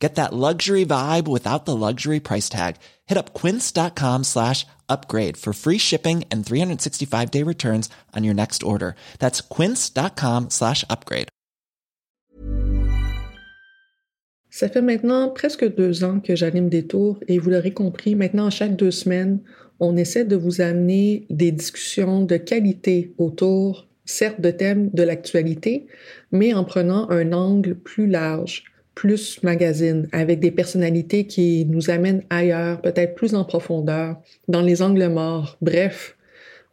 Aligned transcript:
Get 0.00 0.14
that 0.14 0.32
luxury 0.32 0.86
vibe 0.86 1.26
without 1.26 1.64
the 1.64 1.74
luxury 1.74 2.20
price 2.20 2.48
tag. 2.48 2.76
Hit 3.06 3.18
up 3.18 3.34
quince.com 3.34 4.24
slash 4.24 4.64
upgrade 4.88 5.36
for 5.36 5.52
free 5.52 5.78
shipping 5.78 6.24
and 6.30 6.46
365 6.46 7.30
day 7.30 7.42
returns 7.42 7.90
on 8.14 8.24
your 8.24 8.34
next 8.34 8.62
order. 8.62 8.94
That's 9.18 9.40
quince.com 9.40 10.50
slash 10.50 10.84
upgrade. 10.88 11.28
Ça 14.50 14.68
fait 14.68 14.82
maintenant 14.82 15.28
presque 15.28 15.76
deux 15.76 16.02
ans 16.02 16.20
que 16.20 16.34
j'anime 16.34 16.68
des 16.68 16.86
tours 16.86 17.20
et 17.28 17.38
vous 17.38 17.50
l'aurez 17.50 17.72
compris, 17.72 18.16
maintenant 18.16 18.50
chaque 18.50 18.74
deux 18.74 18.90
semaines, 18.90 19.40
on 19.78 19.96
essaie 19.96 20.24
de 20.24 20.36
vous 20.36 20.60
amener 20.60 21.26
des 21.30 21.52
discussions 21.52 22.24
de 22.24 22.36
qualité 22.36 23.14
autour 23.18 23.86
certes 24.04 24.40
de 24.40 24.50
thèmes 24.50 24.90
de 24.94 25.02
l'actualité, 25.02 25.86
mais 26.32 26.54
en 26.54 26.64
prenant 26.64 27.08
un 27.10 27.32
angle 27.32 27.76
plus 27.76 28.06
large, 28.06 28.64
plus 28.98 29.40
magazine, 29.44 30.08
avec 30.10 30.40
des 30.40 30.50
personnalités 30.50 31.28
qui 31.28 31.64
nous 31.66 31.88
amènent 31.88 32.24
ailleurs, 32.30 32.80
peut-être 32.80 33.14
plus 33.14 33.36
en 33.36 33.44
profondeur, 33.44 34.16
dans 34.48 34.60
les 34.60 34.82
angles 34.82 35.06
morts. 35.06 35.56
Bref, 35.62 36.16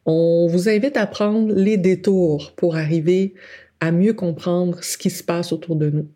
on 0.08 0.48
vous 0.48 0.67
invite 0.67 0.98
à 0.98 1.06
prendre 1.06 1.54
les 1.54 1.78
détours 1.78 2.54
pour 2.56 2.78
arriver 2.78 3.36
à 3.80 3.92
mieux 3.92 4.14
comprendre 4.14 4.84
ce 4.84 4.98
qui 4.98 5.12
se 5.12 5.23
passe 5.23 5.54
autour 5.54 5.76
de 5.76 5.92
nous. 5.92 6.08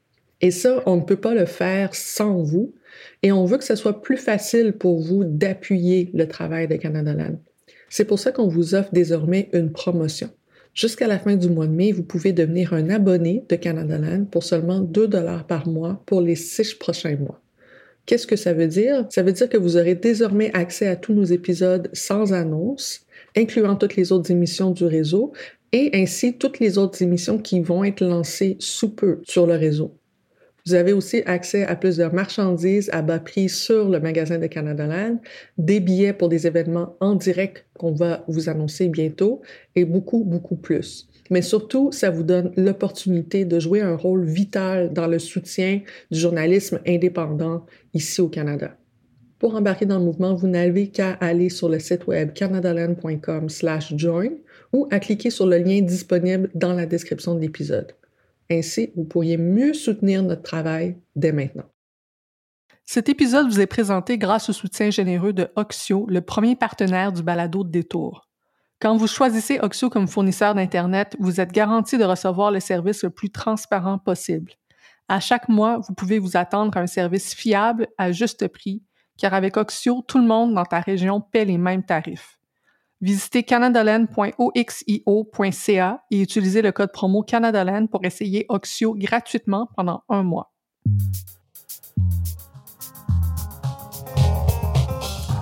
Et 0.42 0.50
ça, 0.50 0.82
on 0.88 0.96
ne 0.96 1.04
peut 1.04 1.16
pas 1.16 1.36
le 1.36 1.46
faire 1.46 1.94
sans 1.94 2.42
vous. 2.42 2.73
Et 3.22 3.32
on 3.32 3.46
veut 3.46 3.60
que 3.60 3.64
ce 3.64 3.76
soit 3.76 4.02
plus 4.02 4.18
facile 4.18 4.73
pour 4.73 5.00
vous 5.02 5.23
d'appuyer 5.23 6.10
le 6.16 6.28
travail 6.28 6.68
de 6.68 6.76
Canada 6.78 7.14
Land. 7.14 7.40
C'est 7.88 8.06
pour 8.06 8.18
ça 8.18 8.32
qu'on 8.32 8.48
vous 8.48 8.73
offre 8.73 8.90
désormais 8.92 9.48
une 9.54 9.72
promotion. 9.72 10.32
Jusqu'à 10.80 11.08
la 11.08 11.20
fin 11.20 11.36
du 11.36 11.50
mois 11.50 11.68
de 11.68 11.74
mai, 11.74 11.92
vous 11.92 12.04
pouvez 12.04 12.32
devenir 12.32 12.72
un 12.74 12.90
abonné 12.90 13.44
de 13.50 13.58
Canada 13.58 13.98
Land 13.98 14.28
pour 14.32 14.46
seulement 14.46 14.80
2 14.80 15.10
dollars 15.10 15.46
par 15.46 15.68
mois 15.68 16.02
pour 16.06 16.22
les 16.22 16.38
six 16.38 16.74
prochains 16.74 17.18
mois. 17.18 17.42
Qu'est-ce 18.06 18.26
que 18.26 18.38
ça 18.38 18.54
veut 18.54 18.68
dire? 18.68 19.06
Ça 19.10 19.22
veut 19.22 19.34
dire 19.34 19.50
que 19.50 19.58
vous 19.58 19.76
aurez 19.76 19.96
désormais 19.96 20.52
accès 20.54 20.88
à 20.88 20.96
tous 20.96 21.14
nos 21.14 21.26
épisodes 21.26 21.90
sans 21.92 22.32
annonce, 22.32 23.06
incluant 23.36 23.76
toutes 23.76 23.98
les 23.98 24.14
autres 24.14 24.32
émissions 24.32 24.72
du 24.72 24.86
réseau 24.86 25.34
et 25.74 25.90
ainsi 25.96 26.38
toutes 26.38 26.62
les 26.62 26.78
autres 26.78 27.02
émissions 27.02 27.40
qui 27.40 27.60
vont 27.60 27.84
être 27.84 28.06
lancées 28.06 28.56
sous 28.60 28.96
peu 28.96 29.20
sur 29.24 29.46
le 29.46 29.56
réseau. 29.56 29.98
Vous 30.70 30.75
avez 30.75 30.94
aussi 30.94 31.23
accès 31.25 31.66
à 31.66 31.75
plusieurs 31.75 32.14
marchandises 32.14 32.92
à 32.94 33.02
bas 33.02 33.17
prix 33.17 33.50
sur 33.50 33.89
le 33.89 34.00
magasin 34.00 34.38
de 34.38 34.45
Canada 34.45 34.86
Land, 34.86 35.17
des 35.58 35.80
billets 35.80 36.14
pour 36.14 36.30
des 36.30 36.45
événements 36.45 36.95
en 36.99 37.16
direct 37.16 37.66
qu'on 37.80 37.92
va 37.92 38.23
vous 38.27 38.49
annoncer 38.49 38.88
bientôt 38.88 39.42
et 39.76 39.83
beaucoup, 39.83 40.23
beaucoup 40.23 40.58
plus. 40.58 41.10
Mais 41.32 41.42
surtout, 41.42 41.92
ça 41.92 42.11
vous 42.11 42.21
donne 42.21 42.52
l'opportunité 42.55 43.45
de 43.45 43.60
jouer 43.60 43.82
un 43.82 43.95
rôle 43.95 44.26
vital 44.26 44.94
dans 44.94 45.08
le 45.08 45.17
soutien 45.17 45.82
du 46.11 46.20
journalisme 46.20 46.80
indépendant 46.86 47.65
ici 47.95 48.21
au 48.21 48.30
Canada. 48.30 48.77
Pour 49.39 49.55
embarquer 49.55 49.88
dans 49.88 49.98
le 49.98 50.05
mouvement, 50.05 50.36
vous 50.36 50.48
n'avez 50.48 50.89
qu'à 50.89 51.14
aller 51.14 51.49
sur 51.49 51.67
le 51.67 51.80
site 51.80 52.05
web 52.05 52.33
canadaland.com/join 52.33 54.30
ou 54.71 54.88
à 54.92 54.99
cliquer 54.99 55.32
sur 55.32 55.48
le 55.48 55.58
lien 55.58 55.82
disponible 55.82 56.52
dans 56.54 56.73
la 56.73 56.86
description 56.86 57.33
de 57.33 57.39
l'épisode. 57.39 57.95
Ainsi, 58.52 58.92
vous 58.95 59.04
pourriez 59.04 59.37
mieux 59.37 59.73
soutenir 59.73 60.23
notre 60.23 60.42
travail 60.42 60.98
dès 61.15 61.32
maintenant. 61.32 61.70
Cet 62.83 63.08
épisode 63.08 63.48
vous 63.48 63.61
est 63.61 63.67
présenté 63.67 64.17
grâce 64.17 64.49
au 64.49 64.54
soutien 64.54 64.89
généreux 64.89 65.33
de 65.33 65.49
Oxio, 65.55 66.08
le 66.10 66.21
premier 66.21 66.55
partenaire 66.55 67.14
du 67.14 67.21
balado 67.21 67.64
de 67.64 67.70
détour. 67.70 68.27
Quand 68.82 68.98
vous 68.98 69.05
choisissez 69.05 69.59
Oxio 69.61 69.92
comme 69.92 70.08
fournisseur 70.08 70.55
d'Internet, 70.55 71.15
vous 71.20 71.39
êtes 71.39 71.52
garanti 71.52 71.99
de 71.99 72.04
recevoir 72.04 72.49
le 72.49 72.59
service 72.59 73.04
le 73.04 73.11
plus 73.11 73.30
transparent 73.30 73.99
possible. 73.99 74.54
À 75.08 75.20
chaque 75.20 75.49
mois, 75.49 75.77
vous 75.80 75.93
pouvez 75.93 76.17
vous 76.17 76.36
attendre 76.36 76.76
à 76.77 76.82
un 76.82 76.88
service 76.88 77.36
fiable 77.36 77.88
à 77.99 78.11
juste 78.11 78.48
prix, 78.48 78.82
car 79.17 79.36
avec 79.36 79.58
Oxio, 79.58 80.04
tout 80.08 80.17
le 80.17 80.26
monde 80.26 80.55
dans 80.55 80.65
ta 80.65 80.80
région 80.80 81.21
paie 81.21 81.45
les 81.45 81.58
mêmes 81.59 81.83
tarifs. 81.83 82.39
Visitez 83.02 83.43
canadaland.oxio.ca 83.43 86.04
et 86.11 86.21
utilisez 86.21 86.61
le 86.61 86.73
code 86.73 86.92
promo 86.92 87.23
Canadaland 87.23 87.87
pour 87.87 88.04
essayer 88.04 88.45
Oxio 88.49 88.93
gratuitement 88.93 89.70
pendant 89.77 90.04
un 90.10 90.23
mois. 90.23 90.52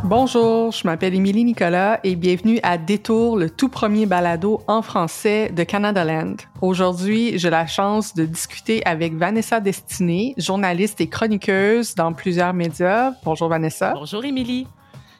Bonjour, 0.04 0.72
je 0.72 0.86
m'appelle 0.86 1.16
Émilie 1.16 1.46
Nicolas 1.46 2.00
et 2.04 2.16
bienvenue 2.16 2.60
à 2.62 2.78
Détour, 2.78 3.38
le 3.38 3.50
tout 3.50 3.70
premier 3.70 4.06
balado 4.06 4.62
en 4.68 4.84
français 4.84 5.50
de 5.50 5.64
Canadaland. 5.64 6.36
Aujourd'hui, 6.62 7.40
j'ai 7.40 7.50
la 7.50 7.66
chance 7.66 8.14
de 8.14 8.26
discuter 8.26 8.86
avec 8.86 9.16
Vanessa 9.16 9.60
Destiné, 9.60 10.36
journaliste 10.38 11.02
et 11.02 11.10
chroniqueuse 11.10 11.96
dans 11.96 12.14
plusieurs 12.14 12.54
médias. 12.54 13.14
Bonjour 13.26 13.50
Vanessa. 13.50 13.94
Bonjour 13.96 14.24
Émilie. 14.24 14.68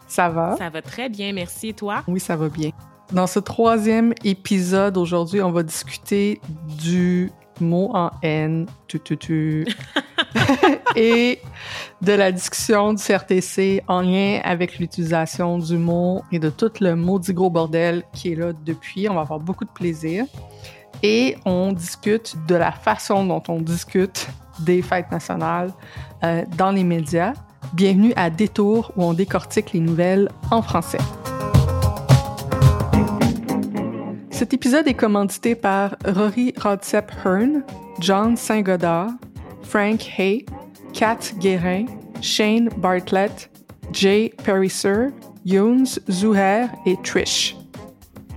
Ça 0.08 0.30
va? 0.30 0.56
Ça 0.58 0.70
va 0.70 0.82
très 0.82 1.10
bien, 1.10 1.34
merci. 1.34 1.70
Et 1.70 1.74
toi? 1.74 2.04
Oui, 2.08 2.20
ça 2.20 2.36
va 2.36 2.50
bien. 2.50 2.72
Dans 3.12 3.28
ce 3.28 3.40
troisième 3.40 4.14
épisode, 4.24 4.98
aujourd'hui, 4.98 5.42
on 5.42 5.52
va 5.52 5.64
discuter 5.64 6.42
du 6.82 7.32
mot 7.62 7.90
en 7.94 8.12
N, 8.22 8.68
tu, 8.88 9.00
tu, 9.00 9.18
tu, 9.18 9.66
et 10.96 11.40
de 12.02 12.14
la 12.14 12.32
discussion 12.32 12.94
du 12.94 13.04
CRTC 13.04 13.84
en 13.88 14.02
lien 14.02 14.40
avec 14.44 14.80
l'utilisation 14.80 15.58
du 15.58 15.78
mot 15.78 16.24
et 16.32 16.40
de 16.40 16.50
tout 16.50 16.72
le 16.80 16.96
maudit 16.96 17.34
gros 17.34 17.50
bordel 17.50 18.04
qui 18.14 18.34
est 18.34 18.36
là 18.36 18.52
depuis. 18.66 19.08
On 19.10 19.16
va 19.16 19.22
avoir 19.22 19.40
beaucoup 19.40 19.66
de 19.66 19.70
plaisir. 19.70 20.26
Et 21.04 21.38
on 21.46 21.74
discute 21.74 22.36
de 22.48 22.56
la 22.56 22.72
façon 22.72 23.26
dont 23.26 23.44
on 23.48 23.62
discute 23.62 24.28
des 24.60 24.82
fêtes 24.82 25.12
nationales 25.12 25.72
euh, 26.24 26.44
dans 26.58 26.72
les 26.72 26.84
médias. 26.84 27.34
Bienvenue 27.74 28.14
à 28.16 28.30
Détour 28.30 28.92
où 28.96 29.04
on 29.04 29.14
décortique 29.14 29.74
les 29.74 29.80
nouvelles 29.80 30.30
en 30.52 30.62
français. 30.62 31.00
Cet 34.32 34.54
épisode 34.54 34.88
est 34.88 34.94
commandité 34.94 35.56
par 35.56 35.96
Rory 36.06 36.54
Rodsep 36.62 37.12
Hearn, 37.26 37.64
John 38.00 38.38
Saint-Godard, 38.38 39.10
Frank 39.64 40.02
Hay, 40.18 40.46
Kat 40.94 41.20
Guérin, 41.40 41.86
Shane 42.22 42.70
Bartlett, 42.78 43.50
Jay 43.92 44.34
Perisser, 44.44 45.10
Younes 45.44 45.88
Zuher 46.10 46.68
et 46.86 46.98
Trish. 47.04 47.56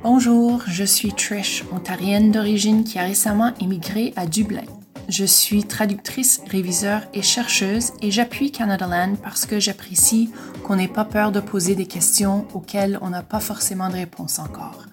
Bonjour, 0.02 0.62
je 0.66 0.84
suis 0.84 1.12
Trish, 1.12 1.64
ontarienne 1.72 2.32
d'origine 2.32 2.84
qui 2.84 2.98
a 2.98 3.02
récemment 3.02 3.52
émigré 3.60 4.14
à 4.16 4.26
Dublin. 4.26 4.64
Je 5.10 5.24
suis 5.24 5.64
traductrice, 5.64 6.40
réviseur 6.48 7.02
et 7.14 7.22
chercheuse 7.22 7.90
et 8.00 8.12
j'appuie 8.12 8.52
Canada 8.52 8.86
Land 8.86 9.16
parce 9.20 9.44
que 9.44 9.58
j'apprécie 9.58 10.30
qu'on 10.62 10.76
n'ait 10.76 10.86
pas 10.86 11.04
peur 11.04 11.32
de 11.32 11.40
poser 11.40 11.74
des 11.74 11.86
questions 11.86 12.46
auxquelles 12.54 12.96
on 13.02 13.10
n'a 13.10 13.24
pas 13.24 13.40
forcément 13.40 13.88
de 13.88 13.94
réponse 13.94 14.38
encore. 14.38 14.84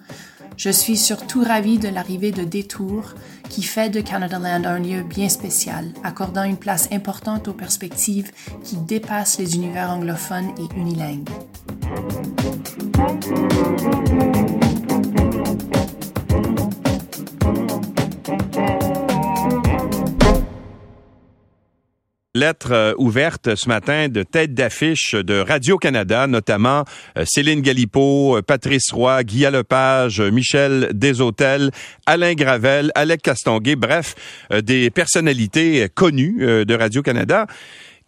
Je 0.56 0.70
suis 0.70 0.96
surtout 0.96 1.44
ravie 1.44 1.78
de 1.78 1.86
l'arrivée 1.86 2.32
de 2.32 2.42
Détour 2.42 3.14
qui 3.48 3.62
fait 3.62 3.90
de 3.90 4.00
Canada 4.00 4.40
Land 4.40 4.64
un 4.64 4.80
lieu 4.80 5.04
bien 5.04 5.28
spécial, 5.28 5.92
accordant 6.02 6.42
une 6.42 6.56
place 6.56 6.88
importante 6.90 7.46
aux 7.46 7.52
perspectives 7.52 8.32
qui 8.64 8.76
dépassent 8.76 9.38
les 9.38 9.54
univers 9.54 9.90
anglophones 9.90 10.50
et 10.58 10.76
unilingues. 10.76 11.28
Lettre 22.38 22.70
euh, 22.70 22.94
ouverte 22.98 23.56
ce 23.56 23.68
matin 23.68 24.08
de 24.08 24.22
tête 24.22 24.54
d'affiche 24.54 25.14
de 25.14 25.40
Radio-Canada, 25.40 26.28
notamment 26.28 26.84
euh, 27.16 27.24
Céline 27.26 27.62
Galipo, 27.62 28.36
euh, 28.36 28.42
Patrice 28.42 28.92
Roy, 28.92 29.24
Guy 29.24 29.42
Lepage, 29.50 30.20
Michel 30.20 30.90
Deshôtels, 30.92 31.72
Alain 32.06 32.34
Gravel, 32.34 32.92
Alec 32.94 33.22
Castonguay, 33.22 33.74
bref, 33.74 34.14
des 34.62 34.88
personnalités 34.90 35.88
connues 35.92 36.64
de 36.64 36.74
Radio-Canada 36.74 37.46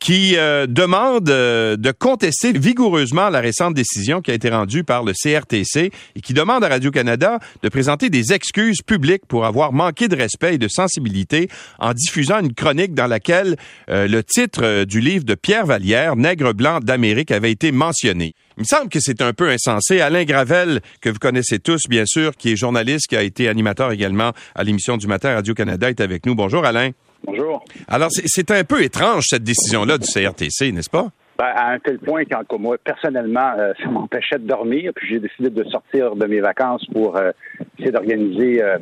qui 0.01 0.37
euh, 0.37 0.67
demande 0.67 1.29
euh, 1.29 1.77
de 1.77 1.93
contester 1.93 2.53
vigoureusement 2.53 3.29
la 3.29 3.41
récente 3.41 3.75
décision 3.75 4.23
qui 4.23 4.31
a 4.31 4.35
été 4.35 4.49
rendue 4.49 4.83
par 4.83 5.05
le 5.05 5.13
CRTC 5.13 5.93
et 6.17 6.21
qui 6.21 6.33
demande 6.33 6.65
à 6.65 6.69
Radio-Canada 6.69 7.39
de 7.63 7.69
présenter 7.69 8.09
des 8.09 8.33
excuses 8.33 8.81
publiques 8.81 9.27
pour 9.29 9.45
avoir 9.45 9.73
manqué 9.73 10.09
de 10.09 10.17
respect 10.17 10.55
et 10.55 10.59
de 10.59 10.69
sensibilité 10.69 11.49
en 11.79 11.93
diffusant 11.93 12.41
une 12.41 12.55
chronique 12.55 12.95
dans 12.95 13.07
laquelle 13.07 13.57
euh, 13.91 14.09
le 14.09 14.25
titre 14.25 14.85
du 14.85 15.01
livre 15.01 15.25
de 15.25 15.35
Pierre 15.35 15.67
Vallière, 15.67 16.17
Nègre 16.17 16.55
blanc 16.55 16.81
d'Amérique, 16.81 17.31
avait 17.31 17.53
été 17.53 17.71
mentionné. 17.71 18.33
Il 18.57 18.61
me 18.61 18.65
semble 18.65 18.89
que 18.89 19.01
c'est 19.01 19.21
un 19.21 19.35
peu 19.35 19.51
insensé. 19.51 20.01
Alain 20.01 20.25
Gravel, 20.25 20.81
que 21.03 21.11
vous 21.11 21.19
connaissez 21.19 21.59
tous, 21.59 21.83
bien 21.89 22.05
sûr, 22.07 22.37
qui 22.37 22.53
est 22.53 22.57
journaliste, 22.57 23.07
qui 23.09 23.17
a 23.17 23.23
été 23.23 23.49
animateur 23.49 23.93
également 23.93 24.33
à 24.55 24.65
l'émission 24.65 24.97
du 24.97 25.07
matin 25.07 25.35
Radio-Canada, 25.35 25.91
est 25.91 26.01
avec 26.01 26.25
nous. 26.25 26.35
Bonjour, 26.35 26.65
Alain. 26.65 26.91
Bonjour. 27.25 27.65
Alors, 27.89 28.09
c'est 28.11 28.51
un 28.51 28.65
peu 28.65 28.83
étrange, 28.83 29.25
cette 29.29 29.45
décision-là 29.45 29.99
du 29.99 30.07
CRTC, 30.07 30.73
n'est-ce 30.73 30.91
pas? 30.91 31.09
Ben, 31.41 31.53
à 31.57 31.73
un 31.73 31.79
tel 31.79 31.99
point 31.99 32.25
qu'en 32.27 32.59
moi, 32.59 32.77
personnellement, 32.85 33.53
euh, 33.59 33.73
ça 33.83 33.89
m'empêchait 33.89 34.39
de 34.39 34.47
dormir, 34.47 34.93
puis 34.95 35.09
j'ai 35.09 35.21
décidé 35.21 35.49
de 35.49 35.65
sortir 35.71 36.15
de 36.15 36.27
mes 36.27 36.41
vacances 36.41 36.85
pour 36.93 37.17
euh, 37.17 37.31
essayer 37.79 37.93
d'organiser 37.93 38.63
euh, 38.63 38.77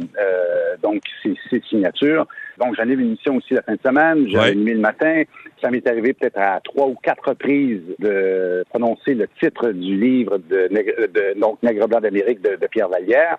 donc 0.83 1.03
ces, 1.23 1.63
signatures. 1.69 2.27
Donc, 2.59 2.75
j'en 2.77 2.89
ai 2.89 2.95
une 2.95 3.01
émission 3.01 3.37
aussi 3.37 3.55
la 3.55 3.63
fin 3.63 3.75
de 3.75 3.81
semaine, 3.87 4.27
j'ai 4.29 4.39
ouais. 4.39 4.51
animé 4.51 4.73
le 4.73 4.81
matin. 4.81 5.23
Ça 5.63 5.71
m'est 5.71 5.87
arrivé 5.87 6.15
peut-être 6.15 6.41
à 6.41 6.59
trois 6.65 6.89
ou 6.89 6.97
quatre 7.01 7.29
reprises 7.29 7.83
de 8.01 8.65
prononcer 8.71 9.15
le 9.15 9.29
titre 9.41 9.71
du 9.71 9.97
livre 9.97 10.39
de, 10.39 10.69
de 10.69 11.41
donc 11.41 11.63
Nègre 11.63 11.87
blanc 11.87 12.01
d'Amérique 12.01 12.43
de, 12.43 12.57
de 12.57 12.67
Pierre 12.67 12.89
Vallière 12.89 13.39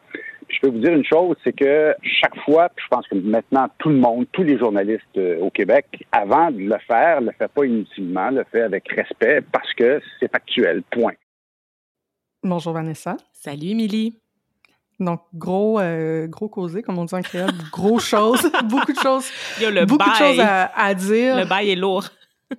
je 0.50 0.60
peux 0.62 0.69
vous 0.69 0.80
dire 0.80 0.94
une 0.94 1.06
chose, 1.06 1.36
c'est 1.44 1.54
que 1.54 1.96
chaque 2.01 2.38
fois, 2.44 2.69
je 2.75 2.88
pense 2.90 3.07
que 3.07 3.16
maintenant 3.16 3.68
tout 3.78 3.90
le 3.90 3.98
monde, 3.98 4.25
tous 4.31 4.44
les 4.44 4.57
journalistes 4.57 5.18
euh, 5.18 5.40
au 5.40 5.50
Québec, 5.50 5.86
avant 6.12 6.51
de 6.51 6.60
le 6.60 6.78
faire, 6.88 7.22
le 7.22 7.31
fait 7.31 7.48
pas 7.48 7.66
inutilement, 7.66 8.30
le 8.31 8.44
fait 8.51 8.62
avec 8.62 8.88
respect 8.90 9.42
parce 9.51 9.72
que 9.74 10.01
c'est 10.19 10.31
factuel. 10.31 10.84
Point. 10.90 11.13
Bonjour 12.44 12.74
Vanessa. 12.74 13.18
Salut 13.31 13.68
Émilie. 13.68 14.18
Donc, 15.00 15.22
gros, 15.34 15.80
euh, 15.80 16.28
gros 16.28 16.50
causé, 16.50 16.81
comme 16.81 16.98
on 16.98 17.06
dit 17.06 17.16
en 17.16 17.22
créole, 17.22 17.52
gros 17.72 18.00
choses, 18.00 18.52
beaucoup 18.66 18.92
de 18.92 19.00
choses, 19.00 19.31
le 19.62 19.86
beaucoup 19.86 20.10
de 20.10 20.16
choses 20.16 20.40
à, 20.42 20.66
à, 20.75 20.94
dire. 20.94 21.38
Le 21.38 21.45
bail 21.45 21.72
est 21.72 21.75
lourd 21.75 22.10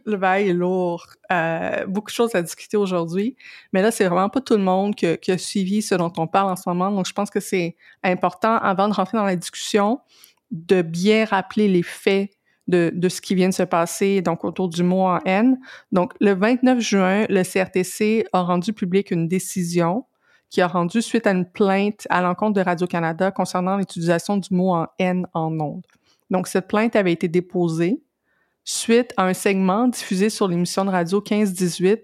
le 0.05 0.17
bail 0.17 0.49
est 0.49 0.55
lourd. 0.55 1.07
Euh, 1.33 1.87
beaucoup 1.87 2.11
de 2.11 2.15
choses 2.15 2.35
à 2.35 2.43
discuter 2.43 2.77
aujourd'hui. 2.77 3.37
Mais 3.73 3.83
là, 3.83 3.91
c'est 3.91 4.07
vraiment 4.07 4.29
pas 4.29 4.41
tout 4.41 4.57
le 4.57 4.63
monde 4.63 4.95
qui, 4.95 5.07
a 5.07 5.39
suivi 5.39 5.83
ce 5.83 5.95
dont 5.95 6.13
on 6.17 6.27
parle 6.27 6.51
en 6.51 6.57
ce 6.57 6.69
moment. 6.69 6.91
Donc, 6.91 7.07
je 7.07 7.13
pense 7.13 7.31
que 7.31 7.41
c'est 7.41 7.77
important, 8.03 8.57
avant 8.57 8.89
de 8.89 8.95
rentrer 8.95 9.19
dans 9.19 9.25
la 9.25 9.37
discussion, 9.37 10.01
de 10.51 10.83
bien 10.83 11.25
rappeler 11.25 11.69
les 11.69 11.83
faits 11.83 12.31
de, 12.67 13.09
ce 13.09 13.21
qui 13.21 13.35
vient 13.35 13.49
de 13.49 13.55
se 13.55 13.65
passer 13.65 14.23
donc 14.23 14.45
autour 14.45 14.69
du 14.69 14.85
mot 14.85 15.03
en 15.03 15.19
N. 15.25 15.59
Donc, 15.91 16.13
le 16.21 16.35
29 16.35 16.81
juin, 16.81 17.27
le 17.29 17.43
CRTC 17.43 18.27
a 18.33 18.43
rendu 18.43 18.73
public 18.73 19.11
une 19.11 19.27
décision 19.27 20.07
qui 20.51 20.61
a 20.61 20.69
rendu 20.69 21.03
suite 21.03 21.27
à 21.27 21.31
une 21.31 21.47
plainte 21.47 22.07
à 22.11 22.23
l'encontre 22.23 22.55
de 22.55 22.61
Radio-Canada 22.61 23.31
concernant 23.31 23.77
l'utilisation 23.77 24.37
du 24.37 24.53
mot 24.53 24.75
en 24.75 24.87
N 24.99 25.27
en 25.35 25.59
ondes. 25.61 25.87
Donc, 26.31 26.47
cette 26.47 26.69
plainte 26.69 26.95
avait 26.97 27.13
été 27.13 27.29
déposée 27.29 28.01
suite 28.71 29.13
à 29.17 29.25
un 29.25 29.35
segment 29.35 29.89
diffusé 29.89 30.31
sur 30.31 30.47
l'émission 30.49 30.85
de 30.85 30.91
radio 30.91 31.21
15-18 31.21 31.99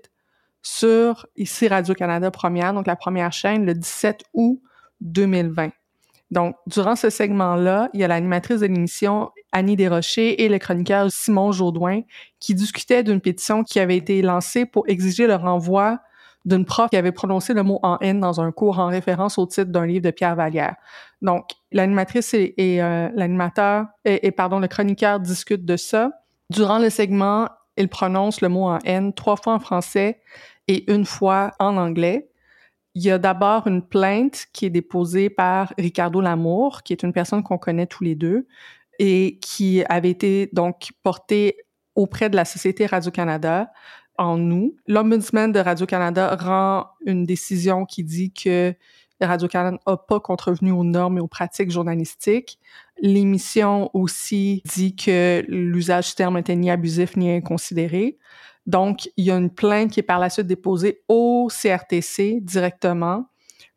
sur 0.63 1.27
ici 1.37 1.69
Radio-Canada 1.69 2.31
Première, 2.33 2.75
donc 2.75 2.89
la 2.89 2.97
première 2.97 3.33
chaîne, 3.33 3.65
le 3.65 3.75
17 3.75 4.25
août 4.35 4.61
2020. 5.01 5.71
Donc, 6.33 6.57
durant 6.67 6.97
ce 6.97 7.09
segment-là, 7.09 7.89
il 7.95 8.01
y 8.01 8.05
a 8.05 8.09
l'animatrice 8.09 8.59
de 8.59 8.67
l'émission 8.67 9.31
Annie 9.53 9.77
Desrochers 9.77 10.43
et 10.43 10.49
le 10.49 10.59
chroniqueur 10.59 11.09
Simon 11.13 11.53
Jaudoin 11.53 12.01
qui 12.41 12.55
discutaient 12.55 13.05
d'une 13.05 13.21
pétition 13.21 13.63
qui 13.63 13.79
avait 13.79 13.97
été 13.97 14.21
lancée 14.23 14.67
pour 14.67 14.89
exiger 14.89 15.29
le 15.29 15.37
renvoi 15.37 16.01
d'une 16.45 16.65
prof 16.65 16.91
qui 16.91 16.97
avait 16.97 17.13
prononcé 17.13 17.55
le 17.55 17.63
mot 17.63 17.79
en 17.85 17.99
N 18.01 18.19
dans 18.19 18.41
un 18.41 18.51
cours 18.51 18.81
en 18.81 18.89
référence 18.89 19.39
au 19.39 19.47
titre 19.47 19.71
d'un 19.71 19.87
livre 19.87 20.05
de 20.05 20.11
Pierre 20.11 20.35
Vallière. 20.35 20.75
Donc, 21.23 21.51
l'animatrice 21.71 22.35
et, 22.35 22.55
euh, 22.83 23.09
l'animateur 23.15 23.87
et, 24.05 24.33
pardon, 24.33 24.59
le 24.59 24.67
chroniqueur 24.67 25.21
discutent 25.21 25.65
de 25.65 25.77
ça. 25.77 26.11
Durant 26.51 26.79
le 26.79 26.91
segment, 26.91 27.49
il 27.77 27.89
prononce 27.89 28.41
le 28.41 28.49
mot 28.49 28.65
en 28.65 28.79
N 28.85 29.13
trois 29.13 29.37
fois 29.37 29.55
en 29.55 29.61
français 29.61 30.21
et 30.69 30.91
une 30.93 31.05
fois 31.05 31.53
en 31.59 31.77
anglais. 31.77 32.31
Il 32.95 33.03
y 33.03 33.11
a 33.11 33.19
d'abord 33.19 33.67
une 33.67 33.83
plainte 33.83 34.47
qui 34.53 34.65
est 34.65 34.71
déposée 34.71 35.29
par 35.29 35.75
Ricardo 35.77 36.21
Lamour, 36.21 36.83
qui 36.83 36.93
est 36.95 37.03
une 37.03 37.13
personne 37.13 37.43
qu'on 37.43 37.59
connaît 37.59 37.87
tous 37.87 38.05
les 38.05 38.15
deux 38.15 38.47
et 38.99 39.39
qui 39.43 39.85
avait 39.85 40.11
été 40.11 40.49
donc 40.53 40.93
portée 41.03 41.59
auprès 41.95 42.31
de 42.31 42.37
la 42.37 42.47
Société 42.47 42.87
Radio-Canada 42.87 43.71
en 44.17 44.51
août. 44.51 44.75
L'Ombudsman 44.87 45.53
de 45.53 45.59
Radio-Canada 45.59 46.37
rend 46.37 46.87
une 47.05 47.25
décision 47.25 47.85
qui 47.85 48.03
dit 48.03 48.33
que 48.33 48.75
Radio-Canada 49.21 49.79
n'a 49.87 49.97
pas 49.97 50.21
contrevenu 50.21 50.73
aux 50.73 50.85
normes 50.85 51.19
et 51.19 51.21
aux 51.21 51.29
pratiques 51.29 51.71
journalistiques. 51.71 52.59
L'émission 53.01 53.91
aussi 53.95 54.63
dit 54.65 54.97
que 54.97 55.45
l'usage 55.49 56.09
du 56.09 56.15
terme 56.15 56.39
était 56.39 56.57
ni 56.57 56.71
abusif 56.71 57.17
ni 57.17 57.31
inconsidéré. 57.31 58.19
Donc, 58.67 59.09
il 59.17 59.27
y 59.27 59.31
a 59.31 59.37
une 59.37 59.51
plainte 59.51 59.93
qui 59.93 60.01
est 60.01 60.03
par 60.03 60.19
la 60.19 60.31
suite 60.31 60.47
déposée 60.47 61.03
au 61.09 61.49
CRTC 61.49 62.41
directement 62.41 63.27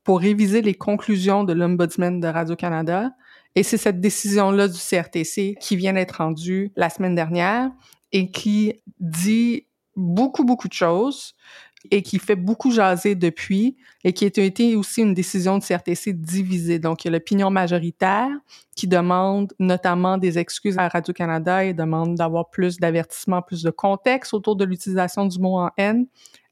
pour 0.04 0.20
réviser 0.20 0.62
les 0.62 0.74
conclusions 0.74 1.44
de 1.44 1.54
l'Ombudsman 1.54 2.20
de 2.20 2.28
Radio-Canada. 2.28 3.12
Et 3.56 3.64
c'est 3.64 3.78
cette 3.78 4.00
décision-là 4.00 4.68
du 4.68 4.80
CRTC 4.80 5.56
qui 5.60 5.76
vient 5.76 5.94
d'être 5.94 6.18
rendue 6.18 6.72
la 6.76 6.90
semaine 6.90 7.16
dernière 7.16 7.70
et 8.12 8.32
qui 8.32 8.74
dit 9.00 9.68
beaucoup, 9.96 10.44
beaucoup 10.44 10.68
de 10.68 10.74
choses 10.74 11.36
et 11.92 12.02
qui 12.04 12.20
fait 12.20 12.36
beaucoup 12.36 12.72
jaser 12.72 13.16
depuis 13.16 13.78
et 14.04 14.14
qui 14.14 14.26
a 14.26 14.28
été 14.28 14.76
aussi 14.76 15.02
une 15.02 15.14
décision 15.14 15.58
de 15.58 15.64
CRTC 15.64 16.14
divisée. 16.14 16.80
Donc, 16.80 17.04
il 17.04 17.08
y 17.08 17.10
a 17.10 17.12
l'opinion 17.12 17.50
majoritaire 17.50 18.30
qui 18.76 18.88
demande 18.88 19.54
notamment 19.60 20.18
des 20.18 20.40
excuses 20.40 20.78
à 20.78 20.88
Radio-Canada 20.88 21.66
et 21.66 21.74
demande 21.74 22.16
d'avoir 22.16 22.50
plus 22.50 22.78
d'avertissements, 22.78 23.42
plus 23.42 23.64
de 23.64 23.72
contexte 23.72 24.34
autour 24.34 24.56
de 24.56 24.66
l'utilisation 24.66 25.26
du 25.26 25.40
mot 25.40 25.58
en 25.58 25.70
haine. 25.78 26.06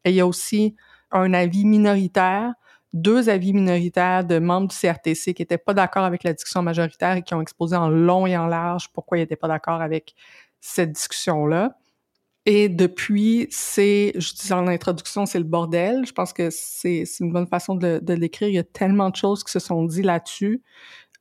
Et 0.05 0.11
il 0.11 0.15
y 0.15 0.21
a 0.21 0.27
aussi 0.27 0.75
un 1.11 1.33
avis 1.33 1.65
minoritaire, 1.65 2.53
deux 2.93 3.29
avis 3.29 3.53
minoritaires 3.53 4.23
de 4.23 4.39
membres 4.39 4.69
du 4.69 4.75
CRTC 4.75 5.33
qui 5.33 5.41
n'étaient 5.41 5.57
pas 5.57 5.73
d'accord 5.73 6.03
avec 6.03 6.23
la 6.23 6.33
discussion 6.33 6.61
majoritaire 6.61 7.17
et 7.17 7.21
qui 7.21 7.33
ont 7.33 7.41
exposé 7.41 7.75
en 7.75 7.89
long 7.89 8.25
et 8.27 8.37
en 8.37 8.47
large 8.47 8.89
pourquoi 8.93 9.17
ils 9.17 9.21
n'étaient 9.21 9.35
pas 9.35 9.47
d'accord 9.47 9.81
avec 9.81 10.15
cette 10.59 10.93
discussion-là. 10.93 11.77
Et 12.49 12.69
depuis, 12.69 13.45
c'est, 13.51 14.13
je 14.15 14.33
disais 14.33 14.53
en 14.53 14.67
introduction, 14.67 15.25
c'est 15.25 15.37
le 15.37 15.43
bordel. 15.43 16.05
Je 16.05 16.13
pense 16.13 16.31
que 16.31 16.47
c'est 16.49 17.03
une 17.19 17.33
bonne 17.33 17.45
façon 17.45 17.75
de, 17.75 18.01
l'écrire. 18.13 18.47
Il 18.47 18.55
y 18.55 18.57
a 18.57 18.63
tellement 18.63 19.09
de 19.09 19.17
choses 19.17 19.43
qui 19.43 19.51
se 19.51 19.59
sont 19.59 19.83
dites 19.83 20.05
là-dessus, 20.05 20.63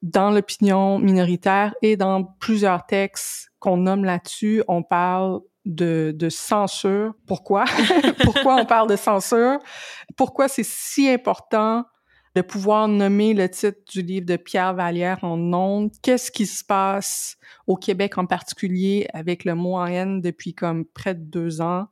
dans 0.02 0.30
l'opinion 0.30 1.00
minoritaire 1.00 1.74
et 1.82 1.96
dans 1.96 2.22
plusieurs 2.22 2.86
textes 2.86 3.50
qu'on 3.58 3.76
nomme 3.76 4.04
là-dessus. 4.04 4.62
On 4.68 4.84
parle 4.84 5.40
de 5.64 6.28
censure. 6.30 7.14
Pourquoi? 7.26 7.64
Pourquoi 8.22 8.54
on 8.54 8.64
parle 8.64 8.88
de 8.88 8.94
censure? 8.94 9.58
Pourquoi 10.16 10.46
c'est 10.46 10.64
si 10.64 11.08
important 11.08 11.86
de 12.36 12.42
pouvoir 12.42 12.86
nommer 12.86 13.32
le 13.32 13.48
titre 13.48 13.80
du 13.90 14.02
livre 14.02 14.26
de 14.26 14.36
Pierre 14.36 14.74
Vallière 14.74 15.24
en 15.24 15.38
nom. 15.38 15.88
Qu'est-ce 16.02 16.30
qui 16.30 16.44
se 16.44 16.62
passe 16.62 17.38
au 17.66 17.76
Québec 17.76 18.18
en 18.18 18.26
particulier 18.26 19.08
avec 19.14 19.46
le 19.46 19.54
mot 19.54 19.76
en 19.76 19.86
haine 19.86 20.20
depuis 20.20 20.52
comme 20.52 20.84
près 20.84 21.14
de 21.14 21.22
deux 21.22 21.62
ans? 21.62 21.88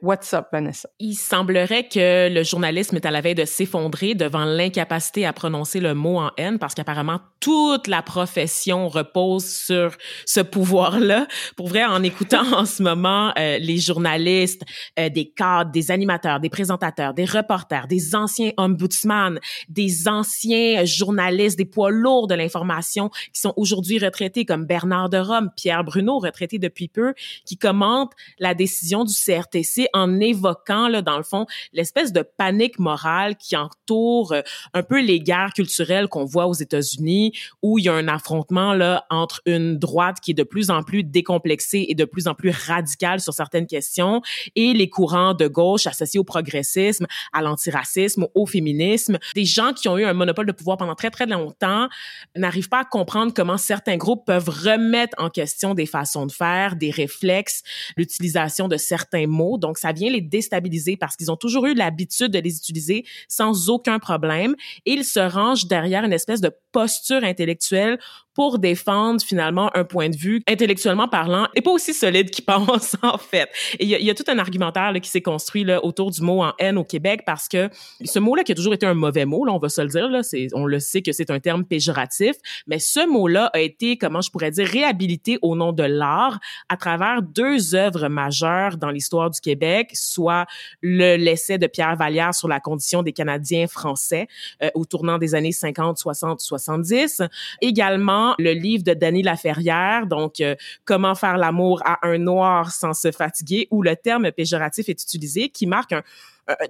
What's 0.00 0.32
up, 0.32 0.46
Vanessa? 0.52 0.88
Il 1.00 1.16
semblerait 1.16 1.88
que 1.88 2.28
le 2.32 2.44
journalisme 2.44 2.94
est 2.94 3.04
à 3.04 3.10
la 3.10 3.20
veille 3.20 3.34
de 3.34 3.44
s'effondrer 3.44 4.14
devant 4.14 4.44
l'incapacité 4.44 5.26
à 5.26 5.32
prononcer 5.32 5.80
le 5.80 5.92
mot 5.92 6.18
en 6.18 6.30
haine 6.36 6.60
parce 6.60 6.76
qu'apparemment 6.76 7.18
toute 7.40 7.88
la 7.88 8.02
profession 8.02 8.88
repose 8.88 9.44
sur 9.44 9.96
ce 10.24 10.38
pouvoir-là. 10.38 11.26
Pour 11.56 11.66
vrai, 11.66 11.84
en 11.84 12.04
écoutant 12.04 12.44
en 12.56 12.64
ce 12.64 12.80
moment 12.80 13.32
euh, 13.36 13.58
les 13.58 13.78
journalistes, 13.78 14.62
euh, 15.00 15.08
des 15.08 15.30
cadres, 15.30 15.72
des 15.72 15.90
animateurs, 15.90 16.38
des 16.38 16.48
présentateurs, 16.48 17.12
des 17.12 17.24
reporters, 17.24 17.88
des 17.88 18.14
anciens 18.14 18.52
ombudsman, 18.56 19.40
des 19.68 20.06
anciens 20.06 20.84
journalistes, 20.84 21.58
des 21.58 21.64
poids 21.64 21.90
lourds 21.90 22.28
de 22.28 22.36
l'information 22.36 23.08
qui 23.32 23.40
sont 23.40 23.52
aujourd'hui 23.56 23.98
retraités 23.98 24.44
comme 24.44 24.64
Bernard 24.64 25.08
de 25.08 25.18
Rome, 25.18 25.50
Pierre 25.56 25.82
Bruno, 25.82 26.20
retraité 26.20 26.60
depuis 26.60 26.86
peu, 26.86 27.14
qui 27.44 27.56
commentent 27.56 28.12
la 28.38 28.54
décision 28.54 29.04
du 29.04 29.12
CRTC 29.12 29.87
en 29.92 30.20
évoquant, 30.20 30.88
là, 30.88 31.02
dans 31.02 31.16
le 31.16 31.22
fond, 31.22 31.46
l'espèce 31.72 32.12
de 32.12 32.22
panique 32.22 32.78
morale 32.78 33.36
qui 33.36 33.56
entoure 33.56 34.32
euh, 34.32 34.42
un 34.74 34.82
peu 34.82 35.00
les 35.00 35.20
guerres 35.20 35.52
culturelles 35.54 36.08
qu'on 36.08 36.24
voit 36.24 36.46
aux 36.46 36.54
États-Unis, 36.54 37.32
où 37.62 37.78
il 37.78 37.84
y 37.84 37.88
a 37.88 37.94
un 37.94 38.08
affrontement 38.08 38.74
là 38.74 39.06
entre 39.10 39.40
une 39.46 39.78
droite 39.78 40.18
qui 40.20 40.32
est 40.32 40.34
de 40.34 40.42
plus 40.42 40.70
en 40.70 40.82
plus 40.82 41.04
décomplexée 41.04 41.86
et 41.88 41.94
de 41.94 42.04
plus 42.04 42.28
en 42.28 42.34
plus 42.34 42.50
radicale 42.50 43.20
sur 43.20 43.32
certaines 43.32 43.66
questions, 43.66 44.22
et 44.56 44.72
les 44.72 44.88
courants 44.88 45.34
de 45.34 45.46
gauche 45.46 45.86
associés 45.86 46.20
au 46.20 46.24
progressisme, 46.24 47.06
à 47.32 47.42
l'antiracisme, 47.42 48.26
au 48.34 48.46
féminisme. 48.46 49.18
Des 49.34 49.44
gens 49.44 49.72
qui 49.72 49.88
ont 49.88 49.98
eu 49.98 50.04
un 50.04 50.12
monopole 50.12 50.46
de 50.46 50.52
pouvoir 50.52 50.76
pendant 50.76 50.94
très 50.94 51.10
très 51.10 51.26
longtemps 51.26 51.88
n'arrivent 52.36 52.68
pas 52.68 52.80
à 52.80 52.84
comprendre 52.84 53.32
comment 53.34 53.56
certains 53.56 53.96
groupes 53.96 54.26
peuvent 54.26 54.48
remettre 54.48 55.14
en 55.18 55.30
question 55.30 55.74
des 55.74 55.86
façons 55.86 56.26
de 56.26 56.32
faire, 56.32 56.76
des 56.76 56.90
réflexes, 56.90 57.62
l'utilisation 57.96 58.68
de 58.68 58.76
certains 58.76 59.26
mots. 59.26 59.58
Donc, 59.58 59.77
ça 59.78 59.92
vient 59.92 60.10
les 60.10 60.20
déstabiliser 60.20 60.96
parce 60.96 61.16
qu'ils 61.16 61.30
ont 61.30 61.36
toujours 61.36 61.66
eu 61.66 61.74
l'habitude 61.74 62.32
de 62.32 62.38
les 62.38 62.56
utiliser 62.56 63.04
sans 63.28 63.70
aucun 63.70 63.98
problème. 63.98 64.54
Et 64.86 64.92
ils 64.92 65.04
se 65.04 65.20
rangent 65.20 65.66
derrière 65.66 66.04
une 66.04 66.12
espèce 66.12 66.40
de 66.40 66.50
posture 66.72 67.24
intellectuelle 67.24 67.98
pour 68.38 68.60
défendre 68.60 69.20
finalement 69.20 69.68
un 69.76 69.82
point 69.82 70.10
de 70.10 70.16
vue 70.16 70.44
intellectuellement 70.46 71.08
parlant 71.08 71.48
et 71.56 71.60
pas 71.60 71.72
aussi 71.72 71.92
solide 71.92 72.30
qu'ils 72.30 72.44
pensent 72.44 72.94
en 73.02 73.18
fait. 73.18 73.48
Il 73.80 73.88
y, 73.88 74.00
y, 74.00 74.10
a 74.10 74.14
tout 74.14 74.22
un 74.28 74.38
argumentaire 74.38 74.92
là, 74.92 75.00
qui 75.00 75.10
s'est 75.10 75.22
construit 75.22 75.64
là, 75.64 75.84
autour 75.84 76.12
du 76.12 76.22
mot 76.22 76.44
en 76.44 76.52
haine 76.60 76.78
au 76.78 76.84
Québec 76.84 77.22
parce 77.26 77.48
que 77.48 77.68
ce 78.04 78.20
mot-là 78.20 78.44
qui 78.44 78.52
a 78.52 78.54
toujours 78.54 78.74
été 78.74 78.86
un 78.86 78.94
mauvais 78.94 79.24
mot, 79.24 79.44
là, 79.44 79.52
on 79.52 79.58
va 79.58 79.68
se 79.68 79.80
le 79.80 79.88
dire, 79.88 80.08
là, 80.08 80.20
on 80.52 80.66
le 80.66 80.78
sait 80.78 81.02
que 81.02 81.10
c'est 81.10 81.32
un 81.32 81.40
terme 81.40 81.64
péjoratif, 81.64 82.36
mais 82.68 82.78
ce 82.78 83.08
mot-là 83.08 83.50
a 83.54 83.58
été, 83.58 83.96
comment 83.96 84.20
je 84.20 84.30
pourrais 84.30 84.52
dire, 84.52 84.68
réhabilité 84.68 85.40
au 85.42 85.56
nom 85.56 85.72
de 85.72 85.82
l'art 85.82 86.38
à 86.68 86.76
travers 86.76 87.22
deux 87.22 87.74
œuvres 87.74 88.06
majeures 88.06 88.76
dans 88.76 88.90
l'histoire 88.90 89.30
du 89.30 89.40
Québec, 89.40 89.90
soit 89.94 90.46
le 90.80 91.16
l'essai 91.16 91.58
de 91.58 91.66
Pierre 91.66 91.96
Vallière 91.96 92.36
sur 92.36 92.46
la 92.46 92.60
condition 92.60 93.02
des 93.02 93.12
Canadiens 93.12 93.66
français 93.66 94.28
euh, 94.62 94.70
au 94.76 94.84
tournant 94.84 95.18
des 95.18 95.34
années 95.34 95.50
50, 95.50 95.98
60, 95.98 96.40
70, 96.40 97.22
également 97.60 98.27
le 98.38 98.52
livre 98.52 98.84
de 98.84 98.94
Danny 98.94 99.22
Laferrière, 99.22 100.06
donc 100.06 100.40
euh, 100.40 100.54
Comment 100.84 101.14
faire 101.14 101.36
l'amour 101.36 101.82
à 101.84 102.06
un 102.06 102.18
noir 102.18 102.70
sans 102.70 102.92
se 102.92 103.10
fatiguer, 103.10 103.68
où 103.70 103.82
le 103.82 103.96
terme 103.96 104.30
péjoratif 104.32 104.88
est 104.88 105.02
utilisé, 105.02 105.48
qui 105.48 105.66
marque 105.66 105.92
un, 105.92 106.02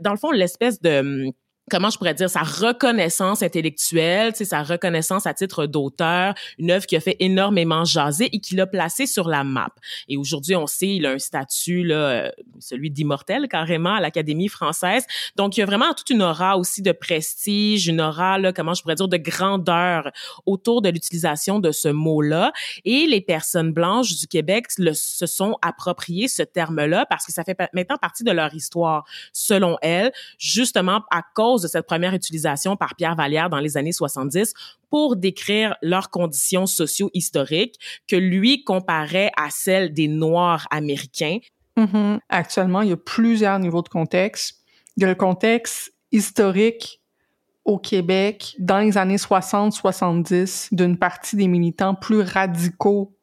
dans 0.01 0.13
le 0.13 0.19
fond 0.19 0.31
l'espèce 0.31 0.81
de 0.81 0.99
hum, 0.99 1.33
comment 1.69 1.91
je 1.91 1.99
pourrais 1.99 2.15
dire 2.15 2.31
sa 2.31 2.43
reconnaissance 2.43 3.43
intellectuelle, 3.43 4.35
sa 4.35 4.63
reconnaissance 4.63 5.27
à 5.27 5.35
titre 5.35 5.67
d'auteur, 5.67 6.35
une 6.59 6.71
œuvre 6.71 6.87
qui 6.87 6.97
a 6.97 7.01
fait 7.01 7.17
énormément 7.21 7.85
jaser 7.85 8.29
et 8.33 8.41
qui 8.41 8.55
l'a 8.55 8.67
placé 8.67 9.07
sur 9.07 9.29
la 9.29 9.45
map. 9.45 9.71
Et 10.09 10.17
aujourd'hui, 10.17 10.57
on 10.57 10.67
sait, 10.67 10.89
il 10.89 11.07
a 11.07 11.13
un 11.13 11.19
statut 11.19 11.85
là, 11.85 11.95
euh, 11.95 12.31
celui 12.59 12.91
d'immortel 12.91 13.49
carrément 13.49 13.95
à 13.95 14.01
l'Académie 14.01 14.49
française. 14.49 15.05
Donc 15.37 15.57
il 15.57 15.61
y 15.61 15.63
a 15.63 15.67
vraiment 15.67 15.93
toute 15.95 16.11
une 16.11 16.23
aura 16.23 16.57
aussi 16.57 16.83
de 16.83 16.93
prestige, 16.93 17.89
une 17.89 18.01
aura 18.01 18.39
là, 18.39 18.53
comment 18.53 18.75
je 18.75 18.83
pourrais 18.83 18.95
dire 18.95 19.09
de 19.09 19.17
grandeur 19.17 20.11
autour 20.47 20.83
de 20.83 20.89
l'utilisation 20.89 21.59
de 21.59 21.73
ce 21.73 21.89
mot-là 21.89 22.53
et 22.85 23.07
les 23.07 23.21
personnes 23.21 23.73
blanches 23.73 24.17
du 24.17 24.27
Québec 24.27 24.67
se 24.71 25.27
sont 25.27 25.57
appropriées 25.63 26.29
ce 26.29 26.43
terme-là 26.43 27.07
parce 27.07 27.27
que 27.27 27.33
ça 27.33 27.45
fait 27.45 27.57
maintenant 27.73 27.97
partie 27.97 28.25
de 28.25 28.31
leur 28.31 28.55
histoire 28.55 29.05
selon 29.33 29.77
elles, 29.83 30.13
justement 30.39 31.03
à 31.11 31.23
cause 31.35 31.58
de 31.63 31.69
cette 31.69 31.87
première 31.87 32.15
utilisation 32.15 32.77
par 32.77 32.95
Pierre 32.95 33.17
Vallière 33.17 33.51
dans 33.51 33.59
les 33.59 33.77
années 33.77 33.93
70 33.93 34.55
pour 34.91 35.17
décrire 35.17 35.77
leurs 35.83 36.11
conditions 36.11 36.67
socio-historiques 36.67 37.79
que 38.07 38.17
lui 38.17 38.65
comparait 38.65 39.31
à 39.37 39.51
celles 39.51 39.93
des 39.93 40.09
Noirs 40.09 40.67
américains. 40.71 41.39
Mm-hmm. 41.77 42.19
Actuellement, 42.29 42.83
il 42.83 42.91
y 42.91 42.93
a 42.93 42.97
plusieurs 42.97 43.59
niveaux 43.59 43.83
de 43.83 43.89
contexte. 43.89 44.57
Il 44.97 45.03
y 45.03 45.05
a 45.05 45.09
le 45.09 45.15
contexte 45.15 45.93
historique 46.11 47.01
au 47.65 47.79
Québec 47.79 48.57
dans 48.59 48.79
les 48.79 48.97
années 48.97 49.17
60-70 49.17 50.69
d'une 50.73 50.97
partie 50.97 51.37
des 51.37 51.49
militants 51.49 51.95
plus 51.95 52.23
radicaux 52.23 53.15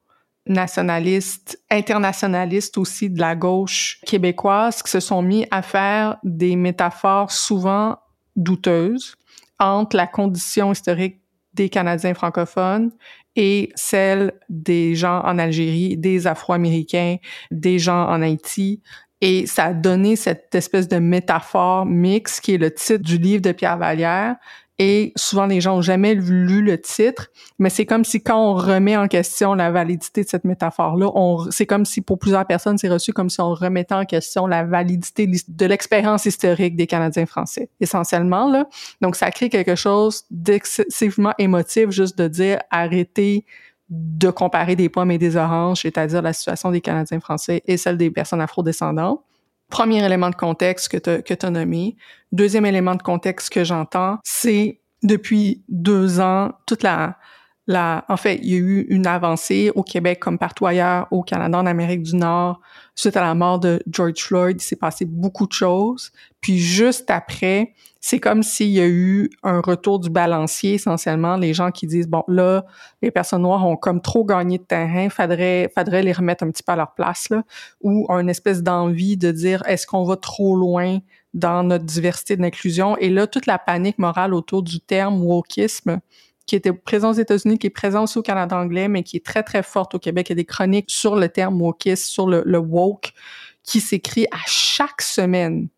nationalistes, 0.48 1.60
internationalistes 1.72 2.78
aussi 2.78 3.10
de 3.10 3.20
la 3.20 3.36
gauche 3.36 4.00
québécoise 4.06 4.84
qui 4.84 4.92
se 4.92 5.00
sont 5.00 5.22
mis 5.22 5.48
à 5.50 5.62
faire 5.62 6.18
des 6.24 6.56
métaphores 6.56 7.32
souvent 7.32 7.98
douteuse 8.36 9.16
entre 9.60 9.96
la 9.96 10.08
condition 10.08 10.72
historique 10.72 11.22
des 11.54 11.70
Canadiens 11.70 12.14
francophones 12.14 12.92
et 13.36 13.72
celle 13.76 14.34
des 14.50 14.96
gens 14.96 15.22
en 15.24 15.38
Algérie, 15.40 15.98
des 15.98 16.28
Afro-Américains, 16.28 17.18
des 17.52 17.80
gens 17.80 18.08
en 18.08 18.22
Haïti. 18.22 18.82
Et 19.22 19.48
ça 19.48 19.66
a 19.66 19.74
donné 19.74 20.16
cette 20.16 20.54
espèce 20.54 20.88
de 20.88 20.98
métaphore 20.98 21.86
mixte 21.86 22.42
qui 22.42 22.54
est 22.54 22.58
le 22.58 22.72
titre 22.72 23.04
du 23.04 23.18
livre 23.18 23.42
de 23.42 23.52
Pierre 23.52 23.78
Vallière, 23.78 24.36
et 24.78 25.14
souvent 25.16 25.46
les 25.46 25.62
gens 25.62 25.78
ont 25.78 25.82
jamais 25.82 26.16
lu 26.16 26.62
le 26.62 26.80
titre, 26.80 27.28
mais 27.60 27.70
c'est 27.70 27.86
comme 27.86 28.04
si 28.04 28.22
quand 28.22 28.38
on 28.38 28.56
remet 28.56 28.98
en 28.98 29.08
question 29.08 29.54
la 29.54 29.72
validité 29.72 30.24
de 30.24 30.28
cette 30.28 30.44
métaphore-là, 30.44 31.10
c'est 31.50 31.66
comme 31.66 31.86
si 31.86 32.02
pour 32.02 32.20
plusieurs 32.20 32.46
personnes 32.46 32.78
c'est 32.78 32.90
reçu 32.90 33.14
comme 33.14 33.30
si 33.30 33.40
on 33.40 33.54
remettait 33.54 33.96
en 33.96 34.06
question 34.06 34.48
la 34.48 34.64
validité 34.66 35.28
de 35.48 35.66
l'expérience 35.66 36.26
historique 36.26 36.76
des 36.76 36.88
Canadiens 36.88 37.26
français, 37.26 37.70
essentiellement 37.80 38.50
là. 38.52 38.68
Donc 39.02 39.16
ça 39.16 39.32
crée 39.32 39.50
quelque 39.50 39.76
chose 39.76 40.24
d'excessivement 40.30 41.34
émotif 41.38 41.92
juste 41.92 42.18
de 42.18 42.28
dire 42.28 42.60
arrêtez 42.70 43.46
de 43.90 44.30
comparer 44.30 44.76
des 44.76 44.90
pommes 44.90 45.12
et 45.12 45.18
des 45.18 45.38
oranges, 45.38 45.82
c'est-à-dire 45.84 46.22
la 46.22 46.34
situation 46.34 46.72
des 46.72 46.82
Canadiens 46.82 47.20
français 47.20 47.62
et 47.66 47.78
celle 47.78 47.98
des 47.98 48.10
personnes 48.10 48.42
afrodescendantes. 48.42 49.22
Premier 49.70 50.06
élément 50.06 50.30
de 50.30 50.36
contexte 50.36 50.90
que 50.90 50.98
tu 50.98 51.24
que 51.24 51.46
as 51.46 51.50
nommé. 51.50 51.96
Deuxième 52.32 52.66
élément 52.66 52.96
de 52.96 53.02
contexte 53.02 53.52
que 53.52 53.64
j'entends, 53.64 54.20
c'est 54.24 54.82
depuis 55.04 55.64
deux 55.70 56.20
ans, 56.20 56.52
toute 56.66 56.84
la, 56.84 57.18
en 57.74 58.18
fait, 58.18 58.40
il 58.44 58.50
y 58.50 58.54
a 58.54 58.58
eu 58.58 58.82
une 58.90 59.08
avancée 59.08 59.72
au 59.76 59.84
Québec 59.84 60.20
comme 60.20 60.38
partout 60.38 60.66
ailleurs, 60.66 61.08
au 61.12 61.24
Canada, 61.24 61.58
en 61.58 61.66
Amérique 61.66 62.04
du 62.04 62.16
Nord. 62.16 62.60
Suite 62.94 63.18
à 63.18 63.22
la 63.22 63.34
mort 63.34 63.60
de 63.60 63.82
George 63.92 64.22
Floyd, 64.22 64.58
il 64.62 64.64
s'est 64.64 64.76
passé 64.76 65.06
beaucoup 65.06 65.48
de 65.48 65.54
choses. 65.54 66.12
Puis 66.42 66.60
juste 66.60 67.10
après, 67.10 67.74
c'est 68.08 68.20
comme 68.20 68.44
s'il 68.44 68.70
y 68.70 68.80
a 68.80 68.88
eu 68.88 69.32
un 69.42 69.62
retour 69.62 70.00
du 70.00 70.12
balancier 70.12 70.76
essentiellement. 70.76 71.38
Les 71.38 71.56
gens 71.56 71.72
qui 71.72 71.88
disent 71.88 72.08
bon 72.08 72.24
là, 72.28 72.64
les 73.02 73.10
personnes 73.10 73.42
noires 73.42 73.66
ont 73.66 73.78
comme 73.78 74.00
trop 74.00 74.24
gagné 74.24 74.60
de 74.60 74.64
terrain, 74.64 75.10
faudrait 75.10 75.72
faudrait 75.76 76.04
les 76.04 76.12
remettre 76.12 76.44
un 76.44 76.52
petit 76.52 76.62
peu 76.62 76.74
à 76.74 76.76
leur 76.76 76.94
place 76.94 77.30
là, 77.32 77.42
ou 77.82 78.06
une 78.12 78.30
espèce 78.30 78.62
d'envie 78.62 79.18
de 79.18 79.32
dire 79.32 79.64
est-ce 79.66 79.88
qu'on 79.88 80.04
va 80.04 80.18
trop 80.18 80.56
loin 80.56 81.00
dans 81.34 81.64
notre 81.64 81.86
diversité 81.86 82.38
d'inclusion 82.38 82.96
et 82.98 83.10
là 83.10 83.26
toute 83.26 83.48
la 83.48 83.58
panique 83.58 83.98
morale 83.98 84.36
autour 84.36 84.62
du 84.62 84.80
terme 84.80 85.24
wokisme 85.24 86.00
qui 86.46 86.56
était 86.56 86.74
présent 86.74 87.10
aux 87.10 87.14
États-Unis, 87.14 87.58
qui 87.58 87.68
est 87.68 87.72
présent 87.72 88.04
aussi 88.04 88.18
au 88.18 88.22
Canada 88.22 88.58
anglais, 88.58 88.88
mais 88.88 89.04
qui 89.04 89.18
est 89.18 89.26
très, 89.26 89.44
très 89.44 89.64
forte 89.64 89.96
au 89.96 90.00
Québec. 90.00 90.30
Il 90.30 90.32
y 90.32 90.34
a 90.34 90.36
des 90.36 90.46
chroniques 90.46 90.90
sur 90.90 91.16
le 91.16 91.30
terme 91.30 91.62
wokisme, 91.62 92.04
sur 92.04 92.28
le, 92.28 92.44
le 92.46 92.58
woke, 92.60 93.14
qui 93.64 93.80
s'écrit 93.80 94.28
à 94.32 94.38
chaque 94.46 95.02
semaine 95.02 95.70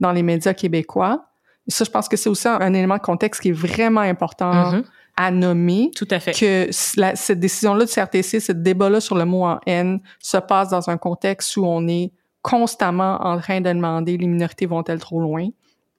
dans 0.00 0.12
les 0.12 0.22
médias 0.22 0.52
québécois. 0.52 1.24
Ça, 1.68 1.84
je 1.84 1.90
pense 1.90 2.08
que 2.08 2.16
c'est 2.16 2.28
aussi 2.28 2.48
un, 2.48 2.74
élément 2.74 2.96
de 2.96 3.02
contexte 3.02 3.40
qui 3.40 3.50
est 3.50 3.52
vraiment 3.52 4.00
important 4.00 4.52
mm-hmm. 4.52 4.84
à 5.16 5.30
nommer. 5.30 5.90
Tout 5.96 6.08
à 6.10 6.20
fait. 6.20 6.32
Que 6.32 6.68
cette 6.72 7.40
décision-là 7.40 7.84
de 7.84 7.90
CRTC, 7.90 8.40
ce 8.40 8.52
débat-là 8.52 9.00
sur 9.00 9.16
le 9.16 9.24
mot 9.24 9.44
en 9.44 9.60
haine 9.66 10.00
se 10.18 10.36
passe 10.36 10.68
dans 10.68 10.90
un 10.90 10.98
contexte 10.98 11.56
où 11.56 11.64
on 11.64 11.86
est 11.88 12.12
constamment 12.42 13.18
en 13.22 13.38
train 13.38 13.60
de 13.60 13.68
demander 13.72 14.18
les 14.18 14.26
minorités 14.26 14.66
vont-elles 14.66 14.98
trop 14.98 15.20
loin 15.20 15.48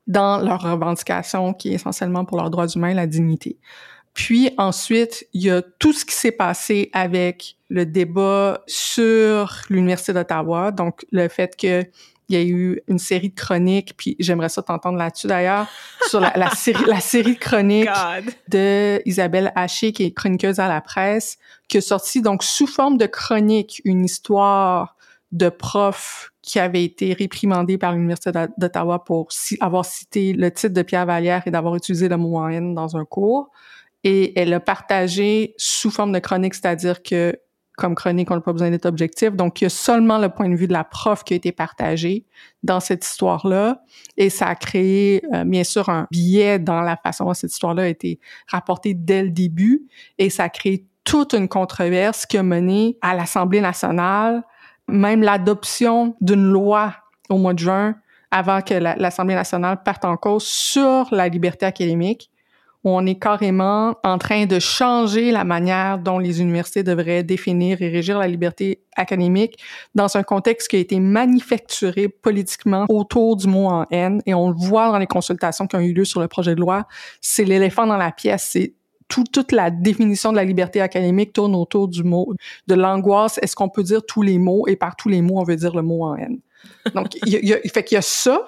dans 0.08 0.40
leur 0.40 0.62
revendication 0.62 1.54
qui 1.54 1.72
est 1.72 1.76
essentiellement 1.76 2.26
pour 2.26 2.38
leurs 2.38 2.50
droits 2.50 2.68
humains, 2.68 2.94
la 2.94 3.08
dignité. 3.08 3.58
Puis 4.14 4.52
ensuite, 4.58 5.28
il 5.34 5.44
y 5.44 5.50
a 5.50 5.62
tout 5.62 5.94
ce 5.94 6.06
qui 6.06 6.14
s'est 6.14 6.32
passé 6.32 6.90
avec 6.94 7.58
le 7.70 7.86
débat 7.86 8.62
sur 8.68 9.62
l'Université 9.70 10.14
d'Ottawa, 10.14 10.72
donc 10.72 11.06
le 11.12 11.28
fait 11.28 11.56
que 11.56 11.84
il 12.30 12.38
y 12.38 12.40
a 12.40 12.44
eu 12.46 12.82
une 12.88 13.00
série 13.00 13.30
de 13.30 13.36
chroniques, 13.36 13.96
puis 13.98 14.16
j'aimerais 14.18 14.50
ça 14.50 14.62
t'entendre 14.62 14.98
là-dessus 14.98 15.28
d'ailleurs, 15.28 15.68
sur 16.08 16.20
la, 16.22 16.32
la, 16.36 16.50
série, 16.52 16.86
la 16.88 17.02
série 17.02 17.34
de 17.34 17.40
chroniques 17.40 17.90
de 18.48 19.02
Isabelle 19.06 19.52
Haché, 19.56 19.92
qui 19.92 20.04
est 20.04 20.12
chroniqueuse 20.12 20.60
à 20.60 20.70
la 20.70 20.80
presse, 20.80 21.38
qui 21.68 21.78
a 21.78 21.82
sorti 21.82 22.22
donc 22.22 22.44
sous 22.44 22.66
forme 22.66 22.98
de 22.98 23.08
chronique 23.08 23.82
une 23.84 24.06
histoire 24.06 24.96
de 25.34 25.50
prof 25.50 26.32
qui 26.42 26.60
avait 26.60 26.84
été 26.84 27.14
réprimandé 27.14 27.78
par 27.78 27.94
l'Université 27.94 28.32
d'Ottawa 28.58 29.04
pour 29.04 29.30
avoir 29.60 29.86
cité 29.86 30.34
le 30.34 30.52
titre 30.52 30.74
de 30.74 30.82
Pierre 30.82 31.06
Vallière 31.06 31.44
et 31.46 31.52
d'avoir 31.52 31.76
utilisé 31.76 32.08
le 32.08 32.18
mot 32.18 32.38
en 32.38 32.62
dans 32.74 32.96
un 32.96 33.06
cours. 33.06 33.50
Et 34.04 34.38
elle 34.40 34.54
a 34.54 34.60
partagé 34.60 35.54
sous 35.58 35.92
forme 35.92 36.12
de 36.12 36.20
chronique, 36.20 36.56
c'est-à-dire 36.56 37.04
que 37.04 37.38
comme 37.78 37.96
chronique, 37.96 38.30
on 38.30 38.36
n'a 38.36 38.42
pas 38.42 38.52
besoin 38.52 38.70
d'être 38.70 38.86
objectif. 38.86 39.32
Donc, 39.32 39.62
il 39.62 39.64
y 39.64 39.68
a 39.68 39.70
seulement 39.70 40.20
le 40.20 40.30
point 40.30 40.48
de 40.48 40.56
vue 40.56 40.68
de 40.68 40.74
la 40.74 40.84
prof 40.84 41.24
qui 41.24 41.34
a 41.34 41.38
été 41.38 41.52
partagé 41.52 42.26
dans 42.62 42.80
cette 42.80 43.04
histoire-là. 43.04 43.82
Et 44.16 44.30
ça 44.30 44.48
a 44.48 44.56
créé, 44.56 45.24
euh, 45.34 45.44
bien 45.44 45.64
sûr, 45.64 45.90
un 45.90 46.08
biais 46.12 46.60
dans 46.60 46.82
la 46.82 46.98
façon 46.98 47.26
dont 47.26 47.34
cette 47.34 47.52
histoire-là 47.52 47.84
a 47.84 47.88
été 47.88 48.20
rapportée 48.48 48.94
dès 48.94 49.24
le 49.24 49.32
début. 49.32 49.88
Et 50.20 50.30
ça 50.30 50.44
a 50.44 50.50
créé 50.50 50.86
toute 51.04 51.34
une 51.34 51.48
controverse 51.48 52.26
qui 52.26 52.38
a 52.38 52.44
mené 52.44 52.98
à 53.02 53.16
l'Assemblée 53.16 53.62
nationale, 53.62 54.44
même 54.88 55.22
l'adoption 55.22 56.16
d'une 56.22 56.44
loi 56.44 56.94
au 57.30 57.38
mois 57.38 57.54
de 57.54 57.60
juin, 57.60 57.96
avant 58.30 58.62
que 58.62 58.74
l'Assemblée 58.76 59.36
nationale 59.36 59.82
parte 59.84 60.06
en 60.06 60.18
cause 60.18 60.44
sur 60.44 61.08
la 61.12 61.28
liberté 61.28 61.66
académique, 61.66 62.30
on 62.84 63.06
est 63.06 63.20
carrément 63.20 63.96
en 64.04 64.18
train 64.18 64.46
de 64.46 64.60
changer 64.60 65.32
la 65.32 65.44
manière 65.44 66.00
dont 66.00 66.20
les 66.20 66.42
universités 66.42 66.84
devraient 66.84 67.24
définir 67.24 67.82
et 67.82 67.90
régir 67.90 68.20
la 68.20 68.28
liberté 68.28 68.82
académique 68.96 69.58
dans 69.96 70.18
un 70.18 70.24
contexte 70.24 70.68
qui 70.68 70.76
a 70.76 70.80
été 70.80 71.00
manufacturé 71.00 72.10
politiquement 72.10 72.86
autour 72.90 73.38
du 73.38 73.48
mot 73.48 73.68
en 73.68 73.86
haine. 73.90 74.22
Et 74.26 74.34
on 74.34 74.50
le 74.50 74.56
voit 74.56 74.92
dans 74.92 74.98
les 74.98 75.08
consultations 75.08 75.68
qui 75.68 75.76
ont 75.76 75.80
eu 75.80 75.94
lieu 75.94 76.06
sur 76.06 76.20
le 76.20 76.28
projet 76.28 76.56
de 76.56 76.60
loi. 76.60 76.88
C'est 77.22 77.46
l'éléphant 77.46 77.88
dans 77.88 77.98
la 77.98 78.12
pièce. 78.12 78.50
C'est 78.52 78.74
toute 79.08 79.52
la 79.52 79.70
définition 79.70 80.32
de 80.32 80.38
la 80.38 80.44
liberté 80.44 80.82
académique 80.82 81.34
tourne 81.34 81.56
autour 81.56 81.88
du 81.88 82.04
mot, 82.04 82.34
de 82.68 82.74
l'angoisse. 82.74 83.40
Est-ce 83.42 83.56
qu'on 83.56 83.70
peut 83.70 83.84
dire 83.84 84.02
tous 84.06 84.22
les 84.22 84.40
mots? 84.40 84.68
Et 84.68 84.76
par 84.76 84.96
tous 84.96 85.10
les 85.10 85.22
mots, 85.22 85.40
on 85.40 85.44
veut 85.44 85.56
dire 85.56 85.76
le 85.76 85.82
mot 85.82 86.06
en 86.06 86.16
haine? 86.16 86.40
Donc, 86.96 87.16
il 87.26 87.30
y 87.30 87.54
a, 87.54 87.58
fait 87.74 87.84
qu'il 87.84 87.96
y 87.96 88.00
a 88.00 88.02
ça. 88.02 88.48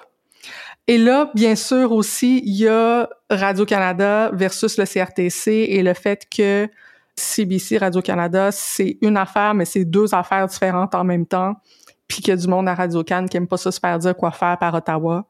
Et 0.88 0.98
là, 0.98 1.30
bien 1.34 1.56
sûr 1.56 1.92
aussi, 1.92 2.42
il 2.44 2.54
y 2.54 2.68
a 2.68 3.08
Radio-Canada 3.28 4.30
versus 4.32 4.78
le 4.78 4.84
CRTC 4.84 5.50
et 5.50 5.82
le 5.82 5.94
fait 5.94 6.26
que 6.30 6.68
CBC, 7.16 7.78
Radio-Canada, 7.78 8.52
c'est 8.52 8.98
une 9.00 9.16
affaire, 9.16 9.54
mais 9.54 9.64
c'est 9.64 9.84
deux 9.84 10.14
affaires 10.14 10.46
différentes 10.46 10.94
en 10.94 11.02
même 11.02 11.26
temps, 11.26 11.54
puis 12.06 12.18
qu'il 12.18 12.28
y 12.28 12.32
a 12.32 12.36
du 12.36 12.46
monde 12.46 12.68
à 12.68 12.74
Radio-Can 12.74 13.26
qui 13.26 13.36
aime 13.36 13.48
pas 13.48 13.56
ça 13.56 13.72
se 13.72 13.80
faire 13.80 13.98
dire 13.98 14.16
quoi 14.16 14.30
faire 14.30 14.56
par 14.58 14.74
Ottawa. 14.74 15.26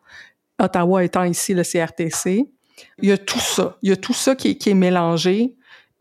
Ottawa 0.58 1.04
étant 1.04 1.24
ici 1.24 1.54
le 1.54 1.62
CRTC. 1.62 2.46
Il 2.98 3.08
y 3.08 3.12
a 3.12 3.18
tout 3.18 3.38
ça. 3.38 3.76
Il 3.82 3.88
y 3.88 3.92
a 3.92 3.96
tout 3.96 4.12
ça 4.12 4.34
qui 4.34 4.58
est 4.64 4.74
mélangé 4.74 5.56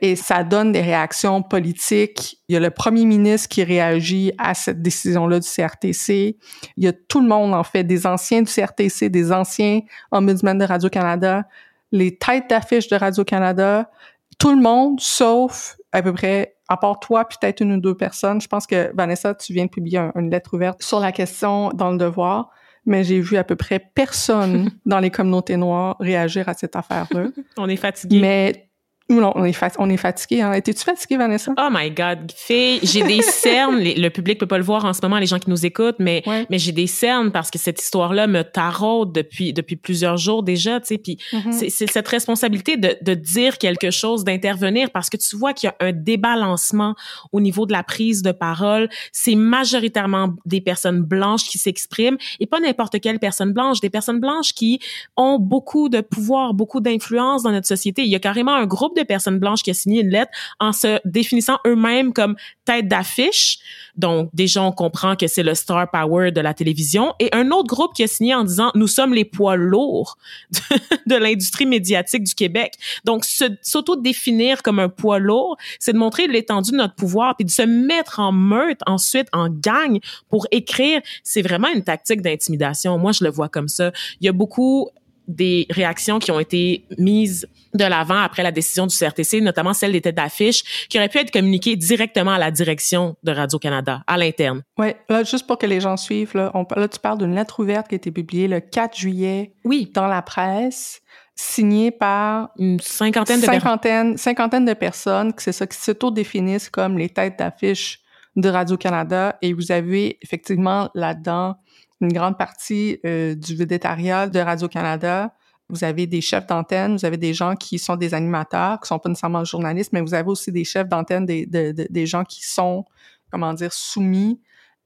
et 0.05 0.15
ça 0.15 0.43
donne 0.43 0.71
des 0.71 0.81
réactions 0.81 1.41
politiques. 1.41 2.38
Il 2.47 2.53
y 2.53 2.57
a 2.57 2.59
le 2.59 2.69
premier 2.69 3.05
ministre 3.05 3.50
qui 3.50 3.63
réagit 3.63 4.31
à 4.38 4.53
cette 4.53 4.83
décision-là 4.83 5.39
du 5.39 5.47
CRTC. 5.47 6.38
Il 6.77 6.83
y 6.83 6.88
a 6.88 6.93
tout 6.93 7.21
le 7.21 7.27
monde, 7.27 7.55
en 7.55 7.63
fait, 7.63 7.83
des 7.83 8.05
anciens 8.05 8.43
du 8.43 8.51
CRTC, 8.51 9.09
des 9.09 9.31
anciens 9.31 9.81
ombudsmen 10.12 10.59
de 10.59 10.65
Radio-Canada, 10.65 11.45
les 11.91 12.17
têtes 12.17 12.51
d'affiche 12.51 12.88
de 12.88 12.95
Radio-Canada, 12.95 13.89
tout 14.38 14.51
le 14.51 14.62
monde, 14.62 15.00
sauf 15.00 15.77
à 15.91 16.03
peu 16.03 16.13
près, 16.13 16.55
à 16.67 16.77
part 16.77 17.00
toi, 17.00 17.25
peut-être 17.25 17.62
une 17.62 17.74
ou 17.74 17.79
deux 17.79 17.95
personnes. 17.95 18.39
Je 18.39 18.47
pense 18.47 18.67
que, 18.67 18.91
Vanessa, 18.95 19.33
tu 19.33 19.53
viens 19.53 19.65
de 19.65 19.71
publier 19.71 20.07
une 20.13 20.29
lettre 20.29 20.53
ouverte 20.53 20.83
sur 20.83 21.00
la 21.00 21.12
question 21.12 21.69
dans 21.69 21.89
le 21.89 21.97
devoir 21.97 22.51
mais 22.88 23.03
j'ai 23.03 23.19
vu 23.19 23.35
à 23.38 23.43
peu 23.43 23.55
près 23.55 23.79
personne 23.79 24.69
dans 24.85 25.00
les 25.00 25.09
communautés 25.09 25.57
noires 25.57 25.95
réagir 26.00 26.47
à 26.47 26.53
cette 26.53 26.75
affaire-là. 26.75 27.29
On 27.57 27.67
est 27.67 27.77
fatigué. 27.77 28.19
Mais 28.21 28.69
on 29.09 29.45
est, 29.45 29.55
on 29.77 29.89
est 29.89 29.97
fatigué. 29.97 30.41
Hein. 30.41 30.53
Étais-tu 30.53 30.83
fatigué, 30.83 31.17
Vanessa? 31.17 31.53
Oh 31.57 31.69
my 31.71 31.91
God, 31.91 32.31
fille, 32.35 32.79
j'ai 32.81 33.03
des 33.03 33.21
cernes. 33.21 33.79
le 33.79 34.09
public 34.09 34.39
peut 34.39 34.47
pas 34.47 34.57
le 34.57 34.63
voir 34.63 34.85
en 34.85 34.93
ce 34.93 35.00
moment, 35.03 35.19
les 35.19 35.27
gens 35.27 35.38
qui 35.38 35.50
nous 35.50 35.65
écoutent, 35.65 36.00
mais 36.00 36.24
mais 36.50 36.57
j'ai 36.57 36.71
des 36.71 36.88
cernes 36.88 37.31
parce 37.31 37.51
que 37.51 37.59
cette 37.59 37.81
histoire-là 37.81 38.27
me 38.27 38.43
taraude 38.43 39.12
depuis 39.12 39.53
depuis 39.53 39.75
plusieurs 39.75 40.17
jours 40.17 40.43
déjà, 40.43 40.79
tu 40.79 40.88
sais. 40.88 40.97
Puis 40.97 41.17
mm-hmm. 41.31 41.69
c'est 41.69 41.91
cette 41.91 42.07
responsabilité 42.07 42.77
de, 42.77 42.97
de 43.01 43.13
dire 43.13 43.57
quelque 43.57 43.91
chose, 43.91 44.24
d'intervenir, 44.24 44.89
parce 44.89 45.09
que 45.09 45.17
tu 45.17 45.35
vois 45.35 45.53
qu'il 45.53 45.67
y 45.67 45.69
a 45.69 45.88
un 45.88 45.91
débalancement 45.91 46.95
au 47.31 47.41
niveau 47.41 47.65
de 47.65 47.74
la 47.74 47.83
prise 47.83 48.21
de 48.24 48.31
parole. 48.31 48.89
C'est 49.12 49.35
majoritairement 49.35 50.33
des 50.45 50.62
personnes 50.62 51.01
blanches 51.01 51.43
qui 51.43 51.59
s'expriment 51.59 52.17
et 52.39 52.47
pas 52.47 52.59
n'importe 52.59 53.00
quelle 53.00 53.19
personne 53.19 53.53
blanche, 53.53 53.81
des 53.81 53.89
personnes 53.89 54.19
blanches 54.19 54.53
qui 54.53 54.79
ont 55.15 55.38
beaucoup 55.38 55.89
de 55.89 56.01
pouvoir, 56.01 56.53
beaucoup 56.53 56.79
d'influence 56.79 57.43
dans 57.43 57.51
notre 57.51 57.67
société. 57.67 58.03
Il 58.03 58.09
y 58.09 58.15
a 58.15 58.19
carrément 58.19 58.55
un 58.55 58.65
groupe 58.65 58.94
de 58.95 59.03
personnes 59.03 59.39
blanches 59.39 59.63
qui 59.63 59.71
a 59.71 59.73
signé 59.73 60.01
une 60.01 60.09
lettre 60.09 60.31
en 60.59 60.73
se 60.73 60.99
définissant 61.05 61.57
eux-mêmes 61.65 62.13
comme 62.13 62.35
tête 62.65 62.87
d'affiche. 62.87 63.59
Donc, 63.95 64.29
déjà, 64.33 64.61
on 64.61 64.71
comprend 64.71 65.15
que 65.15 65.27
c'est 65.27 65.43
le 65.43 65.55
star 65.55 65.89
power 65.89 66.31
de 66.31 66.41
la 66.41 66.53
télévision. 66.53 67.13
Et 67.19 67.29
un 67.33 67.51
autre 67.51 67.67
groupe 67.67 67.93
qui 67.93 68.03
a 68.03 68.07
signé 68.07 68.35
en 68.35 68.43
disant, 68.43 68.71
nous 68.75 68.87
sommes 68.87 69.13
les 69.13 69.23
poids 69.23 69.55
lourds 69.55 70.17
de, 71.05 71.15
l'industrie 71.15 71.65
médiatique 71.65 72.23
du 72.23 72.33
Québec. 72.33 72.73
Donc, 73.05 73.23
s'auto-définir 73.61 74.63
comme 74.63 74.79
un 74.79 74.89
poids 74.89 75.19
lourd, 75.19 75.57
c'est 75.79 75.93
de 75.93 75.97
montrer 75.97 76.27
l'étendue 76.27 76.71
de 76.71 76.77
notre 76.77 76.95
pouvoir, 76.95 77.35
puis 77.37 77.45
de 77.45 77.51
se 77.51 77.61
mettre 77.61 78.19
en 78.19 78.31
meute 78.31 78.79
ensuite, 78.85 79.27
en 79.31 79.49
gang, 79.49 79.99
pour 80.29 80.47
écrire. 80.51 81.01
C'est 81.23 81.41
vraiment 81.41 81.69
une 81.69 81.83
tactique 81.83 82.21
d'intimidation. 82.21 82.97
Moi, 82.97 83.11
je 83.11 83.23
le 83.23 83.29
vois 83.29 83.49
comme 83.49 83.67
ça. 83.67 83.91
Il 84.19 84.25
y 84.25 84.29
a 84.29 84.33
beaucoup 84.33 84.89
des 85.27 85.65
réactions 85.70 86.20
qui 86.20 86.32
ont 86.32 86.39
été 86.39 86.86
mises 86.98 87.48
de 87.74 87.84
l'avant 87.84 88.20
après 88.20 88.44
la 88.44 88.51
décision 88.51 88.88
du 88.88 88.96
CRTC, 88.96 89.41
notamment 89.41 89.74
celle 89.74 89.91
des 89.91 90.01
têtes 90.01 90.15
d'affiche, 90.15 90.88
qui 90.89 90.98
auraient 90.98 91.10
pu 91.10 91.20
être 91.20 91.32
communiquées 91.32 91.75
directement 91.75 92.32
à 92.32 92.39
la 92.39 92.51
direction 92.51 93.15
de 93.24 93.32
Radio-Canada, 93.32 94.03
à 94.08 94.17
l'interne. 94.17 94.63
Oui, 94.77 94.94
là, 95.10 95.24
juste 95.24 95.46
pour 95.46 95.58
que 95.58 95.65
les 95.65 95.82
gens 95.82 95.97
suivent, 95.97 96.36
là, 96.36 96.52
on, 96.54 96.65
là 96.76 96.88
tu 96.88 96.99
parles 96.99 97.17
d'une 97.17 97.36
lettre 97.36 97.60
ouverte 97.60 97.88
qui 97.88 97.95
a 97.95 97.97
été 97.97 98.12
publiée 98.12 98.47
le 98.47 98.60
4 98.60 98.97
juillet 98.97 99.54
oui. 99.65 99.91
dans 99.93 100.08
la 100.08 100.21
presse, 100.21 101.02
signée 101.36 101.91
par 101.91 102.49
une 102.58 102.80
cinquantaine 102.80 103.41
de, 103.41 103.45
cinquantaine, 103.45 104.17
cinquantaine 104.17 104.65
de 104.65 104.73
personnes, 104.73 105.34
c'est 105.38 105.52
ça, 105.52 105.67
qui 105.67 105.78
s'auto-définissent 105.78 106.69
comme 106.69 106.97
les 106.97 107.10
têtes 107.10 107.38
d'affiche 107.39 107.99
de 108.36 108.49
Radio-Canada. 108.49 109.38
Et 109.41 109.54
vous 109.54 109.71
avez 109.71 110.17
effectivement 110.21 110.89
là-dedans 110.95 111.58
une 112.06 112.13
grande 112.13 112.38
partie 112.38 113.00
euh, 113.06 113.36
du 113.36 113.56
végétariat 113.56 114.28
de 114.28 114.39
Radio-Canada. 114.39 115.34
Vous 115.70 115.84
avez 115.84 116.06
des 116.08 116.22
chefs 116.22 116.46
d'antenne, 116.46 116.96
vous 116.96 117.06
avez 117.06 117.18
des 117.18 117.34
gens 117.34 117.56
qui 117.56 117.80
sont 117.80 117.96
des 117.96 118.13
animateurs, 118.13 118.80
qui 118.80 118.88
sont 118.88 119.00
pas 119.00 119.10
nécessairement 119.10 119.44
journalistes, 119.44 119.91
mais 119.94 120.02
vous 120.02 120.13
avez 120.13 120.30
aussi 120.30 120.52
des 120.52 120.63
chefs 120.63 120.88
d'antenne, 120.88 121.26
des, 121.26 121.46
des 121.46 122.06
gens 122.06 122.24
qui 122.24 122.46
sont, 122.46 122.86
comment 123.32 123.54
dire, 123.54 123.74
soumis 123.74 124.39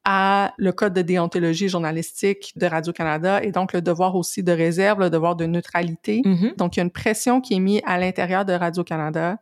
à 0.05 0.53
le 0.57 0.71
code 0.71 0.93
de 0.93 1.01
déontologie 1.01 1.67
journalistique 1.67 2.53
de 2.55 2.65
Radio-Canada 2.65 3.43
et 3.43 3.51
donc 3.51 3.73
le 3.73 3.81
devoir 3.81 4.15
aussi 4.15 4.41
de 4.41 4.51
réserve, 4.51 5.01
le 5.01 5.09
devoir 5.09 5.35
de 5.35 5.45
neutralité. 5.45 6.21
Mm-hmm. 6.23 6.55
Donc, 6.57 6.77
il 6.77 6.79
y 6.79 6.81
a 6.81 6.83
une 6.83 6.91
pression 6.91 7.41
qui 7.41 7.55
est 7.55 7.59
mise 7.59 7.81
à 7.85 7.99
l'intérieur 7.99 8.45
de 8.45 8.53
Radio-Canada 8.53 9.37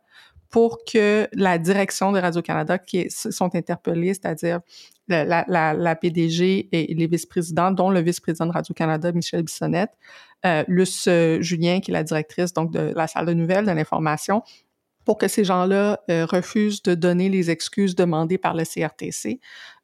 pour 0.50 0.78
que 0.84 1.28
la 1.32 1.58
direction 1.58 2.10
de 2.10 2.18
Radio-Canada 2.18 2.78
qui 2.78 3.08
sont 3.10 3.54
interpellés, 3.54 4.14
c'est-à-dire 4.14 4.60
la, 5.08 5.44
la, 5.48 5.74
la, 5.74 5.96
PDG 5.96 6.68
et 6.72 6.94
les 6.94 7.06
vice-présidents, 7.06 7.70
dont 7.70 7.90
le 7.90 8.00
vice-président 8.00 8.46
de 8.46 8.52
Radio-Canada, 8.52 9.12
Michel 9.12 9.42
Bissonnette, 9.42 9.92
euh, 10.46 10.64
Luce 10.68 11.06
euh, 11.08 11.40
Julien, 11.40 11.80
qui 11.80 11.90
est 11.90 11.94
la 11.94 12.04
directrice 12.04 12.52
donc 12.52 12.70
de 12.70 12.92
la 12.94 13.06
salle 13.06 13.26
de 13.26 13.34
nouvelles, 13.34 13.66
de 13.66 13.72
l'information, 13.72 14.42
pour 15.04 15.18
que 15.18 15.28
ces 15.28 15.44
gens-là 15.44 16.00
euh, 16.10 16.26
refusent 16.26 16.82
de 16.82 16.94
donner 16.94 17.28
les 17.28 17.50
excuses 17.50 17.94
demandées 17.94 18.38
par 18.38 18.54
le 18.54 18.64
CRTC. 18.64 19.40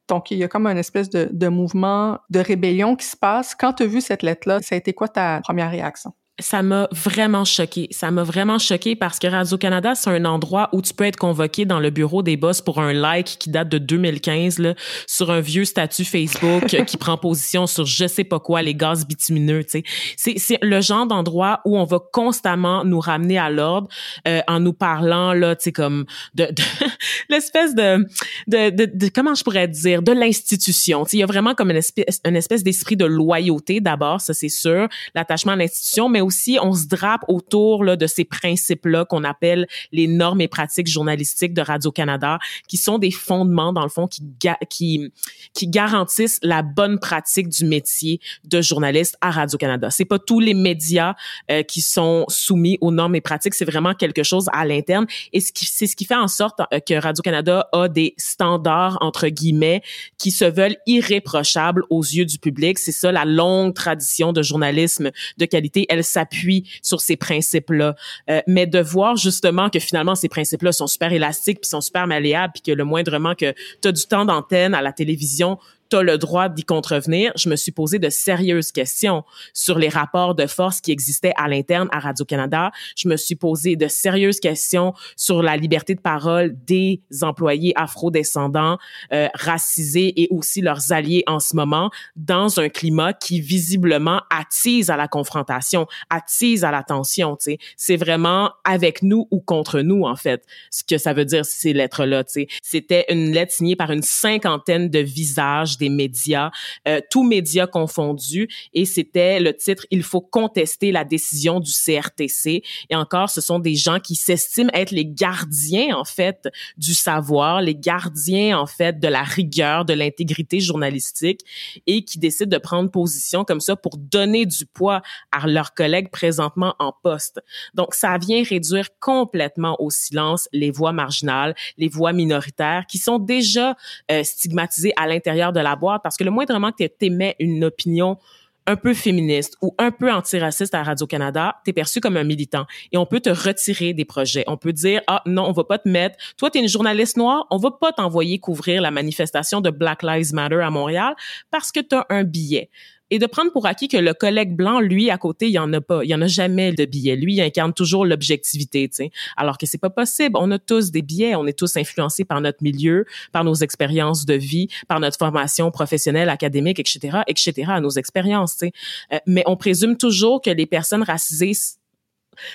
Donc, 0.07 0.31
il 0.31 0.39
y 0.39 0.45
a 0.45 0.49
comme 0.49 0.67
un 0.67 0.77
espèce 0.77 1.09
de, 1.09 1.29
de 1.33 1.49
mouvement 1.49 2.19
de 2.29 2.41
rébellion 2.41 2.95
qui 2.95 3.07
se 3.07 3.17
passe. 3.17 3.55
Quand 3.55 3.73
tu 3.73 3.85
as 3.85 3.87
vu 3.87 4.01
cette 4.03 4.23
lettre-là, 4.23 4.61
ça 4.61 4.75
a 4.75 4.79
été 4.79 4.93
quoi 4.93 5.09
ta 5.09 5.41
première 5.43 5.71
réaction? 5.71 6.13
Ça 6.40 6.62
m'a 6.62 6.88
vraiment 6.90 7.44
choqué. 7.44 7.87
Ça 7.92 8.11
m'a 8.11 8.25
vraiment 8.25 8.59
choqué 8.59 8.97
parce 8.97 9.20
que 9.20 9.29
Radio-Canada, 9.29 9.94
c'est 9.94 10.11
un 10.11 10.25
endroit 10.25 10.68
où 10.73 10.83
tu 10.83 10.92
peux 10.92 11.05
être 11.05 11.16
convoqué 11.16 11.64
dans 11.64 11.79
le 11.79 11.90
bureau 11.90 12.25
des 12.25 12.37
boss 12.37 12.61
pour 12.61 12.81
un 12.81 12.92
like 12.92 13.37
qui 13.38 13.51
date 13.51 13.68
de 13.68 13.79
2015 13.79 14.59
là, 14.59 14.75
sur 15.07 15.31
un 15.31 15.40
vieux 15.40 15.64
statut 15.64 16.05
Facebook 16.05 16.66
qui 16.87 16.97
prend 16.97 17.16
position 17.16 17.68
sur 17.68 17.87
je 17.87 18.09
sais 18.09 18.25
pas 18.25 18.40
quoi, 18.40 18.62
les 18.62 18.75
gaz 18.75 19.07
bitumineux. 19.07 19.64
C'est, 19.68 19.85
c'est 20.16 20.59
le 20.61 20.81
genre 20.81 21.07
d'endroit 21.07 21.61
où 21.64 21.79
on 21.79 21.85
va 21.85 22.01
constamment 22.12 22.85
nous 22.85 22.99
ramener 22.99 23.38
à 23.38 23.49
l'ordre 23.49 23.87
euh, 24.27 24.40
en 24.49 24.59
nous 24.59 24.73
parlant 24.73 25.35
là, 25.35 25.55
comme 25.73 26.05
de, 26.35 26.47
de 26.47 26.62
l'espèce 27.29 27.77
de, 27.77 28.05
de, 28.49 28.70
de, 28.70 29.09
comment 29.09 29.37
je 29.37 29.44
pourrais 29.44 29.68
dire 29.68 30.03
de 30.03 30.11
l'institution. 30.11 31.05
Il 31.12 31.20
y 31.20 31.23
a 31.23 31.27
vraiment 31.27 31.55
comme 31.55 31.70
une 31.70 31.77
espèce, 31.77 32.20
une 32.27 32.37
espèce 32.37 32.64
d'esprit 32.64 32.97
de 32.97 33.05
loyauté 33.05 33.81
d'abord, 33.81 34.20
ça 34.20 34.35
c'est 34.35 34.49
sûr, 34.49 34.88
l'attachement 35.14 35.53
à 35.53 35.57
l'institution, 35.57 36.09
mais 36.09 36.24
aussi 36.25 36.59
on 36.61 36.73
se 36.73 36.87
drape 36.87 37.25
autour 37.29 37.85
là, 37.85 37.97
de 37.97 38.07
ces 38.07 38.25
principes-là 38.25 39.05
qu'on 39.05 39.25
appelle 39.25 39.67
les 39.93 40.07
normes 40.07 40.41
et 40.41 40.49
pratiques 40.49 40.87
journalistiques 40.87 41.55
de 41.55 41.63
Radio-Canada, 41.63 42.39
qui 42.69 42.77
sont 42.77 42.99
des 42.99 43.11
fondements, 43.11 43.73
dans 43.73 43.83
le 43.83 43.89
fond, 43.89 44.07
qui, 44.07 44.23
qui, 44.69 45.13
qui 45.53 45.69
garantissent 45.69 46.39
la 46.43 46.63
bonne 46.63 46.99
pratique 46.99 47.49
du 47.49 47.65
métier 47.65 48.21
de 48.45 48.61
journaliste 48.61 49.17
à 49.21 49.31
Radio-Canada. 49.31 49.91
C'est 49.91 50.05
pas 50.05 50.19
tous 50.19 50.41
les 50.41 50.55
médias 50.55 51.15
euh, 51.51 51.63
qui 51.63 51.81
sont 51.81 52.25
soumis 52.29 52.79
aux 52.81 52.91
normes 52.91 53.15
et 53.15 53.21
pratiques, 53.21 53.55
c'est 53.55 53.65
vraiment 53.65 53.95
quelque 53.95 54.23
chose 54.23 54.49
à 54.53 54.65
l'interne. 54.65 55.07
Et 55.33 55.41
c'est 55.41 55.87
ce 55.87 55.97
qui 55.97 56.05
fait 56.05 56.15
en 56.15 56.29
sorte 56.29 56.61
euh, 56.73 56.81
que 56.81 56.95
Radio-Canada 56.95 57.69
a 57.73 57.89
des 57.89 58.15
standards, 58.17 58.99
entre 59.01 59.29
guillemets, 59.29 59.83
qui 60.19 60.31
se 60.31 60.45
veulent 60.45 60.77
irréprochables 60.87 61.85
aux 61.91 62.03
yeux 62.03 62.25
du 62.25 62.39
public. 62.39 62.79
C'est 62.79 62.93
ça 62.93 63.13
la 63.13 63.25
longue 63.25 63.75
tradition 63.75 64.33
de 64.33 64.43
journalisme 64.43 65.11
de 65.39 65.45
qualité. 65.45 65.87
S'appuie 66.14 66.68
sur 66.83 67.00
ces 67.00 67.16
principes-là. 67.16 67.94
Euh, 68.31 68.40
mais 68.46 68.66
de 68.66 68.81
voir 68.81 69.16
justement 69.16 69.70
que 69.70 69.79
finalement 69.79 70.14
ces 70.14 70.29
principes-là 70.29 70.72
sont 70.72 70.87
super 70.87 71.12
élastiques 71.12 71.61
puis 71.61 71.68
sont 71.68 71.81
super 71.81 72.07
malléables 72.07 72.53
puis 72.55 72.62
que 72.62 72.72
le 72.72 72.85
moindrement 72.85 73.35
que 73.35 73.53
tu 73.83 73.88
as 73.88 73.92
du 73.92 74.05
temps 74.07 74.24
d'antenne 74.24 74.74
à 74.74 74.83
la 74.83 74.92
télévision, 74.92 75.59
tu 75.90 75.97
as 75.97 76.03
le 76.03 76.18
droit 76.18 76.49
d'y 76.49 76.64
contrevenir. 76.64 77.33
Je 77.37 77.49
me 77.49 77.57
suis 77.57 77.73
posé 77.73 77.99
de 77.99 78.09
sérieuses 78.09 78.73
questions 78.73 79.25
sur 79.53 79.79
les 79.79 79.88
rapports 79.88 80.35
de 80.35 80.47
force 80.47 80.81
qui 80.81 80.92
existaient 80.92 81.33
à 81.37 81.49
l'interne 81.49 81.88
à 81.92 82.01
Radio-Canada. 82.01 82.70
Je 82.97 83.09
me 83.09 83.16
suis 83.16 83.37
posé 83.37 83.77
de 83.77 83.88
sérieuses 83.88 84.40
questions 84.40 84.94
sur 85.16 85.42
la 85.42 85.57
liberté 85.57 85.94
de 85.94 86.01
parole 86.01 86.55
des 86.66 87.01
employés 87.23 87.73
afro-descendants, 87.77 88.79
euh, 89.12 89.29
racisés 89.35 90.12
et 90.20 90.29
aussi 90.31 90.61
leurs 90.61 90.92
alliés 90.92 91.25
en 91.27 91.40
ce 91.40 91.57
moment 91.57 91.90
dans 92.16 92.61
un 92.61 92.68
climat 92.68 93.12
qui 93.12 93.40
visiblement 93.40 94.23
attise 94.31 94.90
à 94.90 94.97
la 94.97 95.09
confrontation, 95.09 95.87
attise 96.11 96.64
à 96.64 96.70
la 96.70 96.83
tension. 96.83 97.37
C'est 97.77 97.97
vraiment 97.97 98.51
avec 98.64 99.03
nous 99.03 99.29
ou 99.31 99.40
contre 99.40 99.81
nous, 99.81 100.05
en 100.05 100.16
fait, 100.16 100.44
ce 100.70 100.83
que 100.85 100.99
ça 100.99 101.12
veut 101.12 101.25
dire 101.25 101.44
ces 101.44 101.73
lettres-là. 101.73 102.25
C'était 102.62 103.05
une 103.09 103.33
lettre 103.33 103.53
signée 103.53 103.77
par 103.77 103.90
une 103.90 104.03
cinquantaine 104.03 104.88
de 104.88 104.99
visages 104.99 105.74
des 105.79 105.89
médias, 105.89 106.51
euh, 106.89 107.01
tous 107.11 107.23
médias 107.23 107.67
confondus, 107.67 108.49
et 108.73 108.85
c'était 108.85 109.41
le 109.41 109.55
titre 109.55 109.87
Il 109.91 110.03
faut 110.03 110.21
contester 110.21 110.93
la 110.93 111.05
décision 111.05 111.61
du 111.61 111.73
CRTC. 111.73 112.63
Et 112.91 112.97
encore, 112.97 113.31
ce 113.31 113.41
sont 113.41 113.59
des 113.59 113.75
gens 113.75 114.01
qui 114.01 114.15
s'estiment 114.15 114.71
être 114.73 114.91
les 114.91 115.07
gardiens 115.07 115.97
en 115.97 116.05
fait 116.05 116.49
du 116.77 116.95
savoir, 116.95 117.61
les 117.61 117.75
gardiens 117.75 118.59
en 118.59 118.67
fait 118.67 118.99
de 118.99 119.09
la 119.09 119.23
rigueur, 119.23 119.85
de 119.85 119.95
l'intégrité 119.95 120.61
journalistique, 120.61 121.41
et 121.87 122.05
qui 122.05 122.19
décident 122.19 122.57
de 122.57 122.61
prendre 122.61 122.91
position 122.91 123.45
comme 123.45 123.61
ça 123.61 123.77
pour 123.77 123.97
donner 123.97 124.47
du 124.47 124.67
poids 124.67 125.03
à 125.33 125.47
leurs 125.47 125.75
collègues 125.75 126.11
présentement 126.11 126.75
en 126.79 126.93
poste. 126.93 127.41
Donc, 127.75 127.95
ça 127.95 128.17
vient 128.19 128.43
réduire 128.43 128.89
complètement 129.01 129.77
au 129.81 129.91
silence 129.91 130.49
les 130.53 130.71
voix 130.71 130.93
marginales, 130.93 131.55
les 131.77 131.89
voix 131.89 132.13
minoritaires 132.13 132.85
qui 132.89 132.99
sont 132.99 133.19
déjà 133.19 133.77
euh, 134.11 134.23
stigmatisées 134.23 134.93
à 134.97 135.07
l'intérieur 135.07 135.53
de 135.53 135.61
parce 136.03 136.16
que 136.16 136.24
le 136.24 136.31
moindrement 136.31 136.72
que 136.72 136.85
tu 136.85 137.07
émets 137.07 137.37
une 137.38 137.64
opinion 137.64 138.18
un 138.66 138.77
peu 138.77 138.94
féministe 138.94 139.57
ou 139.61 139.74
un 139.79 139.90
peu 139.90 140.11
antiraciste 140.11 140.74
à 140.74 140.83
Radio-Canada, 140.83 141.57
tu 141.64 141.70
es 141.70 141.72
perçu 141.72 142.00
comme 142.00 142.16
un 142.16 142.24
militant 142.24 142.66
et 142.92 142.96
on 142.96 143.07
peut 143.07 143.20
te 143.20 143.31
retirer 143.31 143.92
des 143.92 144.05
projets. 144.05 144.44
On 144.46 144.57
peut 144.57 144.72
dire 144.72 145.03
ah 145.07 145.22
non, 145.27 145.44
on 145.44 145.53
va 145.53 145.64
pas 145.64 145.79
te 145.79 145.88
mettre 145.88 146.16
toi 146.37 146.50
tu 146.50 146.59
es 146.59 146.62
une 146.62 146.68
journaliste 146.68 147.16
noire, 147.16 147.46
on 147.50 147.59
va 147.59 147.70
pas 147.70 147.92
t'envoyer 147.92 148.38
couvrir 148.38 148.81
la 148.81 148.90
manifestation 148.90 149.61
de 149.61 149.70
Black 149.70 150.03
Lives 150.03 150.33
Matter 150.33 150.61
à 150.61 150.70
Montréal 150.70 151.14
parce 151.50 151.72
que 151.72 151.81
tu 151.81 151.94
as 151.94 152.07
un 152.09 152.24
billet 152.24 152.70
et 153.14 153.20
de 153.20 153.27
prendre 153.27 153.53
pour 153.53 153.66
acquis 153.66 153.87
que 153.87 153.96
le 153.96 154.12
collègue 154.12 154.57
blanc, 154.57 154.81
lui, 154.81 155.09
à 155.09 155.18
côté, 155.18 155.46
il 155.46 155.53
y 155.53 155.59
en 155.61 155.72
a 155.72 155.81
pas, 155.81 156.03
il 156.03 156.11
y 156.11 156.14
en 156.16 156.20
a 156.20 156.27
jamais 156.27 156.72
de 156.72 156.85
billets. 156.85 157.14
Lui, 157.14 157.35
il 157.35 157.40
incarne 157.40 157.72
toujours 157.72 158.05
l'objectivité, 158.05 158.88
tu 158.88 158.96
sais. 158.96 159.11
Alors 159.37 159.57
que 159.57 159.66
c'est 159.66 159.79
pas 159.79 159.88
possible. 159.88 160.37
On 160.37 160.50
a 160.50 160.59
tous 160.59 160.90
des 160.90 161.00
billets, 161.00 161.37
on 161.37 161.46
est 161.46 161.57
tous 161.57 161.77
influencés 161.77 162.24
par 162.24 162.40
notre 162.40 162.61
milieu, 162.61 163.05
par 163.31 163.44
nos 163.44 163.55
expériences 163.55 164.27
de 164.27 164.35
vie, 164.35 164.66
par 164.88 164.98
notre 164.98 165.16
formation 165.16 165.70
professionnelle, 165.70 166.29
académique, 166.29 166.81
etc., 166.81 167.18
etc., 167.29 167.74
nos 167.81 167.90
expériences, 167.90 168.57
tu 168.57 168.66
sais. 168.66 168.72
Euh, 169.12 169.18
mais 169.29 169.44
on 169.46 169.57
présume 169.57 169.96
toujours 169.96 170.42
que 170.42 170.50
les 170.50 170.66
personnes 170.66 171.05
racisées 171.05 171.53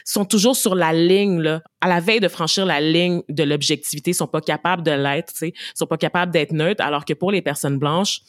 sont 0.03 0.25
toujours 0.25 0.57
sur 0.57 0.75
la 0.75 0.91
ligne 0.91 1.39
là, 1.39 1.61
à 1.79 1.87
la 1.87 2.01
veille 2.01 2.19
de 2.19 2.27
franchir 2.27 2.65
la 2.65 2.81
ligne 2.81 3.21
de 3.29 3.43
l'objectivité, 3.43 4.11
sont 4.11 4.27
pas 4.27 4.41
capables 4.41 4.83
de 4.83 4.91
l'être, 4.91 5.31
tu 5.31 5.53
sont 5.73 5.87
pas 5.87 5.95
capables 5.95 6.33
d'être 6.33 6.51
neutres 6.51 6.83
alors 6.83 7.05
que 7.05 7.13
pour 7.13 7.31
les 7.31 7.41
personnes 7.41 7.77
blanches, 7.77 8.19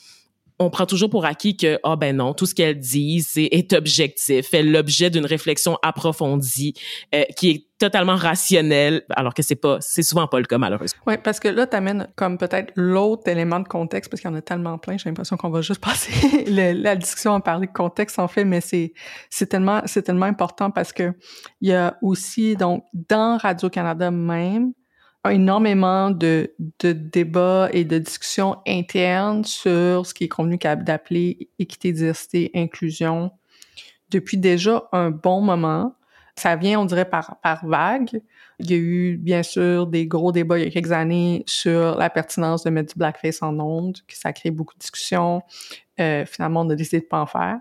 on 0.60 0.68
prend 0.68 0.84
toujours 0.84 1.08
pour 1.08 1.24
acquis 1.24 1.56
que 1.56 1.80
ah 1.82 1.96
ben 1.96 2.14
non, 2.14 2.34
tout 2.34 2.44
ce 2.44 2.54
qu'elle 2.54 2.78
dit 2.78 3.22
c'est 3.22 3.48
est 3.50 3.72
objectif, 3.72 4.46
fait 4.46 4.62
l'objet 4.62 5.08
d'une 5.08 5.24
réflexion 5.24 5.78
approfondie 5.82 6.74
euh, 7.14 7.24
qui 7.36 7.50
est 7.50 7.66
totalement 7.78 8.14
rationnelle, 8.14 9.02
alors 9.16 9.32
que 9.32 9.42
c'est 9.42 9.54
pas, 9.54 9.78
c'est 9.80 10.02
souvent 10.02 10.26
pas 10.28 10.38
le 10.38 10.44
cas 10.44 10.58
malheureusement. 10.58 11.00
Oui, 11.06 11.14
parce 11.24 11.40
que 11.40 11.48
là 11.48 11.66
t'amènes 11.66 12.08
comme 12.14 12.36
peut-être 12.36 12.72
l'autre 12.76 13.26
élément 13.26 13.58
de 13.58 13.68
contexte 13.68 14.10
parce 14.10 14.20
qu'il 14.20 14.30
y 14.30 14.34
en 14.34 14.36
a 14.36 14.42
tellement 14.42 14.76
plein, 14.76 14.98
j'ai 14.98 15.08
l'impression 15.08 15.38
qu'on 15.38 15.48
va 15.48 15.62
juste 15.62 15.80
passer 15.84 16.44
la 16.46 16.94
discussion 16.94 17.34
à 17.34 17.40
parler 17.40 17.66
de 17.66 17.72
contexte 17.72 18.18
en 18.18 18.28
fait, 18.28 18.44
mais 18.44 18.60
c'est 18.60 18.92
c'est 19.30 19.46
tellement 19.46 19.80
c'est 19.86 20.02
tellement 20.02 20.26
important 20.26 20.70
parce 20.70 20.92
que 20.92 21.14
il 21.62 21.70
y 21.70 21.72
a 21.72 21.96
aussi 22.02 22.54
donc 22.54 22.84
dans 22.92 23.38
Radio 23.38 23.70
Canada 23.70 24.10
même 24.10 24.72
énormément 25.28 26.10
de, 26.10 26.54
de 26.78 26.92
débats 26.92 27.68
et 27.72 27.84
de 27.84 27.98
discussions 27.98 28.56
internes 28.66 29.44
sur 29.44 30.06
ce 30.06 30.14
qui 30.14 30.24
est 30.24 30.28
convenu 30.28 30.56
d'appeler 30.56 31.50
équité, 31.58 31.92
diversité, 31.92 32.50
inclusion 32.54 33.30
depuis 34.10 34.38
déjà 34.38 34.88
un 34.92 35.10
bon 35.10 35.40
moment. 35.40 35.94
Ça 36.36 36.56
vient, 36.56 36.80
on 36.80 36.84
dirait, 36.84 37.08
par, 37.08 37.38
par 37.42 37.66
vague. 37.66 38.22
Il 38.60 38.70
y 38.70 38.74
a 38.74 38.76
eu, 38.78 39.16
bien 39.18 39.42
sûr, 39.42 39.86
des 39.86 40.06
gros 40.06 40.32
débats 40.32 40.58
il 40.58 40.64
y 40.64 40.66
a 40.66 40.70
quelques 40.70 40.92
années 40.92 41.42
sur 41.46 41.96
la 41.96 42.08
pertinence 42.08 42.64
de 42.64 42.70
mettre 42.70 42.94
du 42.94 42.98
blackface 42.98 43.42
en 43.42 43.58
ondes, 43.58 43.98
que 44.08 44.16
ça 44.16 44.30
a 44.30 44.32
créé 44.32 44.50
beaucoup 44.50 44.74
de 44.74 44.78
discussions. 44.78 45.42
Euh, 46.00 46.24
finalement, 46.24 46.62
on 46.62 46.70
a 46.70 46.74
décidé 46.74 47.00
de 47.00 47.06
pas 47.06 47.20
en 47.20 47.26
faire. 47.26 47.58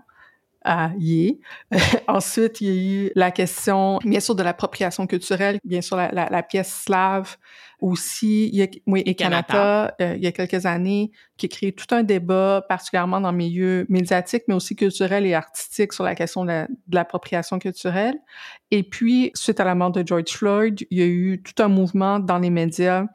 Ensuite, 2.08 2.60
il 2.60 2.66
y 2.68 2.70
a 2.70 3.04
eu 3.06 3.12
la 3.14 3.30
question, 3.30 3.98
bien 4.04 4.20
sûr, 4.20 4.34
de 4.34 4.42
l'appropriation 4.42 5.06
culturelle, 5.06 5.58
bien 5.64 5.80
sûr, 5.80 5.96
la 5.96 6.42
pièce 6.42 6.82
slave 6.84 7.36
aussi, 7.80 8.48
il 8.48 8.56
y 8.56 8.62
a, 8.62 8.66
oui, 8.86 9.02
et 9.06 9.14
Canada, 9.14 9.94
euh, 10.00 10.14
il 10.16 10.22
y 10.22 10.26
a 10.26 10.32
quelques 10.32 10.66
années, 10.66 11.10
qui 11.36 11.46
a 11.46 11.48
créé 11.48 11.72
tout 11.72 11.86
un 11.94 12.02
débat, 12.02 12.64
particulièrement 12.68 13.20
dans 13.20 13.30
le 13.30 13.36
milieu 13.36 13.86
médiatique, 13.88 14.44
mais 14.48 14.54
aussi 14.54 14.76
culturel 14.76 15.26
et 15.26 15.34
artistique 15.34 15.92
sur 15.92 16.04
la 16.04 16.14
question 16.14 16.44
de 16.44 16.66
l'appropriation 16.92 17.58
culturelle. 17.58 18.16
Et 18.70 18.82
puis, 18.82 19.30
suite 19.34 19.58
à 19.60 19.64
la 19.64 19.74
mort 19.74 19.90
de 19.90 20.06
George 20.06 20.30
Floyd, 20.30 20.86
il 20.90 20.98
y 20.98 21.02
a 21.02 21.06
eu 21.06 21.42
tout 21.42 21.62
un 21.62 21.68
mouvement 21.68 22.18
dans 22.18 22.38
les 22.38 22.50
médias 22.50 23.06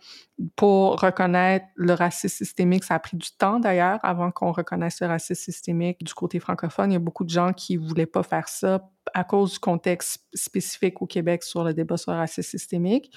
pour 0.56 1.00
reconnaître 1.00 1.66
le 1.76 1.94
racisme 1.94 2.36
systémique. 2.36 2.84
Ça 2.84 2.96
a 2.96 3.00
pris 3.00 3.16
du 3.16 3.30
temps 3.38 3.60
d'ailleurs 3.60 4.00
avant 4.04 4.32
qu'on 4.32 4.52
reconnaisse 4.52 5.00
le 5.02 5.08
racisme 5.08 5.42
systémique 5.42 6.04
du 6.04 6.14
côté 6.14 6.40
francophone. 6.40 6.92
Il 6.92 6.96
y 6.96 6.98
a 6.98 7.00
beaucoup 7.00 7.24
de 7.24 7.30
gens 7.30 7.54
qui 7.54 7.78
voulaient 7.78 8.06
pas 8.06 8.24
faire 8.24 8.50
ça 8.50 8.90
à 9.14 9.24
cause 9.24 9.54
du 9.54 9.60
contexte 9.60 10.26
spécifique 10.34 11.02
au 11.02 11.06
Québec 11.06 11.44
sur 11.44 11.64
le 11.64 11.74
débat 11.74 11.96
sur 11.98 12.12
le 12.12 12.18
racisme 12.18 12.50
systémique. 12.50 13.12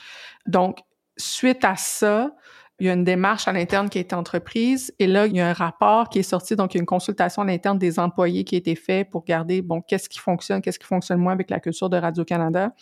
Donc, 0.47 0.79
suite 1.19 1.65
à 1.65 1.77
ça, 1.77 2.33
il 2.81 2.87
y 2.87 2.91
a 2.91 2.93
une 2.93 3.05
démarche 3.05 3.49
à 3.49 3.53
l'interne 3.53 3.89
qui 3.89 3.99
a 3.99 4.01
été 4.01 4.15
entreprise 4.15 4.95
et 5.01 5.09
là, 5.09 5.27
il 5.27 5.35
y 5.35 5.41
a 5.41 5.49
un 5.49 5.53
rapport 5.53 6.09
qui 6.09 6.21
est 6.21 6.23
sorti, 6.23 6.55
donc 6.55 6.75
il 6.75 6.79
y 6.79 6.81
a 6.81 6.83
une 6.83 6.87
consultation 6.87 7.43
à 7.43 7.45
l'interne 7.45 7.77
des 7.77 7.99
employés 7.99 8.45
qui 8.45 8.55
a 8.55 8.59
été 8.59 8.77
faite 8.77 9.11
pour 9.11 9.25
garder, 9.25 9.63
bon, 9.63 9.81
qu'est-ce 9.81 10.09
qui 10.09 10.21
fonctionne, 10.21 10.63
qu'est-ce 10.63 10.79
qui 10.79 10.87
fonctionne 10.87 11.19
moins 11.19 11.33
avec 11.33 11.51
la 11.51 11.59
culture 11.59 11.91
de 11.91 11.97
Radio-Canada. 11.97 12.73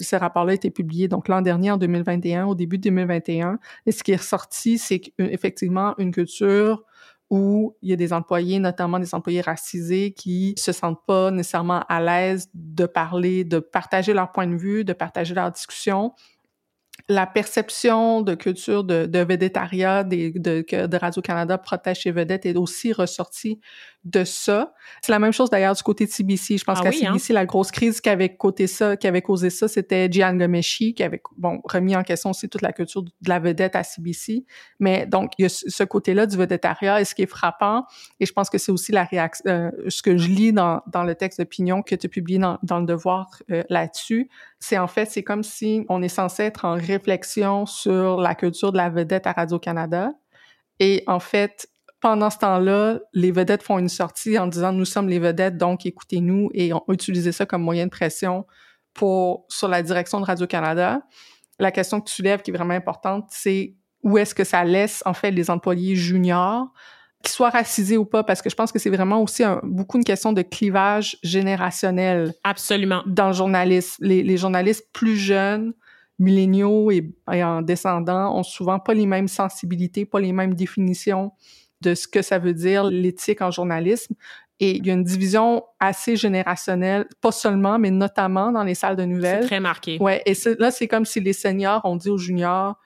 Ce 0.00 0.16
rapport-là 0.16 0.50
a 0.50 0.54
été 0.54 0.70
publié 0.70 1.06
donc 1.06 1.28
l'an 1.28 1.42
dernier, 1.42 1.70
en 1.70 1.76
2021, 1.76 2.46
au 2.46 2.54
début 2.56 2.78
de 2.78 2.82
2021. 2.82 3.60
Et 3.86 3.92
ce 3.92 4.02
qui 4.02 4.12
est 4.12 4.16
ressorti, 4.16 4.78
c'est 4.78 5.00
effectivement 5.18 5.94
une 5.98 6.10
culture 6.10 6.82
où 7.30 7.76
il 7.82 7.90
y 7.90 7.92
a 7.92 7.96
des 7.96 8.12
employés, 8.12 8.58
notamment 8.58 8.98
des 8.98 9.14
employés 9.14 9.40
racisés, 9.40 10.12
qui 10.12 10.54
se 10.56 10.72
sentent 10.72 11.04
pas 11.06 11.30
nécessairement 11.30 11.82
à 11.88 12.00
l'aise 12.00 12.48
de 12.54 12.86
parler, 12.86 13.44
de 13.44 13.58
partager 13.58 14.12
leur 14.12 14.32
point 14.32 14.46
de 14.46 14.56
vue, 14.56 14.84
de 14.84 14.92
partager 14.92 15.34
leur 15.34 15.50
discussion, 15.50 16.12
la 17.08 17.26
perception 17.26 18.20
de 18.20 18.34
culture 18.34 18.82
de, 18.82 19.06
de 19.06 19.18
védétariat 19.20 20.02
de, 20.02 20.32
de 20.36 20.96
Radio-Canada 20.96 21.56
protège 21.56 22.02
ses 22.02 22.10
vedettes 22.10 22.46
est 22.46 22.56
aussi 22.56 22.92
ressortie 22.92 23.60
de 24.06 24.22
ça. 24.22 24.72
C'est 25.02 25.10
la 25.10 25.18
même 25.18 25.32
chose 25.32 25.50
d'ailleurs 25.50 25.74
du 25.74 25.82
côté 25.82 26.06
de 26.06 26.10
CBC. 26.10 26.58
Je 26.58 26.64
pense 26.64 26.78
ah 26.80 26.84
qu'à 26.84 26.92
CBC, 26.92 27.32
hein? 27.32 27.34
la 27.34 27.44
grosse 27.44 27.72
crise 27.72 28.00
qui 28.00 28.08
avait, 28.08 28.36
côté 28.36 28.68
ça, 28.68 28.96
qui 28.96 29.08
avait 29.08 29.20
causé 29.20 29.50
ça, 29.50 29.66
c'était 29.66 30.10
Gian 30.10 30.34
Gomeshi, 30.34 30.94
qui 30.94 31.02
avait 31.02 31.20
bon, 31.36 31.60
remis 31.64 31.96
en 31.96 32.04
question 32.04 32.30
aussi 32.30 32.48
toute 32.48 32.62
la 32.62 32.72
culture 32.72 33.02
de 33.02 33.10
la 33.26 33.40
vedette 33.40 33.74
à 33.74 33.82
CBC. 33.82 34.44
Mais 34.78 35.06
donc, 35.06 35.32
il 35.38 35.42
y 35.42 35.46
a 35.46 35.48
ce 35.48 35.82
côté-là 35.82 36.26
du 36.26 36.36
vedettariat 36.36 37.00
et 37.00 37.04
ce 37.04 37.16
qui 37.16 37.22
est 37.22 37.26
frappant, 37.26 37.84
et 38.20 38.26
je 38.26 38.32
pense 38.32 38.48
que 38.48 38.58
c'est 38.58 38.70
aussi 38.70 38.92
la 38.92 39.04
réaction, 39.04 39.44
euh, 39.48 39.70
ce 39.88 40.02
que 40.02 40.16
je 40.16 40.28
lis 40.28 40.52
dans, 40.52 40.82
dans 40.86 41.02
le 41.02 41.16
texte 41.16 41.40
d'opinion 41.40 41.82
que 41.82 41.96
tu 41.96 42.06
as 42.06 42.08
publié 42.08 42.38
dans, 42.38 42.58
dans 42.62 42.78
Le 42.78 42.86
Devoir 42.86 43.42
euh, 43.50 43.64
là-dessus, 43.68 44.30
c'est 44.60 44.78
en 44.78 44.86
fait, 44.86 45.06
c'est 45.06 45.24
comme 45.24 45.42
si 45.42 45.84
on 45.88 46.00
est 46.00 46.08
censé 46.08 46.44
être 46.44 46.64
en 46.64 46.74
réflexion 46.74 47.66
sur 47.66 48.20
la 48.20 48.36
culture 48.36 48.70
de 48.70 48.76
la 48.76 48.88
vedette 48.88 49.26
à 49.26 49.32
Radio-Canada. 49.32 50.12
Et 50.78 51.02
en 51.06 51.20
fait, 51.20 51.68
pendant 52.00 52.30
ce 52.30 52.38
temps-là, 52.38 53.00
les 53.14 53.32
vedettes 53.32 53.62
font 53.62 53.78
une 53.78 53.88
sortie 53.88 54.38
en 54.38 54.46
disant 54.46 54.72
nous 54.72 54.84
sommes 54.84 55.08
les 55.08 55.18
vedettes, 55.18 55.56
donc 55.56 55.86
écoutez-nous 55.86 56.50
et 56.52 56.72
on 56.72 56.82
utilisé 56.88 57.32
ça 57.32 57.46
comme 57.46 57.62
moyen 57.62 57.86
de 57.86 57.90
pression 57.90 58.46
pour 58.92 59.46
sur 59.48 59.68
la 59.68 59.82
direction 59.82 60.20
de 60.20 60.26
Radio-Canada. 60.26 61.02
La 61.58 61.72
question 61.72 62.00
que 62.00 62.08
tu 62.08 62.14
soulèves 62.14 62.42
qui 62.42 62.50
est 62.50 62.54
vraiment 62.54 62.74
importante, 62.74 63.28
c'est 63.30 63.74
où 64.02 64.18
est-ce 64.18 64.34
que 64.34 64.44
ça 64.44 64.62
laisse 64.64 65.02
en 65.06 65.14
fait 65.14 65.30
les 65.30 65.50
employés 65.50 65.96
juniors 65.96 66.68
qu'ils 67.22 67.32
soient 67.32 67.50
racisés 67.50 67.96
ou 67.96 68.04
pas, 68.04 68.22
parce 68.22 68.42
que 68.42 68.50
je 68.50 68.54
pense 68.54 68.70
que 68.70 68.78
c'est 68.78 68.90
vraiment 68.90 69.22
aussi 69.22 69.42
beaucoup 69.62 69.96
une 69.96 70.04
question 70.04 70.32
de 70.32 70.42
clivage 70.42 71.18
générationnel. 71.22 72.34
Absolument. 72.44 73.02
Dans 73.06 73.28
le 73.28 73.32
journalisme. 73.32 74.04
Les, 74.04 74.22
les 74.22 74.36
journalistes 74.36 74.86
plus 74.92 75.16
jeunes, 75.16 75.72
milléniaux 76.18 76.90
et, 76.90 77.10
et, 77.32 77.42
en 77.42 77.62
descendants 77.62 78.36
ont 78.36 78.42
souvent 78.42 78.78
pas 78.78 78.94
les 78.94 79.06
mêmes 79.06 79.28
sensibilités, 79.28 80.04
pas 80.04 80.20
les 80.20 80.32
mêmes 80.32 80.54
définitions 80.54 81.32
de 81.80 81.94
ce 81.94 82.08
que 82.08 82.22
ça 82.22 82.38
veut 82.38 82.54
dire 82.54 82.84
l'éthique 82.84 83.42
en 83.42 83.50
journalisme. 83.50 84.14
Et 84.58 84.76
il 84.76 84.86
y 84.86 84.90
a 84.90 84.94
une 84.94 85.04
division 85.04 85.64
assez 85.80 86.16
générationnelle, 86.16 87.06
pas 87.20 87.32
seulement, 87.32 87.78
mais 87.78 87.90
notamment 87.90 88.52
dans 88.52 88.62
les 88.62 88.74
salles 88.74 88.96
de 88.96 89.04
nouvelles. 89.04 89.42
C'est 89.42 89.48
très 89.48 89.60
marqué. 89.60 89.98
Ouais, 90.00 90.22
et 90.24 90.32
là, 90.58 90.70
c'est 90.70 90.88
comme 90.88 91.04
si 91.04 91.20
les 91.20 91.34
seniors 91.34 91.82
ont 91.84 91.96
dit 91.96 92.08
aux 92.08 92.16
juniors, 92.16 92.76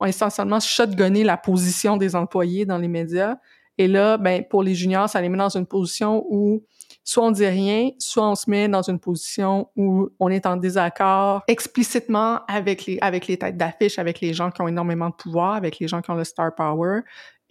ont 0.00 0.06
essentiellement 0.06 0.58
shotgunné 0.58 1.22
la 1.22 1.36
position 1.36 1.96
des 1.96 2.16
employés 2.16 2.66
dans 2.66 2.78
les 2.78 2.88
médias. 2.88 3.36
Et 3.78 3.86
là, 3.86 4.18
ben, 4.18 4.44
pour 4.44 4.62
les 4.64 4.74
juniors, 4.74 5.08
ça 5.08 5.20
les 5.20 5.28
met 5.28 5.38
dans 5.38 5.56
une 5.56 5.66
position 5.66 6.24
où 6.28 6.64
soit 7.04 7.24
on 7.24 7.30
dit 7.30 7.46
rien, 7.46 7.90
soit 7.98 8.28
on 8.28 8.34
se 8.34 8.50
met 8.50 8.68
dans 8.68 8.82
une 8.82 8.98
position 8.98 9.68
où 9.76 10.08
on 10.20 10.28
est 10.28 10.46
en 10.46 10.56
désaccord 10.56 11.42
explicitement 11.48 12.40
avec 12.48 12.86
les, 12.86 12.98
avec 13.00 13.26
les 13.26 13.38
têtes 13.38 13.56
d'affiche, 13.56 13.98
avec 13.98 14.20
les 14.20 14.34
gens 14.34 14.50
qui 14.50 14.60
ont 14.62 14.68
énormément 14.68 15.08
de 15.08 15.14
pouvoir, 15.14 15.54
avec 15.54 15.78
les 15.78 15.88
gens 15.88 16.02
qui 16.02 16.10
ont 16.10 16.16
le 16.16 16.24
star 16.24 16.54
power. 16.54 17.00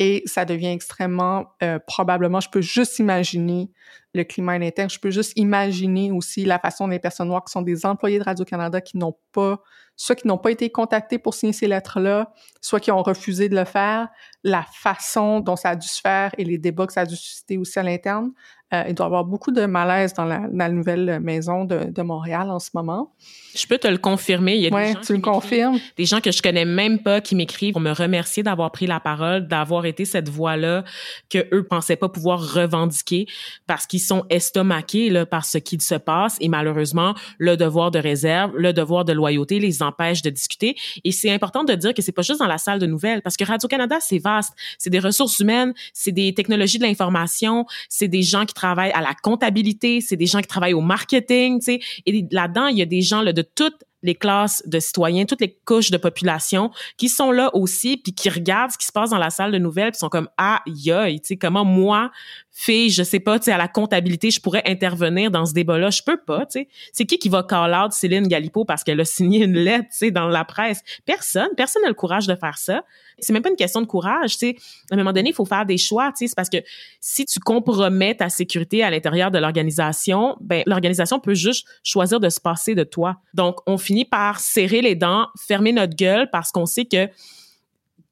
Et 0.03 0.23
ça 0.25 0.45
devient 0.45 0.69
extrêmement, 0.69 1.53
euh, 1.61 1.77
probablement, 1.85 2.39
je 2.39 2.49
peux 2.49 2.59
juste 2.59 2.97
imaginer 2.97 3.69
le 4.15 4.23
climat 4.23 4.53
interne, 4.53 4.89
je 4.89 4.99
peux 4.99 5.11
juste 5.11 5.33
imaginer 5.35 6.11
aussi 6.11 6.43
la 6.43 6.57
façon 6.57 6.87
des 6.87 6.97
personnes 6.97 7.27
noires 7.27 7.45
qui 7.45 7.51
sont 7.51 7.61
des 7.61 7.85
employés 7.85 8.17
de 8.17 8.23
Radio-Canada 8.23 8.81
qui 8.81 8.97
n'ont 8.97 9.15
pas, 9.31 9.61
soit 9.95 10.15
qui 10.15 10.27
n'ont 10.27 10.39
pas 10.39 10.49
été 10.49 10.71
contactés 10.71 11.19
pour 11.19 11.35
signer 11.35 11.53
ces 11.53 11.67
lettres-là, 11.67 12.33
soit 12.61 12.79
qui 12.79 12.89
ont 12.89 13.03
refusé 13.03 13.47
de 13.47 13.55
le 13.55 13.63
faire, 13.63 14.07
la 14.43 14.65
façon 14.73 15.39
dont 15.39 15.55
ça 15.55 15.69
a 15.69 15.75
dû 15.75 15.87
se 15.87 16.01
faire 16.01 16.31
et 16.39 16.45
les 16.45 16.57
débats 16.57 16.87
que 16.87 16.93
ça 16.93 17.01
a 17.01 17.05
dû 17.05 17.15
susciter 17.15 17.59
aussi 17.59 17.77
à 17.77 17.83
l'interne. 17.83 18.31
Euh, 18.73 18.83
il 18.87 18.95
doit 18.95 19.05
y 19.05 19.07
avoir 19.07 19.25
beaucoup 19.25 19.51
de 19.51 19.65
malaise 19.65 20.13
dans 20.13 20.23
la, 20.23 20.43
la 20.51 20.69
nouvelle 20.69 21.19
maison 21.19 21.65
de, 21.65 21.91
de, 21.91 22.01
Montréal 22.01 22.49
en 22.49 22.59
ce 22.59 22.69
moment. 22.73 23.13
Je 23.53 23.67
peux 23.67 23.77
te 23.77 23.87
le 23.87 23.97
confirmer. 23.97 24.55
Il 24.55 24.61
y 24.61 24.67
a 24.67 24.73
ouais, 24.73 24.87
des 24.87 24.93
gens 24.93 25.01
tu 25.01 25.13
le 25.13 25.19
confirmes? 25.19 25.77
Des 25.97 26.05
gens 26.05 26.21
que 26.21 26.31
je 26.31 26.41
connais 26.41 26.63
même 26.63 26.99
pas 26.99 27.19
qui 27.19 27.35
m'écrivent 27.35 27.73
pour 27.73 27.81
me 27.81 27.91
remercier 27.91 28.43
d'avoir 28.43 28.71
pris 28.71 28.87
la 28.87 29.01
parole, 29.01 29.47
d'avoir 29.47 29.85
été 29.85 30.05
cette 30.05 30.29
voix-là 30.29 30.85
que 31.29 31.45
eux 31.53 31.63
pensaient 31.67 31.97
pas 31.97 32.07
pouvoir 32.07 32.53
revendiquer 32.53 33.25
parce 33.67 33.85
qu'ils 33.85 33.99
sont 33.99 34.25
estomaqués 34.29 35.09
là, 35.09 35.25
par 35.25 35.43
ce 35.43 35.57
qui 35.57 35.79
se 35.81 35.95
passe 35.95 36.37
et 36.39 36.47
malheureusement 36.47 37.13
le 37.39 37.57
devoir 37.57 37.91
de 37.91 37.99
réserve, 37.99 38.55
le 38.55 38.71
devoir 38.71 39.03
de 39.03 39.11
loyauté 39.11 39.59
les 39.59 39.83
empêche 39.83 40.21
de 40.21 40.29
discuter. 40.29 40.75
Et 41.03 41.11
c'est 41.11 41.31
important 41.31 41.65
de 41.65 41.73
dire 41.73 41.93
que 41.93 42.01
c'est 42.01 42.13
pas 42.13 42.21
juste 42.21 42.39
dans 42.39 42.47
la 42.47 42.57
salle 42.57 42.79
de 42.79 42.85
nouvelles 42.85 43.21
parce 43.21 43.35
que 43.35 43.43
Radio 43.43 43.67
Canada 43.67 43.97
c'est 43.99 44.19
vaste, 44.19 44.53
c'est 44.77 44.89
des 44.89 44.99
ressources 44.99 45.39
humaines, 45.39 45.73
c'est 45.93 46.13
des 46.13 46.33
technologies 46.33 46.79
de 46.79 46.83
l'information, 46.83 47.65
c'est 47.89 48.07
des 48.07 48.21
gens 48.21 48.45
qui 48.45 48.53
travaillent 48.61 48.91
à 48.91 49.01
la 49.01 49.13
comptabilité, 49.13 50.01
c'est 50.01 50.15
des 50.15 50.25
gens 50.27 50.39
qui 50.39 50.47
travaillent 50.47 50.73
au 50.73 50.81
marketing, 50.81 51.59
tu 51.59 51.65
sais. 51.65 51.79
Et 52.05 52.25
là-dedans, 52.31 52.67
il 52.67 52.77
y 52.77 52.81
a 52.81 52.85
des 52.85 53.01
gens 53.01 53.21
là, 53.21 53.33
de 53.33 53.41
toutes 53.41 53.83
les 54.03 54.15
classes 54.15 54.63
de 54.65 54.79
citoyens, 54.79 55.25
toutes 55.25 55.41
les 55.41 55.57
couches 55.65 55.91
de 55.91 55.97
population 55.97 56.71
qui 56.97 57.09
sont 57.09 57.31
là 57.31 57.49
aussi 57.55 57.97
puis 57.97 58.13
qui 58.13 58.29
regardent 58.29 58.71
ce 58.71 58.77
qui 58.77 58.85
se 58.85 58.91
passe 58.91 59.11
dans 59.11 59.17
la 59.17 59.29
salle 59.29 59.51
de 59.51 59.57
nouvelles 59.57 59.91
puis 59.91 59.99
sont 59.99 60.09
comme 60.09 60.29
ah 60.37 60.61
tu 60.65 60.91
sais 61.23 61.37
comment 61.37 61.65
moi 61.65 62.11
fille, 62.51 62.89
je 62.89 63.01
sais 63.01 63.19
pas, 63.19 63.39
tu 63.39 63.45
sais 63.45 63.51
à 63.51 63.57
la 63.57 63.67
comptabilité, 63.67 64.29
je 64.29 64.41
pourrais 64.41 64.61
intervenir 64.65 65.31
dans 65.31 65.45
ce 65.45 65.53
débat-là, 65.53 65.89
je 65.89 66.01
peux 66.03 66.17
pas, 66.17 66.45
tu 66.45 66.59
sais. 66.59 66.67
C'est 66.91 67.05
qui 67.05 67.17
qui 67.17 67.29
va 67.29 67.43
call 67.43 67.73
out 67.73 67.93
Céline 67.93 68.27
Galipo 68.27 68.65
parce 68.65 68.83
qu'elle 68.83 68.99
a 68.99 69.05
signé 69.05 69.43
une 69.45 69.57
lettre, 69.57 69.87
tu 69.91 69.97
sais 69.97 70.11
dans 70.11 70.27
la 70.27 70.43
presse? 70.43 70.81
Personne, 71.05 71.49
personne 71.55 71.81
n'a 71.81 71.87
le 71.87 71.93
courage 71.93 72.27
de 72.27 72.35
faire 72.35 72.57
ça. 72.57 72.83
C'est 73.19 73.33
même 73.33 73.41
pas 73.41 73.49
une 73.49 73.55
question 73.55 73.81
de 73.81 73.85
courage, 73.85 74.37
tu 74.37 74.49
sais. 74.49 74.55
À 74.89 74.95
un 74.95 74.97
moment 74.97 75.13
donné, 75.13 75.29
il 75.29 75.35
faut 75.35 75.45
faire 75.45 75.65
des 75.65 75.77
choix, 75.77 76.07
tu 76.11 76.17
sais, 76.17 76.27
c'est 76.27 76.35
parce 76.35 76.49
que 76.49 76.57
si 76.99 77.25
tu 77.25 77.39
compromets 77.39 78.15
ta 78.15 78.29
sécurité 78.29 78.83
à 78.83 78.89
l'intérieur 78.89 79.31
de 79.31 79.39
l'organisation, 79.39 80.35
ben 80.41 80.63
l'organisation 80.65 81.19
peut 81.19 81.35
juste 81.35 81.65
choisir 81.83 82.19
de 82.19 82.29
se 82.29 82.39
passer 82.39 82.75
de 82.75 82.83
toi. 82.83 83.17
Donc 83.33 83.59
on 83.65 83.77
par 84.05 84.39
serrer 84.39 84.81
les 84.81 84.95
dents, 84.95 85.27
fermer 85.47 85.71
notre 85.71 85.95
gueule 85.95 86.29
parce 86.31 86.51
qu'on 86.51 86.65
sait 86.65 86.85
que 86.85 87.07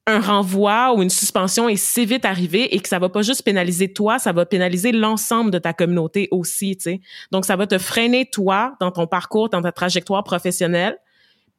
un 0.09 0.19
renvoi 0.19 0.93
ou 0.95 1.03
une 1.03 1.09
suspension 1.09 1.69
est 1.69 1.75
si 1.75 2.05
vite 2.05 2.25
arrivé 2.25 2.75
et 2.75 2.79
que 2.79 2.89
ça 2.89 2.99
va 2.99 3.09
pas 3.09 3.21
juste 3.21 3.43
pénaliser 3.43 3.93
toi, 3.93 4.17
ça 4.17 4.31
va 4.31 4.45
pénaliser 4.45 4.91
l'ensemble 4.91 5.51
de 5.51 5.59
ta 5.59 5.71
communauté 5.73 6.27
aussi, 6.31 6.75
tu. 6.77 6.99
Donc 7.31 7.45
ça 7.45 7.55
va 7.55 7.67
te 7.67 7.77
freiner 7.77 8.25
toi 8.25 8.75
dans 8.79 8.91
ton 8.91 9.05
parcours, 9.05 9.49
dans 9.49 9.61
ta 9.61 9.71
trajectoire 9.71 10.23
professionnelle. 10.23 10.97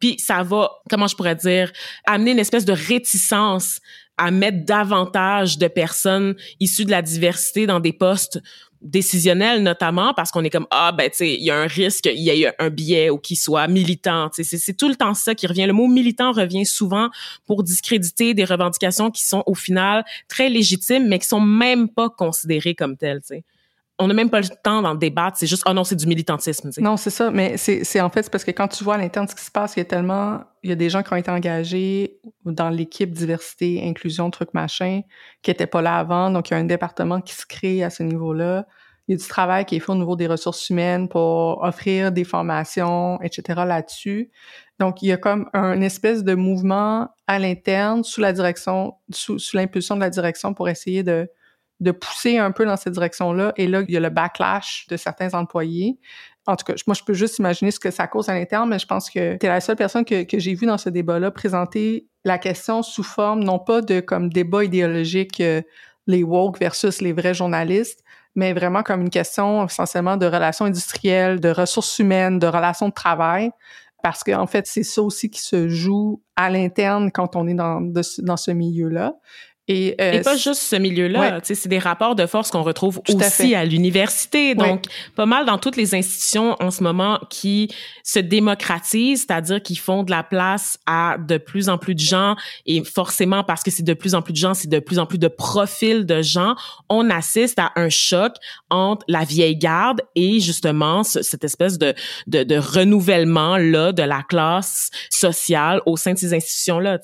Puis 0.00 0.18
ça 0.18 0.42
va, 0.42 0.70
comment 0.88 1.06
je 1.06 1.14
pourrais 1.14 1.36
dire, 1.36 1.70
amener 2.06 2.32
une 2.32 2.38
espèce 2.38 2.64
de 2.64 2.72
réticence 2.72 3.80
à 4.16 4.30
mettre 4.30 4.64
davantage 4.64 5.58
de 5.58 5.68
personnes 5.68 6.34
issues 6.58 6.84
de 6.84 6.90
la 6.90 7.02
diversité 7.02 7.66
dans 7.66 7.80
des 7.80 7.92
postes 7.92 8.40
décisionnel 8.82 9.62
notamment 9.62 10.14
parce 10.14 10.30
qu'on 10.30 10.42
est 10.42 10.50
comme 10.50 10.66
ah 10.70 10.92
ben 10.92 11.10
tu 11.10 11.18
sais 11.18 11.34
il 11.34 11.42
y 11.42 11.50
a 11.50 11.56
un 11.56 11.66
risque 11.66 12.06
il 12.06 12.22
y 12.22 12.30
ait 12.30 12.54
un 12.58 12.70
biais 12.70 13.10
ou 13.10 13.18
qu'il 13.18 13.36
soit 13.36 13.68
militant 13.68 14.30
tu 14.30 14.42
sais 14.42 14.56
c'est 14.56 14.72
tout 14.72 14.88
le 14.88 14.96
temps 14.96 15.12
ça 15.14 15.34
qui 15.34 15.46
revient 15.46 15.66
le 15.66 15.72
mot 15.72 15.86
militant 15.86 16.32
revient 16.32 16.64
souvent 16.64 17.10
pour 17.46 17.62
discréditer 17.62 18.32
des 18.32 18.44
revendications 18.44 19.10
qui 19.10 19.26
sont 19.26 19.42
au 19.46 19.54
final 19.54 20.04
très 20.28 20.48
légitimes 20.48 21.08
mais 21.08 21.18
qui 21.18 21.28
sont 21.28 21.40
même 21.40 21.88
pas 21.88 22.08
considérées 22.08 22.74
comme 22.74 22.96
telles 22.96 23.20
tu 23.20 23.28
sais 23.28 23.44
on 24.00 24.08
n'a 24.08 24.14
même 24.14 24.30
pas 24.30 24.40
le 24.40 24.48
temps 24.62 24.80
d'en 24.80 24.94
débattre. 24.94 25.36
C'est 25.36 25.46
juste, 25.46 25.62
oh 25.66 25.74
non, 25.74 25.84
c'est 25.84 25.94
du 25.94 26.06
militantisme. 26.06 26.70
Non, 26.78 26.96
c'est 26.96 27.10
ça. 27.10 27.30
Mais 27.30 27.56
c'est 27.58 28.00
en 28.00 28.08
fait, 28.08 28.30
parce 28.30 28.44
que 28.44 28.50
quand 28.50 28.68
tu 28.68 28.82
vois 28.82 28.94
à 28.94 28.98
l'interne 28.98 29.28
ce 29.28 29.34
qui 29.34 29.44
se 29.44 29.50
passe, 29.50 29.76
il 29.76 29.80
y 29.80 29.82
a 29.82 29.84
tellement, 29.84 30.40
il 30.62 30.70
y 30.70 30.72
a 30.72 30.76
des 30.76 30.90
gens 30.90 31.02
qui 31.02 31.12
ont 31.12 31.16
été 31.16 31.30
engagés 31.30 32.20
dans 32.44 32.68
l'équipe 32.68 33.12
diversité, 33.12 33.82
inclusion, 33.86 34.30
truc 34.30 34.52
machin, 34.52 35.02
qui 35.42 35.50
n'étaient 35.50 35.66
pas 35.66 35.80
là 35.80 35.96
avant. 35.96 36.30
Donc, 36.30 36.50
il 36.50 36.54
y 36.54 36.56
a 36.56 36.58
un 36.58 36.64
département 36.64 37.20
qui 37.20 37.34
se 37.34 37.46
crée 37.46 37.82
à 37.82 37.90
ce 37.90 38.02
niveau-là. 38.02 38.66
Il 39.08 39.12
y 39.12 39.14
a 39.14 39.18
du 39.18 39.26
travail 39.26 39.64
qui 39.64 39.76
est 39.76 39.80
fait 39.80 39.90
au 39.90 39.96
niveau 39.96 40.16
des 40.16 40.26
ressources 40.26 40.68
humaines 40.68 41.08
pour 41.08 41.62
offrir 41.62 42.12
des 42.12 42.24
formations, 42.24 43.20
etc. 43.22 43.62
là-dessus. 43.66 44.30
Donc, 44.78 45.02
il 45.02 45.08
y 45.08 45.12
a 45.12 45.16
comme 45.16 45.48
un 45.54 45.80
espèce 45.80 46.24
de 46.24 46.34
mouvement 46.34 47.08
à 47.26 47.38
l'interne 47.38 48.04
sous 48.04 48.20
la 48.20 48.32
direction, 48.32 48.94
sous, 49.10 49.38
l'impulsion 49.54 49.96
de 49.96 50.00
la 50.00 50.10
direction 50.10 50.54
pour 50.54 50.68
essayer 50.68 51.02
de 51.02 51.28
de 51.80 51.92
pousser 51.92 52.36
un 52.36 52.50
peu 52.50 52.66
dans 52.66 52.76
cette 52.76 52.92
direction-là. 52.92 53.54
Et 53.56 53.66
là, 53.66 53.82
il 53.88 53.92
y 53.92 53.96
a 53.96 54.00
le 54.00 54.10
backlash 54.10 54.86
de 54.88 54.98
certains 54.98 55.32
employés. 55.32 55.98
En 56.50 56.56
tout 56.56 56.64
cas, 56.64 56.74
moi, 56.86 56.94
je 56.94 57.04
peux 57.04 57.14
juste 57.14 57.38
imaginer 57.38 57.70
ce 57.70 57.78
que 57.78 57.90
ça 57.90 58.06
cause 58.06 58.28
à 58.28 58.34
l'interne, 58.34 58.68
mais 58.68 58.78
je 58.78 58.86
pense 58.86 59.08
que 59.08 59.36
tu 59.36 59.46
es 59.46 59.48
la 59.48 59.60
seule 59.60 59.76
personne 59.76 60.04
que, 60.04 60.24
j'ai 60.32 60.54
vue 60.54 60.66
dans 60.66 60.78
ce 60.78 60.88
débat-là 60.88 61.30
présenter 61.30 62.06
la 62.24 62.38
question 62.38 62.82
sous 62.82 63.04
forme, 63.04 63.44
non 63.44 63.58
pas 63.58 63.80
de 63.80 64.00
comme 64.00 64.30
débat 64.30 64.64
idéologique, 64.64 65.40
euh, 65.40 65.62
les 66.06 66.24
woke 66.24 66.58
versus 66.58 67.00
les 67.00 67.12
vrais 67.12 67.34
journalistes, 67.34 68.02
mais 68.34 68.52
vraiment 68.52 68.82
comme 68.82 69.02
une 69.02 69.10
question 69.10 69.66
essentiellement 69.66 70.16
de 70.16 70.26
relations 70.26 70.64
industrielles, 70.64 71.40
de 71.40 71.50
ressources 71.50 71.98
humaines, 71.98 72.38
de 72.38 72.46
relations 72.46 72.88
de 72.88 72.94
travail. 72.94 73.50
Parce 74.02 74.24
qu'en 74.24 74.40
en 74.40 74.46
fait, 74.46 74.66
c'est 74.66 74.82
ça 74.82 75.02
aussi 75.02 75.30
qui 75.30 75.42
se 75.42 75.68
joue 75.68 76.22
à 76.34 76.50
l'interne 76.50 77.12
quand 77.12 77.36
on 77.36 77.46
est 77.46 77.54
dans 77.54 78.36
ce 78.36 78.50
milieu-là. 78.50 79.14
Et, 79.72 79.94
euh, 80.00 80.20
pas 80.24 80.36
juste 80.36 80.62
ce 80.62 80.74
milieu-là, 80.74 81.38
c'est 81.44 81.68
des 81.68 81.78
rapports 81.78 82.16
de 82.16 82.26
force 82.26 82.50
qu'on 82.50 82.64
retrouve 82.64 83.00
aussi 83.08 83.54
à, 83.54 83.64
l'université. 83.64 84.56
Donc, 84.56 84.82
pas 85.14 85.26
mal 85.26 85.46
dans 85.46 85.58
toutes 85.58 85.76
les 85.76 85.94
institutions 85.94 86.56
en 86.60 86.72
ce 86.72 86.82
moment 86.82 87.20
qui 87.30 87.72
se 88.02 88.18
démocratisent, 88.18 89.26
c'est-à-dire 89.28 89.62
qui 89.62 89.76
font 89.76 90.02
de 90.02 90.10
la 90.10 90.24
place 90.24 90.76
à 90.86 91.18
de 91.18 91.38
plus 91.38 91.68
en 91.68 91.78
plus 91.78 91.94
de 91.94 92.00
gens. 92.00 92.34
Et 92.66 92.82
forcément, 92.82 93.44
parce 93.44 93.62
que 93.62 93.70
c'est 93.70 93.84
de 93.84 93.94
plus 93.94 94.16
en 94.16 94.22
plus 94.22 94.32
de 94.32 94.38
gens, 94.38 94.54
c'est 94.54 94.68
de 94.68 94.80
plus 94.80 94.98
en 94.98 95.06
plus 95.06 95.18
de 95.18 95.28
profils 95.28 96.04
de 96.04 96.20
gens, 96.20 96.56
on 96.88 97.08
assiste 97.08 97.60
à 97.60 97.70
un 97.76 97.90
choc 97.90 98.32
entre 98.70 99.04
la 99.06 99.22
vieille 99.22 99.56
garde 99.56 100.00
et 100.16 100.40
justement 100.40 101.04
cette 101.04 101.44
espèce 101.44 101.78
de, 101.78 101.94
de, 102.26 102.42
de 102.42 102.56
renouvellement-là 102.56 103.92
de 103.92 104.02
la 104.02 104.24
classe 104.24 104.90
sociale 105.10 105.80
au 105.86 105.96
sein 105.96 106.14
de 106.14 106.18
ces 106.18 106.34
institutions-là. 106.34 106.98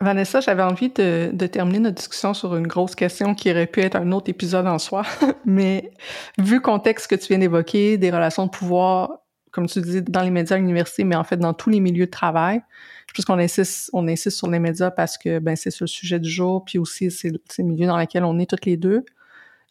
Vanessa, 0.00 0.40
j'avais 0.40 0.62
envie 0.62 0.90
de, 0.90 1.30
de, 1.32 1.46
terminer 1.46 1.78
notre 1.78 1.96
discussion 1.96 2.34
sur 2.34 2.54
une 2.54 2.66
grosse 2.66 2.94
question 2.94 3.34
qui 3.34 3.50
aurait 3.50 3.66
pu 3.66 3.80
être 3.80 3.96
un 3.96 4.12
autre 4.12 4.28
épisode 4.28 4.66
en 4.66 4.78
soi, 4.78 5.04
mais 5.46 5.90
vu 6.38 6.56
le 6.56 6.60
contexte 6.60 7.08
que 7.08 7.14
tu 7.14 7.28
viens 7.28 7.38
d'évoquer, 7.38 7.96
des 7.96 8.10
relations 8.10 8.44
de 8.44 8.50
pouvoir, 8.50 9.20
comme 9.52 9.66
tu 9.66 9.80
dis, 9.80 10.02
dans 10.02 10.20
les 10.20 10.30
médias 10.30 10.56
à 10.56 10.58
l'université, 10.58 11.04
mais 11.04 11.16
en 11.16 11.24
fait 11.24 11.38
dans 11.38 11.54
tous 11.54 11.70
les 11.70 11.80
milieux 11.80 12.04
de 12.04 12.10
travail, 12.10 12.60
je 13.08 13.14
pense 13.14 13.24
qu'on 13.24 13.38
insiste, 13.38 13.88
on 13.94 14.06
insiste 14.06 14.36
sur 14.36 14.50
les 14.50 14.58
médias 14.58 14.90
parce 14.90 15.16
que 15.16 15.38
ben 15.38 15.56
c'est 15.56 15.80
le 15.80 15.86
sujet 15.86 16.18
du 16.18 16.28
jour, 16.28 16.62
puis 16.64 16.76
aussi 16.76 17.10
c'est 17.10 17.30
le 17.30 17.64
milieu 17.64 17.86
dans 17.86 17.96
lequel 17.96 18.24
on 18.24 18.38
est 18.38 18.50
toutes 18.50 18.66
les 18.66 18.76
deux. 18.76 19.04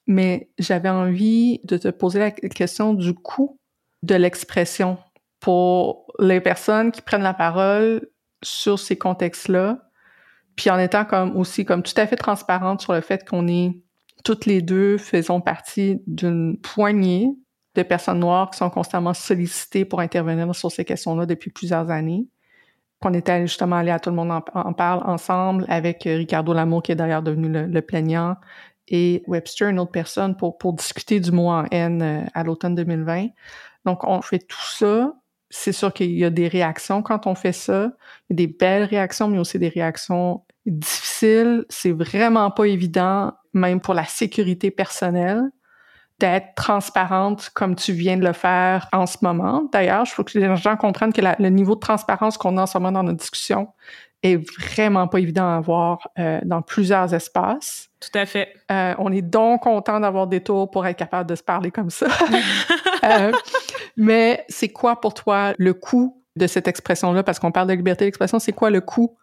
Mais 0.08 0.50
j'avais 0.58 0.90
envie 0.90 1.60
de 1.64 1.78
te 1.78 1.90
poser 1.90 2.20
la 2.20 2.32
question 2.32 2.96
du 2.96 3.14
coût 3.14 3.60
de 4.02 4.16
l'expression 4.16 4.98
pour 5.40 6.08
les 6.20 6.42
personnes 6.42 6.92
qui 6.92 7.02
prennent 7.04 7.24
la 7.24 7.34
parole 7.34 8.08
sur 8.44 8.80
ces 8.80 8.98
contextes-là 8.98 9.85
puis 10.56 10.70
en 10.70 10.80
étant 10.80 11.06
comme 11.06 11.36
aussi 11.36 11.66
comme 11.66 11.84
tout 11.84 11.94
à 11.98 12.08
fait 12.08 12.16
transparente 12.16 12.82
sur 12.82 12.94
le 12.94 13.02
fait 13.02 13.28
qu'on 13.28 13.48
est 13.48 13.80
toutes 14.24 14.46
les 14.46 14.62
deux 14.62 14.98
faisons 14.98 15.40
partie 15.40 16.02
d'une 16.08 16.58
poignée 16.58 17.36
de 17.76 17.84
personnes 17.84 18.20
noires 18.20 18.50
qui 18.50 18.58
sont 18.58 18.70
constamment 18.70 19.14
sollicitées 19.14 19.86
pour 19.86 20.00
intervenir 20.00 20.54
sur 20.56 20.72
ces 20.72 20.86
questions-là 20.86 21.26
depuis 21.26 21.52
plusieurs 21.52 21.92
années. 21.92 22.26
Qu'on 23.02 23.14
était 23.14 23.42
justement 23.42 23.76
allé 23.76 23.92
à 23.92 24.00
Tout 24.00 24.10
le 24.10 24.16
monde 24.16 24.32
en, 24.32 24.74
parle 24.74 25.04
ensemble 25.06 25.66
avec 25.68 26.08
euh, 26.08 26.16
Ricardo 26.16 26.54
Lamour 26.54 26.82
qui 26.82 26.94
est 26.94 26.96
d'ailleurs 26.96 27.22
devenu 27.22 27.50
le, 27.50 27.82
plaignant 27.82 28.38
et 28.88 29.24
Webster, 29.28 29.70
une 29.70 29.80
autre 29.80 29.92
personne, 29.92 30.38
pour, 30.38 30.58
pour 30.58 30.74
discuter 30.74 31.20
du 31.20 31.32
mot 31.32 31.50
en 31.50 31.66
haine 31.72 32.02
euh, 32.02 32.22
à 32.34 32.44
l'automne 32.44 32.76
2020. 32.76 33.28
Donc, 33.84 34.04
on 34.06 34.22
fait 34.22 34.40
tout 34.40 34.58
ça. 34.62 35.14
C'est 35.50 35.74
sûr 35.74 35.94
qu'il 35.94 36.12
y 36.12 36.24
a 36.24 36.30
des 36.30 36.48
réactions 36.48 37.02
quand 37.02 37.28
on 37.28 37.36
fait 37.36 37.52
ça. 37.52 37.92
Des 38.30 38.48
belles 38.48 38.86
réactions, 38.86 39.28
mais 39.28 39.38
aussi 39.38 39.60
des 39.60 39.70
réactions 39.70 40.45
difficile, 40.72 41.66
c'est 41.70 41.92
vraiment 41.92 42.52
pas 42.52 42.66
évident, 42.66 43.34
même 43.54 43.80
pour 43.80 43.94
la 43.94 44.06
sécurité 44.06 44.72
personnelle. 44.72 45.44
d'être 46.18 46.56
transparente 46.56 47.50
comme 47.54 47.76
tu 47.76 47.92
viens 47.92 48.16
de 48.16 48.24
le 48.24 48.32
faire 48.32 48.88
en 48.94 49.06
ce 49.06 49.18
moment. 49.22 49.68
D'ailleurs, 49.74 50.06
je 50.06 50.14
faut 50.14 50.24
que 50.24 50.40
les 50.40 50.56
gens 50.56 50.78
comprennent 50.78 51.12
que 51.12 51.20
le 51.20 51.50
niveau 51.50 51.76
de 51.76 51.82
transparence 51.82 52.38
qu'on 52.38 52.58
a 52.58 52.62
en 52.62 52.66
ce 52.66 52.78
moment 52.78 52.94
dans 52.94 53.04
notre 53.04 53.20
discussion 53.20 53.68
est 54.24 54.38
vraiment 54.38 55.08
pas 55.08 55.20
évident 55.20 55.48
à 55.48 55.58
avoir 55.58 56.10
euh, 56.18 56.40
dans 56.44 56.62
plusieurs 56.62 57.14
espaces. 57.14 57.90
Tout 58.00 58.18
à 58.18 58.26
fait. 58.26 58.54
Euh, 58.72 58.96
on 58.98 59.12
est 59.12 59.22
donc 59.22 59.64
content 59.64 60.00
d'avoir 60.00 60.28
des 60.28 60.42
tours 60.42 60.70
pour 60.72 60.86
être 60.88 60.98
capable 60.98 61.30
de 61.30 61.36
se 61.36 61.44
parler 61.44 61.72
comme 61.72 61.90
ça. 61.90 62.08
euh, 63.04 63.32
mais 63.98 64.46
c'est 64.50 64.70
quoi 64.70 65.00
pour 65.00 65.14
toi 65.14 65.54
le 65.58 65.74
coût 65.74 66.22
de 66.36 66.48
cette 66.48 66.68
expression-là? 66.68 67.24
Parce 67.24 67.40
qu'on 67.40 67.52
parle 67.52 67.68
de 67.68 67.74
liberté 67.74 68.06
d'expression, 68.06 68.40
c'est 68.40 68.54
quoi 68.54 68.70
le 68.70 68.82
coût, 68.82 69.18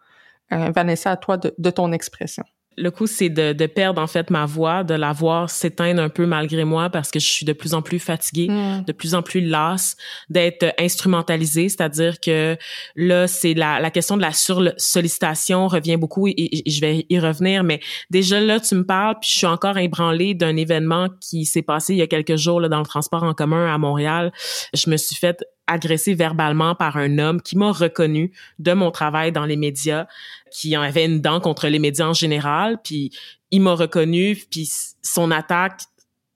euh, 0.53 0.71
Vanessa, 0.71 1.11
à 1.11 1.17
toi, 1.17 1.37
de, 1.37 1.53
de 1.57 1.69
ton 1.69 1.91
expression? 1.91 2.43
le 2.77 2.91
coup, 2.91 3.07
c'est 3.07 3.29
de, 3.29 3.53
de, 3.53 3.65
perdre 3.65 4.01
en 4.01 4.07
fait 4.07 4.29
ma 4.29 4.45
voix, 4.45 4.83
de 4.83 4.93
la 4.93 5.11
voir 5.11 5.49
s'éteindre 5.49 6.01
un 6.01 6.09
peu 6.09 6.25
malgré 6.25 6.63
moi 6.63 6.89
parce 6.89 7.11
que 7.11 7.19
je 7.19 7.27
suis 7.27 7.45
de 7.45 7.53
plus 7.53 7.73
en 7.73 7.81
plus 7.81 7.99
fatiguée, 7.99 8.47
Mm. 8.49 8.83
de 8.85 8.91
plus 8.91 9.15
en 9.15 9.21
plus 9.21 9.41
lasse, 9.41 9.95
d'être 10.29 10.73
instrumentalisée, 10.79 11.69
c'est-à-dire 11.69 12.19
que 12.19 12.57
là, 12.95 13.27
c'est 13.27 13.53
la, 13.53 13.79
la 13.79 13.91
question 13.91 14.17
de 14.17 14.21
la 14.21 14.33
sursollicitation 14.33 15.67
revient 15.67 15.97
beaucoup 15.97 16.27
et, 16.27 16.33
et, 16.37 16.69
je 16.69 16.81
vais 16.81 17.05
y 17.09 17.19
revenir, 17.19 17.63
mais 17.63 17.79
déjà 18.09 18.39
là, 18.39 18.59
tu 18.59 18.75
me 18.75 18.85
parles, 18.85 19.15
puis 19.21 19.29
je 19.31 19.37
suis 19.37 19.47
encore 19.47 19.77
ébranlée 19.77 20.33
d'un 20.33 20.55
événement 20.55 21.09
qui 21.21 21.45
s'est 21.45 21.61
passé 21.61 21.93
il 21.93 21.99
y 21.99 22.01
a 22.01 22.07
quelques 22.07 22.35
jours 22.37 22.59
là, 22.59 22.69
dans 22.69 22.79
le 22.79 22.85
transport 22.85 23.23
en 23.23 23.33
commun 23.33 23.73
à 23.73 23.77
Montréal. 23.77 24.31
Je 24.73 24.89
me 24.89 24.97
suis 24.97 25.15
fait 25.15 25.43
agressé 25.67 26.13
verbalement 26.13 26.75
par 26.75 26.97
un 26.97 27.17
homme 27.17 27.41
qui 27.41 27.57
m'a 27.57 27.71
reconnu 27.71 28.31
de 28.59 28.73
mon 28.73 28.91
travail 28.91 29.31
dans 29.31 29.45
les 29.45 29.55
médias, 29.55 30.07
qui 30.51 30.75
en 30.77 30.81
avait 30.81 31.05
une 31.05 31.21
dent 31.21 31.39
contre 31.39 31.67
les 31.67 31.79
médias 31.79 32.07
en 32.07 32.13
général, 32.13 32.79
puis 32.83 33.11
il 33.51 33.61
m'a 33.61 33.73
reconnu, 33.73 34.37
puis 34.49 34.69
son 35.01 35.31
attaque 35.31 35.83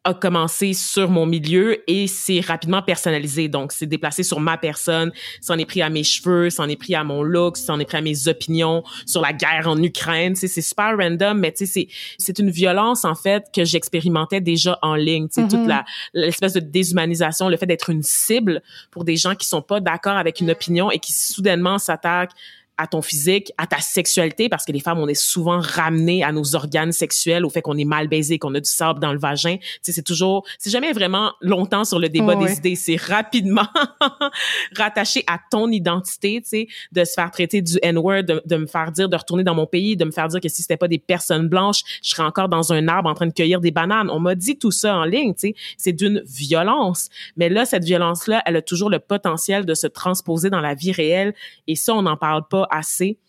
a 0.08 0.14
commencé 0.14 0.74
sur 0.74 1.10
mon 1.10 1.26
milieu 1.26 1.84
et 1.90 2.08
c'est 2.08 2.40
rapidement 2.40 2.82
personnalisé. 2.82 3.50
Donc, 3.50 3.74
c'est 3.74 3.86
déplacé 3.86 4.24
sur 4.24 4.40
ma 4.40 4.58
personne, 4.58 5.12
s'en 5.42 5.58
est 5.58 5.66
pris 5.66 5.82
à 5.82 5.90
mes 5.90 6.04
cheveux, 6.04 6.50
s'en 6.50 6.70
est 6.70 6.78
pris 6.78 6.96
à 6.96 7.04
mon 7.04 7.24
look, 7.24 7.58
s'en 7.58 7.78
est 7.80 7.86
pris 7.86 7.98
à 7.98 8.02
mes 8.02 8.30
opinions 8.30 8.84
sur 9.06 9.22
la 9.22 9.34
guerre 9.34 9.68
en 9.68 9.82
Ukraine. 9.84 10.34
Tu 10.34 10.42
sais, 10.42 10.48
c'est 10.48 10.62
super 10.62 10.96
random, 10.98 11.38
mais 11.38 11.52
tu 11.52 11.66
sais, 11.66 11.72
c'est, 11.72 11.88
c'est 12.18 12.40
une 12.40 12.50
violence, 12.50 13.04
en 13.04 13.16
fait, 13.16 13.48
que 13.54 13.66
j'expérimentais 13.66 14.40
déjà 14.40 14.80
en 14.82 14.96
ligne. 14.96 15.28
Tu 15.28 15.42
sais, 15.42 15.48
toute 15.48 15.68
la, 15.68 15.84
l'espèce 16.14 16.54
de 16.54 16.62
déshumanisation, 16.62 17.50
le 17.50 17.58
fait 17.58 17.66
d'être 17.66 17.90
une 17.90 18.04
cible 18.04 18.62
pour 18.92 19.04
des 19.04 19.18
gens 19.18 19.36
qui 19.36 19.46
sont 19.46 19.62
pas 19.62 19.82
d'accord 19.82 20.16
avec 20.16 20.40
une 20.40 20.52
opinion 20.52 20.90
et 20.90 21.00
qui 21.00 21.12
soudainement 21.12 21.80
s'attaquent 21.80 22.32
à 22.78 22.88
ton 22.88 23.02
physique, 23.02 23.52
à 23.58 23.68
ta 23.68 23.80
sexualité, 23.80 24.50
parce 24.50 24.66
que 24.66 24.72
les 24.72 24.80
femmes, 24.80 25.00
on 25.00 25.08
est 25.08 25.14
souvent 25.14 25.60
ramenées 25.60 26.24
à 26.24 26.32
nos 26.32 26.56
organes 26.56 26.92
sexuels, 26.92 27.46
au 27.46 27.50
fait 27.50 27.62
qu'on 27.62 27.78
est 27.78 27.86
mal 27.86 28.08
baisé, 28.08 28.38
qu'on 28.38 28.54
a 28.56 28.60
du 28.60 28.70
sable 28.70 29.00
dans 29.00 29.14
le 29.14 29.20
vagin. 29.20 29.58
Tu 29.58 29.64
sais, 29.82 29.92
c'est 29.92 30.04
toujours, 30.04 30.46
c'est 30.60 30.70
jamais 30.70 30.94
vraiment 30.94 31.34
longtemps 31.42 31.84
sur 31.84 32.00
le 32.00 32.10
débat 32.10 32.28
Oh, 32.36 32.40
des 32.40 32.46
ouais. 32.46 32.54
idées, 32.58 32.76
c'est 32.76 32.98
rapidement 32.98 33.68
rattaché 34.78 35.24
à 35.28 35.40
ton 35.50 35.70
identité, 35.70 36.42
tu 36.42 36.50
sais, 36.50 36.68
de 36.92 37.06
se 37.06 37.14
faire 37.14 37.32
traiter 37.32 37.62
du 37.62 37.78
N-word, 37.82 38.24
de, 38.24 38.42
de 38.46 38.58
me 38.58 38.66
faire 38.66 38.92
dire 38.92 39.08
de 39.08 39.16
retourner 39.16 39.44
dans 39.44 39.56
mon 39.56 39.66
pays, 39.66 39.96
de 39.96 40.06
me 40.06 40.12
faire 40.12 40.28
dire 40.28 40.42
que 40.42 40.50
si 40.50 40.62
c'était 40.62 40.78
pas 40.78 40.88
des 40.88 41.00
personnes 41.00 41.48
blanches, 41.48 41.82
je 42.04 42.10
serais 42.10 42.24
encore 42.24 42.50
dans 42.50 42.74
un 42.74 42.88
arbre 42.88 43.10
en 43.10 43.14
train 43.14 43.28
de 43.28 43.34
cueillir 43.34 43.62
des 43.62 43.72
bananes. 43.72 44.10
On 44.10 44.20
m'a 44.20 44.36
dit 44.36 44.58
tout 44.58 44.72
ça 44.72 44.96
en 44.98 45.06
ligne, 45.06 45.34
tu 45.34 45.40
sais, 45.40 45.56
c'est 45.78 45.94
d'une 45.94 46.22
violence. 46.26 47.10
Mais 47.38 47.50
là, 47.50 47.66
cette 47.66 47.84
violence-là, 47.84 48.42
elle 48.46 48.58
a 48.58 48.62
toujours 48.62 48.90
le 48.90 49.00
potentiel 49.00 49.66
de 49.66 49.74
se 49.74 49.88
transposer 49.88 50.50
dans 50.50 50.62
la 50.62 50.74
vie 50.74 50.92
réelle, 50.92 51.34
et 51.68 51.76
ça, 51.76 51.94
on 51.94 52.02
n'en 52.02 52.18
parle 52.18 52.48
pas 52.48 52.67
assez. 52.70 53.20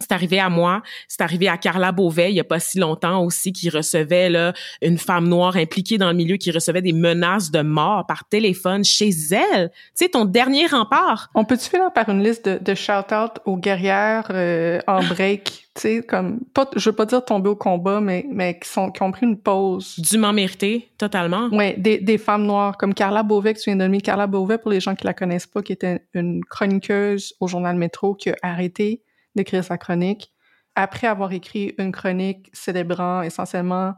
C'est 0.00 0.12
arrivé 0.12 0.40
à 0.40 0.48
moi, 0.48 0.82
c'est 1.08 1.20
arrivé 1.20 1.48
à 1.48 1.58
Carla 1.58 1.92
Beauvais 1.92 2.30
il 2.30 2.36
y 2.36 2.40
a 2.40 2.44
pas 2.44 2.58
si 2.58 2.78
longtemps 2.78 3.22
aussi 3.22 3.52
qui 3.52 3.68
recevait 3.68 4.30
là 4.30 4.52
une 4.82 4.98
femme 4.98 5.28
noire 5.28 5.56
impliquée 5.56 5.98
dans 5.98 6.08
le 6.08 6.16
milieu 6.16 6.36
qui 6.36 6.50
recevait 6.50 6.82
des 6.82 6.92
menaces 6.92 7.50
de 7.50 7.60
mort 7.60 8.06
par 8.06 8.24
téléphone 8.28 8.82
chez 8.84 9.10
elle. 9.30 9.70
Tu 9.70 10.04
sais 10.04 10.08
ton 10.08 10.24
dernier 10.24 10.66
rempart. 10.66 11.28
On 11.34 11.44
peut-tu 11.44 11.68
finir 11.68 11.92
par 11.92 12.08
une 12.08 12.22
liste 12.22 12.48
de, 12.48 12.58
de 12.58 12.74
shout-out 12.74 13.40
aux 13.44 13.56
guerrières 13.56 14.28
euh, 14.30 14.80
en 14.86 15.02
break? 15.08 15.66
Tu 15.74 15.82
sais, 15.82 16.02
comme, 16.02 16.40
pas, 16.52 16.68
je 16.74 16.90
veux 16.90 16.96
pas 16.96 17.06
dire 17.06 17.24
tomber 17.24 17.48
au 17.48 17.54
combat, 17.54 18.00
mais, 18.00 18.26
mais 18.28 18.58
qui, 18.58 18.68
sont, 18.68 18.90
qui 18.90 19.02
ont 19.02 19.12
pris 19.12 19.24
une 19.24 19.38
pause. 19.38 19.94
Dûment 19.98 20.32
mérité, 20.32 20.90
totalement. 20.98 21.48
Ouais, 21.52 21.76
des, 21.78 21.98
des 21.98 22.18
femmes 22.18 22.44
noires 22.44 22.76
comme 22.76 22.92
Carla 22.92 23.22
Beauvais, 23.22 23.54
que 23.54 23.60
tu 23.60 23.70
viens 23.70 23.76
de 23.76 23.84
nommer. 23.84 24.00
Carla 24.00 24.26
Beauvais, 24.26 24.58
pour 24.58 24.72
les 24.72 24.80
gens 24.80 24.96
qui 24.96 25.04
la 25.04 25.14
connaissent 25.14 25.46
pas, 25.46 25.62
qui 25.62 25.72
était 25.72 26.02
une 26.12 26.42
chroniqueuse 26.44 27.34
au 27.38 27.46
journal 27.46 27.76
Métro, 27.76 28.14
qui 28.14 28.30
a 28.30 28.36
arrêté 28.42 29.00
d'écrire 29.34 29.64
sa 29.64 29.78
chronique 29.78 30.32
après 30.76 31.06
avoir 31.08 31.32
écrit 31.32 31.74
une 31.78 31.92
chronique 31.92 32.48
célébrant 32.52 33.22
essentiellement 33.22 33.94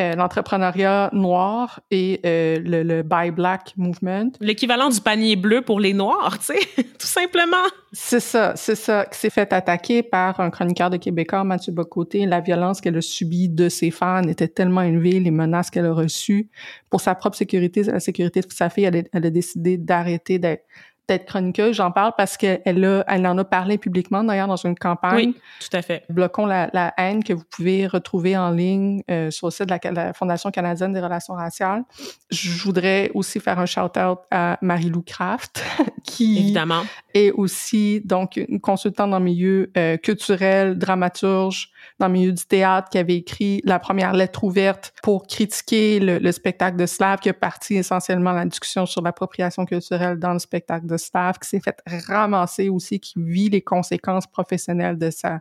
euh, 0.00 0.14
l'entrepreneuriat 0.14 1.10
noir 1.12 1.80
et 1.90 2.20
euh, 2.24 2.58
le, 2.64 2.82
le 2.82 3.02
Buy 3.02 3.30
Black 3.30 3.74
Movement. 3.76 4.30
L'équivalent 4.40 4.88
du 4.88 5.00
panier 5.02 5.36
bleu 5.36 5.60
pour 5.60 5.80
les 5.80 5.92
noirs, 5.92 6.38
tu 6.38 6.46
sais, 6.46 6.82
tout 6.98 7.06
simplement. 7.06 7.58
C'est 7.92 8.20
ça, 8.20 8.54
c'est 8.56 8.74
ça, 8.74 9.04
qui 9.04 9.18
s'est 9.18 9.28
fait 9.28 9.52
attaquer 9.52 10.02
par 10.02 10.40
un 10.40 10.48
chroniqueur 10.48 10.88
de 10.88 10.96
Québécois, 10.96 11.44
Mathieu 11.44 11.74
Bocoté. 11.74 12.24
La 12.24 12.40
violence 12.40 12.80
qu'elle 12.80 12.96
a 12.96 13.02
subie 13.02 13.50
de 13.50 13.68
ses 13.68 13.90
fans 13.90 14.22
était 14.22 14.48
tellement 14.48 14.80
élevée, 14.80 15.20
les 15.20 15.30
menaces 15.30 15.68
qu'elle 15.68 15.84
a 15.86 15.92
reçues 15.92 16.48
pour 16.88 17.02
sa 17.02 17.14
propre 17.14 17.36
sécurité, 17.36 17.82
la 17.82 18.00
sécurité 18.00 18.40
de 18.40 18.46
sa 18.50 18.70
fille, 18.70 18.84
elle, 18.84 18.96
a- 18.96 19.02
elle 19.12 19.26
a 19.26 19.30
décidé 19.30 19.76
d'arrêter 19.76 20.38
d'être 20.38 20.64
d'être 21.08 21.26
chroniqueuse. 21.26 21.76
J'en 21.76 21.90
parle 21.90 22.12
parce 22.16 22.36
qu'elle 22.36 22.84
a, 22.84 23.04
elle 23.08 23.26
en 23.26 23.36
a 23.38 23.44
parlé 23.44 23.78
publiquement, 23.78 24.22
d'ailleurs, 24.24 24.46
dans 24.48 24.56
une 24.56 24.76
campagne. 24.76 25.14
Oui, 25.16 25.36
tout 25.60 25.76
à 25.76 25.82
fait. 25.82 26.04
Bloquons 26.08 26.46
la, 26.46 26.70
la 26.72 26.94
haine 26.96 27.24
que 27.24 27.32
vous 27.32 27.44
pouvez 27.50 27.86
retrouver 27.86 28.36
en 28.36 28.50
ligne 28.50 29.02
euh, 29.10 29.30
sur 29.30 29.48
le 29.48 29.50
site 29.50 29.66
de 29.68 29.74
la, 29.84 29.90
la 29.90 30.12
Fondation 30.12 30.50
canadienne 30.50 30.92
des 30.92 31.00
relations 31.00 31.34
raciales. 31.34 31.84
Je 32.30 32.50
voudrais 32.62 33.10
aussi 33.14 33.40
faire 33.40 33.58
un 33.58 33.66
shout-out 33.66 34.20
à 34.30 34.58
Marie-Lou 34.62 35.02
Craft, 35.02 35.62
qui 36.04 36.38
Évidemment. 36.38 36.82
est 37.14 37.30
aussi 37.32 38.00
donc 38.04 38.36
une 38.36 38.60
consultante 38.60 39.10
dans 39.10 39.18
le 39.18 39.24
milieu 39.24 39.70
euh, 39.76 39.96
culturel, 39.96 40.78
dramaturge, 40.78 41.70
dans 41.98 42.06
le 42.06 42.12
milieu 42.12 42.32
du 42.32 42.44
théâtre, 42.44 42.88
qui 42.90 42.98
avait 42.98 43.16
écrit 43.16 43.60
la 43.64 43.78
première 43.78 44.12
lettre 44.12 44.44
ouverte 44.44 44.92
pour 45.02 45.26
critiquer 45.26 46.00
le, 46.00 46.18
le 46.18 46.32
spectacle 46.32 46.76
de 46.76 46.86
Slav, 46.86 47.18
qui 47.18 47.28
a 47.28 47.34
parti 47.34 47.74
essentiellement 47.74 48.32
la 48.32 48.44
discussion 48.44 48.86
sur 48.86 49.02
l'appropriation 49.02 49.64
culturelle 49.66 50.18
dans 50.18 50.32
le 50.32 50.38
spectacle 50.38 50.86
de 50.86 50.91
Slav, 50.96 51.38
qui 51.38 51.48
s'est 51.48 51.60
fait 51.60 51.80
ramasser 52.06 52.68
aussi, 52.68 53.00
qui 53.00 53.14
vit 53.22 53.48
les 53.48 53.62
conséquences 53.62 54.26
professionnelles 54.26 54.98
de 54.98 55.10
sa 55.10 55.40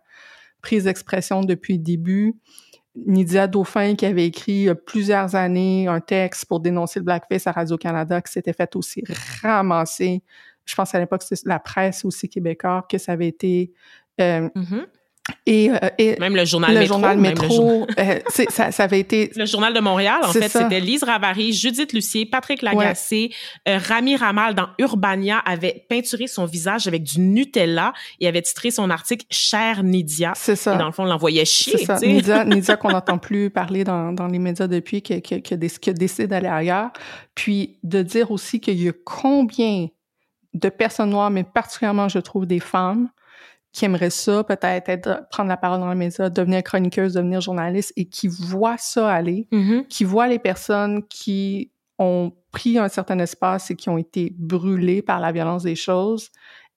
prise 0.61 0.83
d'expression 0.85 1.41
depuis 1.41 1.73
le 1.73 1.83
début. 1.83 2.35
Nydia 2.95 3.47
Dauphin, 3.47 3.95
qui 3.95 4.05
avait 4.05 4.25
écrit 4.25 4.67
a 4.67 4.75
plusieurs 4.75 5.35
années 5.35 5.87
un 5.87 6.01
texte 6.01 6.45
pour 6.45 6.59
dénoncer 6.59 6.99
le 6.99 7.05
blackface 7.05 7.47
à 7.47 7.53
Radio-Canada, 7.53 8.21
qui 8.21 8.31
s'était 8.31 8.53
fait 8.53 8.75
aussi 8.75 9.03
ramasser. 9.41 10.23
Je 10.65 10.75
pense 10.75 10.93
à 10.93 10.99
l'époque, 10.99 11.23
c'était 11.23 11.47
la 11.47 11.59
presse 11.59 12.05
aussi 12.05 12.29
québécoise, 12.29 12.83
que 12.89 12.97
ça 12.97 13.13
avait 13.13 13.27
été... 13.29 13.71
euh, 14.19 14.49
Mhm. 14.55 14.85
Et, 15.45 15.69
euh, 15.69 15.77
et 15.97 16.19
Même 16.19 16.35
le 16.35 16.45
journal 16.45 16.73
le 16.73 16.79
Métro. 16.79 16.93
journal 16.93 17.17
Métro, 17.17 17.87
euh, 17.99 18.19
ça, 18.49 18.71
ça 18.71 18.83
avait 18.83 18.99
été... 18.99 19.31
Le 19.35 19.45
journal 19.45 19.73
de 19.73 19.79
Montréal, 19.79 20.19
en 20.23 20.31
fait, 20.31 20.49
c'était 20.49 20.79
Lise 20.79 21.03
Ravary, 21.03 21.53
Judith 21.53 21.93
Lucier, 21.93 22.25
Patrick 22.25 22.61
Lagacé, 22.61 23.31
euh, 23.67 23.77
Rami 23.77 24.15
Ramal 24.15 24.55
dans 24.55 24.69
Urbania 24.79 25.37
avait 25.39 25.85
peinturé 25.89 26.27
son 26.27 26.45
visage 26.45 26.87
avec 26.87 27.03
du 27.03 27.19
Nutella 27.19 27.93
et 28.19 28.27
avait 28.27 28.41
titré 28.41 28.71
son 28.71 28.89
article 28.89 29.25
Cher 29.29 29.83
Nidia. 29.83 30.33
C'est 30.35 30.55
ça. 30.55 30.75
Et 30.75 30.77
dans 30.77 30.87
le 30.87 30.91
fond, 30.91 31.03
on 31.03 31.07
l'envoyait 31.07 31.45
chier, 31.45 31.77
C'est 31.77 31.85
ça. 31.85 31.99
Nidia, 31.99 32.43
Nidia 32.45 32.75
qu'on 32.75 32.89
n'entend 32.91 33.17
plus 33.17 33.49
parler 33.49 33.83
dans, 33.83 34.11
dans 34.13 34.27
les 34.27 34.39
médias 34.39 34.67
depuis, 34.67 35.01
qui, 35.01 35.21
qui, 35.21 35.41
qui, 35.41 35.55
qui 35.57 35.89
a 35.89 35.93
décidé 35.93 36.27
d'aller 36.27 36.47
ailleurs. 36.47 36.89
Puis 37.35 37.77
de 37.83 38.01
dire 38.01 38.31
aussi 38.31 38.59
qu'il 38.59 38.81
y 38.81 38.89
a 38.89 38.93
combien 39.05 39.87
de 40.53 40.69
personnes 40.69 41.11
noires, 41.11 41.29
mais 41.29 41.43
particulièrement, 41.43 42.09
je 42.09 42.19
trouve, 42.19 42.45
des 42.45 42.59
femmes, 42.59 43.09
qui 43.73 43.85
aimeraient 43.85 44.09
ça, 44.09 44.43
peut-être 44.43 44.89
être, 44.89 45.27
prendre 45.29 45.49
la 45.49 45.57
parole 45.57 45.79
dans 45.79 45.89
les 45.89 45.95
médias, 45.95 46.29
devenir 46.29 46.61
chroniqueuse, 46.63 47.13
devenir 47.13 47.39
journaliste, 47.41 47.93
et 47.95 48.05
qui 48.05 48.27
voient 48.27 48.77
ça 48.77 49.09
aller, 49.09 49.47
Mhm. 49.51 49.85
qui 49.87 50.03
voient 50.03 50.27
les 50.27 50.39
personnes 50.39 51.03
qui 51.07 51.71
ont 51.99 52.33
pris 52.51 52.77
un 52.77 52.89
certain 52.89 53.19
espace 53.19 53.71
et 53.71 53.75
qui 53.75 53.89
ont 53.89 53.97
été 53.97 54.33
brûlées 54.37 55.01
par 55.01 55.19
la 55.19 55.31
violence 55.31 55.63
des 55.63 55.75
choses, 55.75 56.29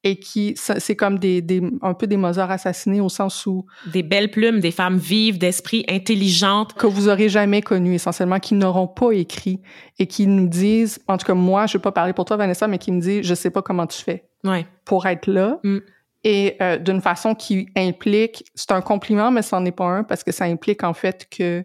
et 0.07 0.17
qui, 0.21 0.53
c'est 0.57 0.97
comme 0.97 1.19
des, 1.19 1.41
des, 1.41 1.63
un 1.81 1.95
peu 1.95 2.07
des 2.07 2.19
Mozart 2.19 2.51
assassinés 2.51 3.01
au 3.01 3.09
sens 3.09 3.47
où 3.47 3.65
Des 3.91 4.03
belles 4.03 4.31
plumes, 4.31 4.61
des 4.61 4.71
femmes 4.71 4.99
vives, 4.99 5.39
d'esprit, 5.39 5.85
intelligentes. 5.89 6.75
que 6.75 6.87
vous 6.87 7.09
aurez 7.09 7.31
jamais 7.31 7.63
connu 7.63 7.95
essentiellement, 7.95 8.39
qui 8.39 8.55
n'auront 8.55 8.87
pas 8.87 9.13
écrit 9.13 9.63
et 9.99 10.07
qui 10.07 10.27
nous 10.27 10.47
disent, 10.47 11.01
en 11.09 11.17
tout 11.17 11.25
cas 11.27 11.33
moi, 11.35 11.67
je 11.67 11.79
vais 11.79 11.83
pas 11.83 11.91
parler 11.91 12.13
pour 12.13 12.27
toi 12.27 12.37
Vanessa, 12.37 12.69
mais 12.69 12.77
qui 12.79 12.93
me 12.93 13.01
disent, 13.01 13.25
je 13.27 13.35
sais 13.35 13.51
pas 13.51 13.63
comment 13.63 13.87
tu 13.87 14.01
fais 14.03 14.29
Ouais. 14.45 14.67
pour 14.85 15.07
être 15.07 15.27
là. 15.27 15.59
Mm. 15.65 15.79
Et 16.25 16.57
euh, 16.63 16.79
d'une 16.79 17.03
façon 17.03 17.35
qui 17.35 17.69
implique, 17.77 18.51
c'est 18.55 18.73
un 18.73 18.81
compliment, 18.81 19.31
mais 19.31 19.43
c'en 19.43 19.65
est 19.67 19.73
pas 19.73 19.85
un 19.85 20.05
parce 20.05 20.25
que 20.25 20.33
ça 20.33 20.47
implique 20.47 20.83
en 20.83 20.95
fait 20.95 21.29
que 21.31 21.65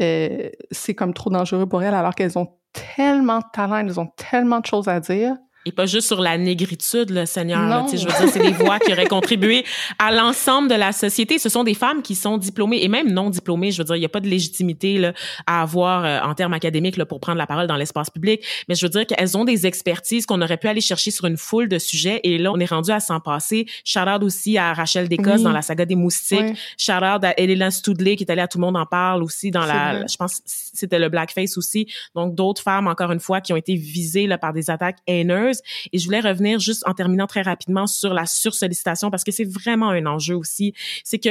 euh, 0.00 0.48
c'est 0.70 0.94
comme 0.94 1.12
trop 1.12 1.28
dangereux 1.28 1.66
pour 1.66 1.82
elles 1.82 1.94
alors 1.94 2.14
qu'elles 2.14 2.38
ont 2.38 2.48
tellement 2.72 3.38
de 3.38 3.44
talent, 3.52 3.76
elles 3.76 4.00
ont 4.00 4.06
tellement 4.16 4.60
de 4.60 4.66
choses 4.66 4.88
à 4.88 4.98
dire 4.98 5.36
Et 5.64 5.70
pas 5.70 5.86
juste 5.86 6.08
sur 6.08 6.20
la 6.20 6.36
négritude, 6.38 7.10
le 7.10 7.24
Seigneur. 7.24 7.62
Là, 7.68 7.86
je 7.88 7.98
veux 7.98 8.06
dire, 8.06 8.28
c'est 8.32 8.40
des 8.40 8.52
voix 8.52 8.80
qui 8.80 8.92
auraient 8.92 9.06
contribué 9.06 9.64
à 9.98 10.10
l'ensemble 10.10 10.68
de 10.68 10.74
la 10.74 10.90
société. 10.90 11.38
Ce 11.38 11.48
sont 11.48 11.62
des 11.62 11.74
femmes 11.74 12.02
qui 12.02 12.16
sont 12.16 12.36
diplômées 12.36 12.82
et 12.82 12.88
même 12.88 13.12
non 13.12 13.30
diplômées. 13.30 13.70
Je 13.70 13.78
veux 13.78 13.84
dire, 13.84 13.94
il 13.94 14.00
n'y 14.00 14.04
a 14.04 14.08
pas 14.08 14.18
de 14.18 14.28
légitimité 14.28 14.98
là, 14.98 15.12
à 15.46 15.62
avoir 15.62 16.04
euh, 16.04 16.18
en 16.20 16.34
termes 16.34 16.52
académiques 16.52 16.96
là, 16.96 17.06
pour 17.06 17.20
prendre 17.20 17.38
la 17.38 17.46
parole 17.46 17.68
dans 17.68 17.76
l'espace 17.76 18.10
public. 18.10 18.42
Mais 18.68 18.74
je 18.74 18.84
veux 18.84 18.90
dire 18.90 19.06
qu'elles 19.06 19.36
ont 19.36 19.44
des 19.44 19.66
expertises 19.66 20.26
qu'on 20.26 20.42
aurait 20.42 20.56
pu 20.56 20.66
aller 20.66 20.80
chercher 20.80 21.12
sur 21.12 21.26
une 21.26 21.36
foule 21.36 21.68
de 21.68 21.78
sujets. 21.78 22.20
Et 22.24 22.38
là, 22.38 22.50
on 22.52 22.58
est 22.58 22.66
rendu 22.66 22.90
à 22.90 22.98
s'en 22.98 23.20
passer. 23.20 23.66
Shout 23.84 24.00
out 24.00 24.22
aussi 24.24 24.58
à 24.58 24.72
Rachel 24.72 25.08
Descosses 25.08 25.42
dans 25.42 25.52
la 25.52 25.62
saga 25.62 25.84
des 25.84 25.94
moustiques. 25.94 26.40
Oui. 26.40 26.58
Shout 26.76 27.04
out 27.04 27.22
à 27.22 27.38
Elena 27.38 27.70
Studley 27.70 28.16
qui 28.16 28.24
est 28.24 28.30
allée 28.32 28.42
à 28.42 28.48
Tout 28.48 28.58
le 28.58 28.62
monde 28.62 28.76
en 28.76 28.86
parle 28.86 29.22
aussi 29.22 29.52
dans 29.52 29.64
la, 29.64 30.06
je 30.06 30.16
pense, 30.16 30.42
c'était 30.44 30.98
le 30.98 31.08
blackface 31.08 31.56
aussi. 31.56 31.86
Donc 32.16 32.34
d'autres 32.34 32.62
femmes, 32.62 32.88
encore 32.88 33.12
une 33.12 33.20
fois, 33.20 33.40
qui 33.40 33.52
ont 33.52 33.56
été 33.56 33.76
visées 33.76 34.26
là, 34.26 34.38
par 34.38 34.52
des 34.52 34.68
attaques 34.68 34.98
haineuses 35.06 35.51
et 35.92 35.98
je 35.98 36.04
voulais 36.04 36.20
revenir 36.20 36.58
juste 36.58 36.82
en 36.86 36.94
terminant 36.94 37.26
très 37.26 37.42
rapidement 37.42 37.86
sur 37.86 38.14
la 38.14 38.26
sursollicitation 38.26 39.10
parce 39.10 39.24
que 39.24 39.32
c'est 39.32 39.44
vraiment 39.44 39.90
un 39.90 40.06
enjeu 40.06 40.36
aussi. 40.36 40.74
C'est 41.04 41.18
que, 41.18 41.30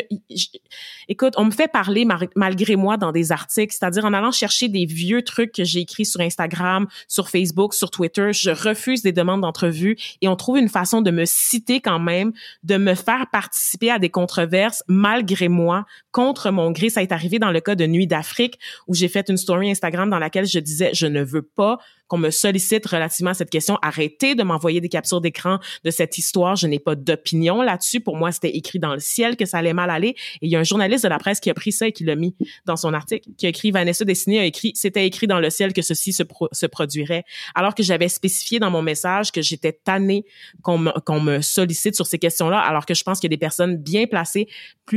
écoute, 1.08 1.34
on 1.38 1.46
me 1.46 1.52
fait 1.52 1.72
parler 1.72 2.06
malgré 2.36 2.76
moi 2.76 2.98
dans 2.98 3.12
des 3.12 3.32
articles, 3.32 3.76
c'est-à-dire 3.78 4.06
en 4.06 4.14
allant 4.14 4.32
chercher 4.32 4.68
des 4.68 4.86
vieux 4.86 5.22
trucs 5.24 5.52
que 5.52 5.64
j'ai 5.64 5.82
écrits 5.82 6.06
sur 6.06 6.22
Instagram, 6.22 6.88
sur 7.08 7.30
Facebook, 7.30 7.74
sur 7.74 7.92
Twitter. 7.92 8.32
Je 8.34 8.52
refuse 8.52 9.02
des 9.02 9.12
demandes 9.12 9.42
d'entrevue 9.42 9.98
et 10.22 10.28
on 10.28 10.36
trouve 10.36 10.58
une 10.58 10.70
façon 10.70 11.02
de 11.02 11.12
me 11.12 11.26
citer 11.26 11.82
quand 11.82 12.00
même, 12.00 12.32
de 12.64 12.78
me 12.78 12.96
faire 12.96 13.28
participer 13.32 13.92
à 13.92 14.00
des 14.00 14.10
controverses 14.10 14.84
malgré 14.88 15.48
moi, 15.48 15.86
contre 16.12 16.52
mon 16.52 16.72
gré. 16.72 16.90
Ça 16.90 17.02
est 17.02 17.12
arrivé 17.12 17.40
dans 17.40 17.52
le 17.52 17.60
cas 17.60 17.76
de 17.76 17.86
Nuit 17.86 18.08
d'Afrique 18.08 18.60
où 18.88 18.96
j'ai 18.96 19.08
fait 19.08 19.30
une 19.30 19.38
story 19.38 19.72
Instagram 19.72 20.10
dans 20.10 20.20
laquelle 20.20 20.46
je 20.46 20.60
disais 20.60 20.92
je 20.94 21.08
ne 21.08 21.24
veux 21.24 21.42
pas 21.42 21.80
qu'on 22.12 22.18
me 22.18 22.30
sollicite 22.30 22.86
relativement 22.88 23.32
à 23.32 23.34
cette 23.34 23.50
question. 23.50 23.78
Arrêtez 23.82 24.36
de 24.36 24.44
m'envoyer 24.44 24.82
des 24.82 24.90
captures 24.90 25.22
d'écran 25.22 25.60
de 25.86 25.92
cette 25.92 26.18
histoire. 26.18 26.58
Je 26.58 26.68
n'ai 26.68 26.78
pas 26.78 26.94
d'opinion 26.94 27.62
là-dessus. 27.62 28.02
Pour 28.02 28.18
moi, 28.18 28.34
c'était 28.34 28.50
écrit 28.50 28.80
dans 28.80 28.94
le 28.94 29.00
ciel 29.00 29.38
que 29.38 29.46
ça 29.46 29.60
allait 29.60 29.72
mal 29.72 29.90
aller. 29.90 30.10
Et 30.42 30.48
il 30.48 30.50
y 30.50 30.58
a 30.58 30.60
un 30.60 30.64
journaliste 30.64 31.06
de 31.06 31.10
la 31.10 31.20
presse 31.20 31.40
qui 31.40 31.50
a 31.50 31.54
pris 31.54 31.72
ça 31.72 31.88
et 31.88 31.94
qui 31.94 32.04
l'a 32.04 32.18
mis 32.18 32.36
dans 32.66 32.76
son 32.76 32.94
article, 32.94 33.30
qui 33.38 33.46
a 33.46 33.50
écrit 33.50 33.72
Vanessa 33.72 34.04
Dessiné 34.04 34.42
a 34.42 34.44
écrit 34.44 34.74
c'était 34.76 35.08
écrit 35.08 35.26
dans 35.26 35.40
le 35.40 35.50
ciel 35.50 35.72
que 35.72 35.82
ceci 35.82 36.12
se, 36.12 36.66
produirait. 36.66 37.24
Alors 37.56 37.76
que 37.76 37.82
j'avais 37.82 38.10
spécifié 38.10 38.60
dans 38.60 38.72
mon 38.72 38.82
message 38.82 39.32
que 39.32 39.42
j'étais 39.42 39.72
tannée 39.72 40.26
qu'on 40.64 40.80
me, 40.80 41.40
sollicite 41.40 41.96
sur 41.96 42.08
ces 42.08 42.20
questions-là, 42.20 42.60
alors 42.60 42.86
que 42.86 42.94
je 42.94 43.06
pense 43.06 43.22
qu'il 43.22 43.30
y 43.30 43.34
a 43.34 43.38
des 43.38 43.40
personnes 43.40 43.78
bien 43.78 44.06
placées, 44.06 44.50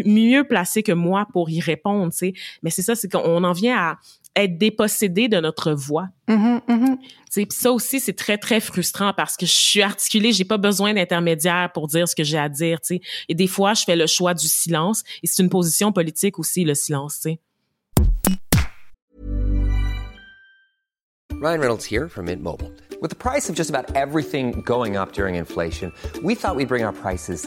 mieux 0.05 0.43
placées 0.43 0.83
que 0.83 0.91
moi 0.91 1.29
pour 1.33 1.49
y 1.49 1.61
répondre. 1.61 2.13
Mais 2.65 2.71
c'est 2.71 2.83
ça, 2.83 2.97
c'est 2.97 3.09
qu'on 3.09 3.45
en 3.45 3.53
vient 3.53 3.77
à, 3.77 3.99
être 4.37 4.59
dépossédé 4.59 5.29
de 5.29 5.39
notre 5.39 5.73
voix. 5.73 6.09
Mm-hmm, 6.29 6.61
mm-hmm. 6.69 7.51
ça 7.51 7.73
aussi, 7.73 8.01
c'est 8.01 8.15
très, 8.15 8.39
très 8.39 8.61
frustrant 8.61 9.13
parce 9.17 9.37
que 9.37 9.47
je 9.47 9.53
suis 9.53 9.83
articulée, 9.83 10.33
j'ai 10.33 10.45
pas 10.45 10.59
besoin 10.59 10.95
d'intermédiaire 10.95 11.71
pour 11.73 11.87
dire 11.87 12.09
ce 12.09 12.15
que 12.15 12.25
j'ai 12.25 12.39
à 12.39 12.49
dire. 12.49 12.79
sais. 12.83 13.01
Et 13.29 13.35
des 13.35 13.47
fois, 13.47 13.75
je 13.75 13.85
fais 13.85 13.97
le 13.97 14.07
choix 14.07 14.35
du 14.35 14.49
silence. 14.49 15.03
Et 15.23 15.27
c'est 15.27 15.43
une 15.43 15.51
position 15.51 15.93
politique 15.93 16.39
aussi, 16.39 16.65
le 16.65 16.75
silence. 16.75 17.19
sais. 17.23 17.39
Ryan 21.41 21.61
Reynolds 21.61 21.85
here 21.85 22.09
from 22.09 22.27
Mint 22.27 22.43
Mobile. 22.43 22.73
With 23.03 23.11
the 23.11 23.17
price 23.17 23.51
of 23.51 23.57
just 23.57 23.69
about 23.69 23.95
everything 23.95 24.63
going 24.63 24.97
up 24.97 25.13
during 25.13 25.35
inflation, 25.35 25.93
we 26.23 26.35
thought 26.35 26.57
we'd 26.57 26.69
bring 26.69 26.85
our 26.85 26.93
prices 26.93 27.47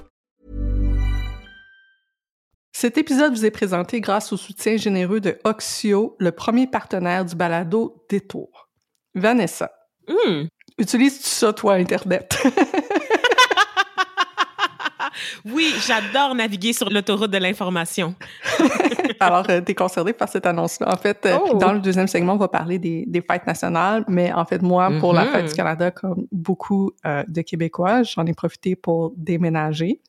Cet 2.81 2.97
épisode 2.97 3.31
vous 3.31 3.45
est 3.45 3.51
présenté 3.51 4.01
grâce 4.01 4.33
au 4.33 4.37
soutien 4.37 4.75
généreux 4.75 5.19
de 5.19 5.37
Oxio, 5.43 6.15
le 6.17 6.31
premier 6.31 6.65
partenaire 6.65 7.23
du 7.23 7.35
balado 7.35 8.03
Détour. 8.09 8.69
Vanessa. 9.13 9.71
Mm. 10.09 10.45
Utilises-tu 10.79 11.29
ça, 11.29 11.53
toi, 11.53 11.75
Internet? 11.75 12.43
oui, 15.45 15.71
j'adore 15.85 16.33
naviguer 16.33 16.73
sur 16.73 16.89
l'autoroute 16.89 17.29
de 17.29 17.37
l'information. 17.37 18.15
Alors, 19.19 19.47
euh, 19.51 19.61
tu 19.61 19.73
es 19.73 19.75
concernée 19.75 20.13
par 20.13 20.29
cette 20.29 20.47
annonce-là. 20.47 20.91
En 20.91 20.97
fait, 20.97 21.23
euh, 21.27 21.37
Oh. 21.39 21.57
dans 21.59 21.73
le 21.73 21.81
deuxième 21.81 22.07
segment, 22.07 22.33
on 22.33 22.37
va 22.37 22.47
parler 22.47 22.79
des, 22.79 23.03
des 23.05 23.21
fêtes 23.21 23.45
nationales, 23.45 24.05
mais 24.07 24.33
en 24.33 24.45
fait, 24.45 24.63
moi, 24.63 24.89
pour 24.99 25.13
la 25.13 25.27
fête 25.27 25.49
du 25.49 25.53
Canada, 25.53 25.91
comme 25.91 26.25
beaucoup 26.31 26.93
euh, 27.05 27.23
de 27.27 27.43
Québécois, 27.43 28.01
j'en 28.01 28.25
ai 28.25 28.33
profité 28.33 28.75
pour 28.75 29.13
déménager. 29.15 30.01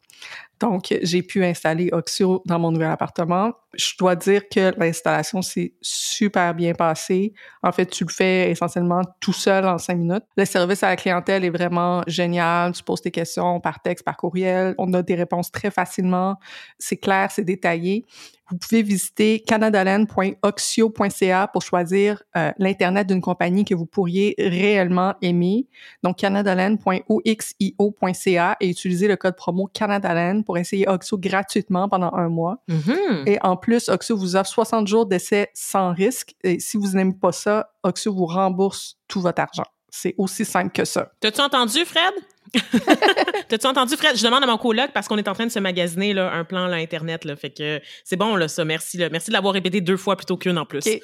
Donc, 0.62 0.96
j'ai 1.02 1.22
pu 1.24 1.44
installer 1.44 1.88
Oxio 1.90 2.40
dans 2.46 2.60
mon 2.60 2.70
nouvel 2.70 2.92
appartement. 2.92 3.52
Je 3.74 3.92
dois 3.98 4.16
dire 4.16 4.48
que 4.48 4.72
l'installation 4.78 5.42
s'est 5.42 5.74
super 5.80 6.54
bien 6.54 6.74
passée. 6.74 7.32
En 7.62 7.72
fait, 7.72 7.86
tu 7.86 8.04
le 8.04 8.12
fais 8.12 8.50
essentiellement 8.50 9.02
tout 9.20 9.32
seul 9.32 9.66
en 9.66 9.78
cinq 9.78 9.96
minutes. 9.96 10.24
Le 10.36 10.44
service 10.44 10.82
à 10.82 10.88
la 10.88 10.96
clientèle 10.96 11.44
est 11.44 11.50
vraiment 11.50 12.02
génial. 12.06 12.72
Tu 12.72 12.82
poses 12.82 13.00
tes 13.00 13.10
questions 13.10 13.60
par 13.60 13.80
texte, 13.80 14.04
par 14.04 14.16
courriel. 14.16 14.74
On 14.78 14.92
a 14.92 15.02
des 15.02 15.14
réponses 15.14 15.50
très 15.50 15.70
facilement. 15.70 16.36
C'est 16.78 16.96
clair, 16.96 17.30
c'est 17.30 17.44
détaillé. 17.44 18.04
Vous 18.52 18.58
pouvez 18.58 18.82
visiter 18.82 19.40
canadaland.oxio.ca 19.40 21.48
pour 21.48 21.62
choisir 21.62 22.22
euh, 22.36 22.52
l'Internet 22.58 23.06
d'une 23.06 23.22
compagnie 23.22 23.64
que 23.64 23.74
vous 23.74 23.86
pourriez 23.86 24.34
réellement 24.36 25.14
aimer. 25.22 25.66
Donc, 26.02 26.18
canadaland.oxio.ca 26.18 28.56
et 28.60 28.68
utiliser 28.68 29.08
le 29.08 29.16
code 29.16 29.36
promo 29.36 29.70
Canadaland 29.72 30.42
pour 30.42 30.58
essayer 30.58 30.86
Oxio 30.86 31.16
gratuitement 31.16 31.88
pendant 31.88 32.12
un 32.12 32.28
mois. 32.28 32.58
Mhm. 32.68 33.24
Et 33.26 33.38
en 33.42 33.56
plus, 33.62 33.88
Oxio 33.88 34.16
vous 34.16 34.36
offre 34.36 34.50
60 34.50 34.86
jours 34.86 35.06
d'essai 35.06 35.48
sans 35.54 35.94
risque. 35.94 36.34
Et 36.44 36.60
si 36.60 36.76
vous 36.76 36.88
n'aimez 36.88 37.14
pas 37.18 37.32
ça, 37.32 37.72
Oxio 37.82 38.12
vous 38.12 38.26
rembourse 38.26 38.98
tout 39.08 39.22
votre 39.22 39.40
argent. 39.40 39.64
C'est 39.88 40.14
aussi 40.18 40.44
simple 40.44 40.72
que 40.72 40.84
ça. 40.84 41.12
T'as-tu 41.20 41.40
entendu, 41.40 41.84
Fred? 41.84 42.12
T'as-tu 43.48 43.66
entendu, 43.66 43.96
Fred? 43.96 44.16
Je 44.16 44.24
demande 44.24 44.42
à 44.42 44.46
mon 44.46 44.58
coloc 44.58 44.90
parce 44.92 45.08
qu'on 45.08 45.16
est 45.16 45.28
en 45.28 45.34
train 45.34 45.46
de 45.46 45.50
se 45.50 45.58
magasiner 45.58 46.12
là, 46.12 46.32
un 46.32 46.44
plan 46.44 46.66
là, 46.66 46.76
Internet. 46.76 47.24
Là, 47.24 47.36
fait 47.36 47.50
que 47.50 47.80
c'est 48.04 48.16
bon, 48.16 48.36
là, 48.36 48.48
ça. 48.48 48.64
Merci. 48.64 48.98
Là. 48.98 49.08
Merci 49.10 49.30
de 49.30 49.34
l'avoir 49.34 49.54
répété 49.54 49.80
deux 49.80 49.96
fois 49.96 50.16
plutôt 50.16 50.36
qu'une 50.36 50.58
en 50.58 50.66
plus. 50.66 50.84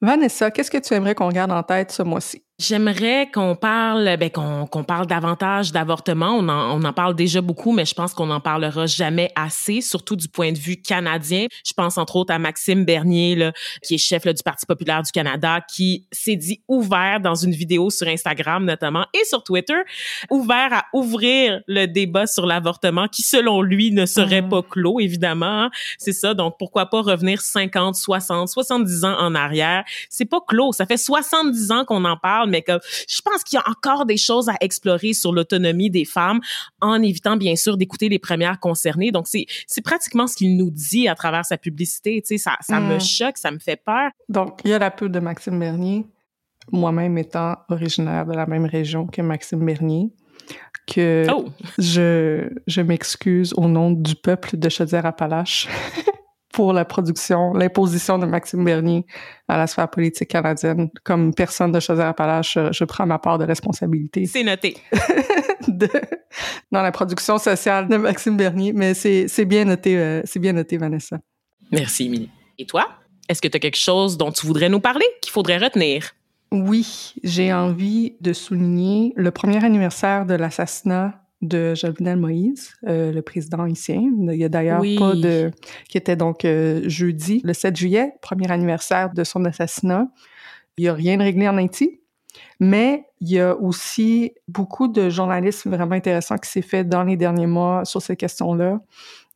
Vanessa, 0.00 0.50
qu'est-ce 0.50 0.70
que 0.70 0.78
tu 0.78 0.94
aimerais 0.94 1.14
qu'on 1.14 1.30
garde 1.30 1.50
en 1.50 1.62
tête 1.62 1.90
ce 1.90 2.02
mois-ci? 2.02 2.44
J'aimerais 2.60 3.30
qu'on 3.32 3.54
parle, 3.54 4.16
ben, 4.18 4.30
qu'on 4.30 4.66
qu'on 4.66 4.82
parle 4.82 5.06
davantage 5.06 5.70
d'avortement. 5.70 6.30
On 6.36 6.48
en, 6.48 6.76
on 6.76 6.82
en 6.82 6.92
parle 6.92 7.14
déjà 7.14 7.40
beaucoup, 7.40 7.70
mais 7.70 7.84
je 7.84 7.94
pense 7.94 8.14
qu'on 8.14 8.26
n'en 8.26 8.40
parlera 8.40 8.86
jamais 8.86 9.30
assez, 9.36 9.80
surtout 9.80 10.16
du 10.16 10.26
point 10.26 10.50
de 10.50 10.58
vue 10.58 10.76
canadien. 10.76 11.46
Je 11.64 11.72
pense 11.72 11.96
entre 11.98 12.16
autres 12.16 12.34
à 12.34 12.40
Maxime 12.40 12.84
Bernier, 12.84 13.36
là, 13.36 13.52
qui 13.84 13.94
est 13.94 13.98
chef 13.98 14.24
là, 14.24 14.32
du 14.32 14.42
Parti 14.42 14.66
populaire 14.66 15.04
du 15.04 15.12
Canada, 15.12 15.60
qui 15.72 16.04
s'est 16.10 16.34
dit 16.34 16.60
ouvert 16.66 17.20
dans 17.20 17.36
une 17.36 17.52
vidéo 17.52 17.90
sur 17.90 18.08
Instagram 18.08 18.64
notamment 18.64 19.06
et 19.14 19.24
sur 19.24 19.44
Twitter, 19.44 19.78
ouvert 20.28 20.72
à 20.72 20.84
ouvrir 20.92 21.60
le 21.68 21.86
débat 21.86 22.26
sur 22.26 22.44
l'avortement, 22.44 23.06
qui 23.06 23.22
selon 23.22 23.62
lui 23.62 23.92
ne 23.92 24.04
serait 24.04 24.42
Mhm. 24.42 24.48
pas 24.48 24.62
clos, 24.62 24.98
évidemment. 24.98 25.46
hein. 25.66 25.70
C'est 25.96 26.12
ça. 26.12 26.34
Donc 26.34 26.56
pourquoi 26.58 26.86
pas 26.86 27.02
revenir 27.02 27.40
50, 27.40 27.94
60, 27.94 28.48
70 28.48 29.04
ans 29.04 29.16
en 29.16 29.36
arrière? 29.36 29.84
C'est 30.10 30.24
pas 30.24 30.40
clos. 30.44 30.72
Ça 30.72 30.86
fait 30.86 30.96
70 30.96 31.70
ans 31.70 31.84
qu'on 31.84 32.04
en 32.04 32.16
parle, 32.16 32.47
mais 32.50 32.62
que 32.62 32.72
je 33.08 33.20
pense 33.22 33.42
qu'il 33.44 33.58
y 33.58 33.62
a 33.62 33.68
encore 33.70 34.06
des 34.06 34.16
choses 34.16 34.48
à 34.48 34.54
explorer 34.60 35.12
sur 35.12 35.32
l'autonomie 35.32 35.90
des 35.90 36.04
femmes 36.04 36.40
en 36.80 37.00
évitant, 37.02 37.36
bien 37.36 37.56
sûr, 37.56 37.76
d'écouter 37.76 38.08
les 38.08 38.18
premières 38.18 38.58
concernées. 38.60 39.10
Donc, 39.12 39.26
c'est, 39.28 39.46
c'est 39.66 39.82
pratiquement 39.82 40.26
ce 40.26 40.36
qu'il 40.36 40.56
nous 40.56 40.70
dit 40.70 41.08
à 41.08 41.14
travers 41.14 41.44
sa 41.44 41.56
publicité. 41.58 42.20
Tu 42.22 42.36
sais, 42.36 42.38
ça, 42.38 42.56
ça 42.60 42.80
me 42.80 42.96
Mm. 42.96 43.00
choque, 43.00 43.38
ça 43.38 43.50
me 43.50 43.58
fait 43.58 43.76
peur. 43.76 44.10
Donc, 44.28 44.60
il 44.64 44.70
y 44.70 44.74
a 44.74 44.78
la 44.78 44.90
pub 44.90 45.12
de 45.12 45.20
Maxime 45.20 45.58
Bernier, 45.58 46.06
moi-même 46.72 47.16
étant 47.18 47.56
originaire 47.68 48.26
de 48.26 48.32
la 48.34 48.46
même 48.46 48.64
région 48.66 49.06
que 49.06 49.22
Maxime 49.22 49.64
Bernier, 49.64 50.10
que 50.86 51.26
Oh! 51.30 51.46
je, 51.78 52.48
je 52.66 52.80
m'excuse 52.80 53.52
au 53.56 53.68
nom 53.68 53.90
du 53.92 54.14
peuple 54.14 54.56
de 54.56 54.68
Chaudière-Appalaches 54.68 55.68
pour 56.58 56.72
la 56.72 56.84
production, 56.84 57.52
l'imposition 57.52 58.18
de 58.18 58.26
Maxime 58.26 58.64
Bernier 58.64 59.06
à 59.46 59.56
la 59.56 59.68
sphère 59.68 59.88
politique 59.88 60.26
canadienne. 60.26 60.90
Comme 61.04 61.32
personne 61.32 61.70
de 61.70 61.78
Chaudière-Appalaches, 61.78 62.54
je, 62.54 62.72
je 62.72 62.82
prends 62.84 63.06
ma 63.06 63.20
part 63.20 63.38
de 63.38 63.44
responsabilité 63.44 64.26
C'est 64.26 64.42
noté. 64.42 64.76
de- 65.68 65.88
dans 66.72 66.82
la 66.82 66.90
production 66.90 67.38
sociale 67.38 67.86
de 67.86 67.96
Maxime 67.96 68.36
Bernier, 68.36 68.72
mais 68.72 68.92
c'est 68.94 69.28
c'est 69.28 69.44
bien 69.44 69.66
noté, 69.66 69.96
euh, 69.96 70.20
c'est 70.24 70.40
bien 70.40 70.52
noté, 70.52 70.78
Vanessa. 70.78 71.20
Merci, 71.70 72.06
Émilie. 72.06 72.30
Et 72.58 72.66
toi? 72.66 72.88
Est-ce 73.28 73.40
que 73.40 73.46
tu 73.46 73.56
as 73.56 73.60
quelque 73.60 73.76
chose 73.78 74.18
dont 74.18 74.32
tu 74.32 74.44
voudrais 74.44 74.68
nous 74.68 74.80
parler, 74.80 75.06
qu'il 75.22 75.30
faudrait 75.30 75.58
retenir? 75.58 76.10
Oui, 76.50 77.14
j'ai 77.22 77.52
envie 77.52 78.16
de 78.20 78.32
souligner 78.32 79.12
le 79.14 79.30
premier 79.30 79.64
anniversaire 79.64 80.26
de 80.26 80.34
l'assassinat 80.34 81.22
de 81.42 81.74
Jovenel 81.74 82.16
Moïse, 82.16 82.72
euh, 82.86 83.12
le 83.12 83.22
président 83.22 83.62
haïtien. 83.62 84.10
Il 84.18 84.34
y 84.34 84.44
a 84.44 84.48
d'ailleurs 84.48 84.80
Oui. 84.80 84.98
pas 84.98 85.14
de... 85.14 85.50
qui 85.88 85.96
était 85.96 86.16
donc 86.16 86.44
euh, 86.44 86.82
jeudi, 86.88 87.40
le 87.44 87.52
7 87.52 87.76
juillet, 87.76 88.14
premier 88.20 88.50
anniversaire 88.50 89.12
de 89.12 89.22
son 89.24 89.44
assassinat. 89.44 90.08
Il 90.76 90.82
n'y 90.82 90.88
a 90.88 90.94
rien 90.94 91.16
de 91.16 91.22
réglé 91.22 91.48
en 91.48 91.56
Haïti, 91.56 92.00
mais 92.60 93.04
il 93.20 93.30
y 93.30 93.40
a 93.40 93.56
aussi 93.56 94.32
beaucoup 94.48 94.88
de 94.88 95.10
journalisme 95.10 95.70
vraiment 95.70 95.94
intéressant 95.94 96.36
qui 96.38 96.50
s'est 96.50 96.62
fait 96.62 96.84
dans 96.84 97.04
les 97.04 97.16
derniers 97.16 97.46
mois 97.46 97.84
sur 97.84 98.02
ces 98.02 98.16
questions-là, 98.16 98.80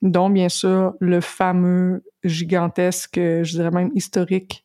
dont 0.03 0.31
bien 0.31 0.49
sûr 0.49 0.95
le 1.01 1.21
fameux 1.21 2.03
gigantesque, 2.25 3.15
je 3.17 3.53
dirais 3.53 3.71
même 3.71 3.91
historique, 3.95 4.65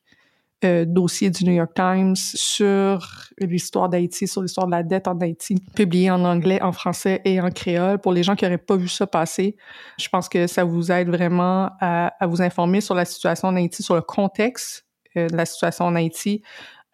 euh, 0.65 0.85
dossier 0.85 1.29
du 1.29 1.45
New 1.45 1.53
York 1.53 1.71
Times 1.75 2.15
sur 2.15 3.29
l'histoire 3.37 3.89
d'Haïti, 3.89 4.27
sur 4.27 4.41
l'histoire 4.41 4.65
de 4.65 4.71
la 4.71 4.81
dette 4.81 5.07
en 5.07 5.15
Haïti, 5.19 5.63
publié 5.75 6.09
en 6.09 6.25
anglais, 6.25 6.59
en 6.63 6.71
français 6.71 7.21
et 7.25 7.39
en 7.39 7.51
créole. 7.51 7.99
Pour 7.99 8.11
les 8.11 8.23
gens 8.23 8.35
qui 8.35 8.43
n'auraient 8.43 8.57
pas 8.57 8.75
vu 8.75 8.87
ça 8.87 9.05
passer, 9.05 9.55
je 9.99 10.09
pense 10.09 10.27
que 10.27 10.47
ça 10.47 10.63
vous 10.63 10.91
aide 10.91 11.09
vraiment 11.09 11.69
à, 11.79 12.11
vous 12.25 12.41
informer 12.41 12.81
sur 12.81 12.95
la 12.95 13.05
situation 13.05 13.49
en 13.49 13.55
Haïti, 13.55 13.83
sur 13.83 13.93
le 13.93 14.01
contexte 14.01 14.87
euh, 15.15 15.27
de 15.27 15.37
la 15.37 15.45
situation 15.45 15.85
en 15.85 15.93
Haïti, 15.93 16.41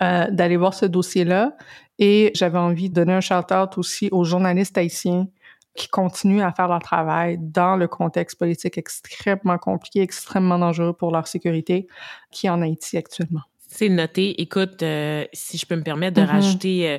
euh, 0.02 0.30
d'aller 0.30 0.58
voir 0.58 0.74
ce 0.74 0.86
dossier-là. 0.86 1.56
Et 2.00 2.32
j'avais 2.36 2.60
envie 2.60 2.90
de 2.90 2.96
donner 2.96 3.14
un 3.14 3.22
shout-out 3.22 3.78
aussi 3.78 4.10
aux 4.12 4.26
journalistes 4.26 4.78
haïtiens 4.78 5.28
qui 5.74 5.88
continuent 5.88 6.44
à 6.44 6.52
faire 6.52 6.68
leur 6.68 6.82
travail 6.82 7.38
dans 7.40 7.78
le 7.78 7.88
contexte 7.88 8.38
politique 8.38 8.78
extrêmement 8.78 9.58
compliqué, 9.58 10.02
extrêmement 10.02 10.60
dangereux 10.60 10.92
pour 10.92 11.12
leur 11.12 11.28
sécurité 11.28 11.88
qui 12.30 12.48
est 12.48 12.50
en 12.50 12.62
Haïti 12.62 12.98
actuellement. 12.98 13.44
C'est 13.76 13.90
noté. 13.90 14.40
Écoute, 14.40 14.84
euh, 14.84 15.26
si 15.34 15.58
je 15.58 15.66
peux 15.66 15.76
me 15.76 15.82
permettre 15.82 16.16
de 16.16 16.22
Mhm. 16.22 16.28
rajouter 16.30 16.90
euh, 16.90 16.98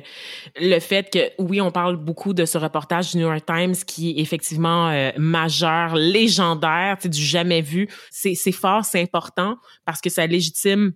le 0.59 0.79
fait 0.79 1.09
que, 1.09 1.41
oui, 1.41 1.61
on 1.61 1.71
parle 1.71 1.95
beaucoup 1.95 2.33
de 2.33 2.43
ce 2.43 2.57
reportage 2.57 3.11
du 3.11 3.17
New 3.19 3.27
York 3.27 3.45
Times 3.45 3.75
qui 3.87 4.09
est 4.11 4.19
effectivement 4.19 4.89
euh, 4.89 5.11
majeur, 5.17 5.95
légendaire, 5.95 6.97
du 7.03 7.21
jamais 7.23 7.61
vu. 7.61 7.87
C'est 8.11 8.35
fort, 8.51 8.83
c'est 8.83 9.01
important 9.01 9.55
parce 9.85 10.01
que 10.01 10.09
ça 10.09 10.27
légitime 10.27 10.91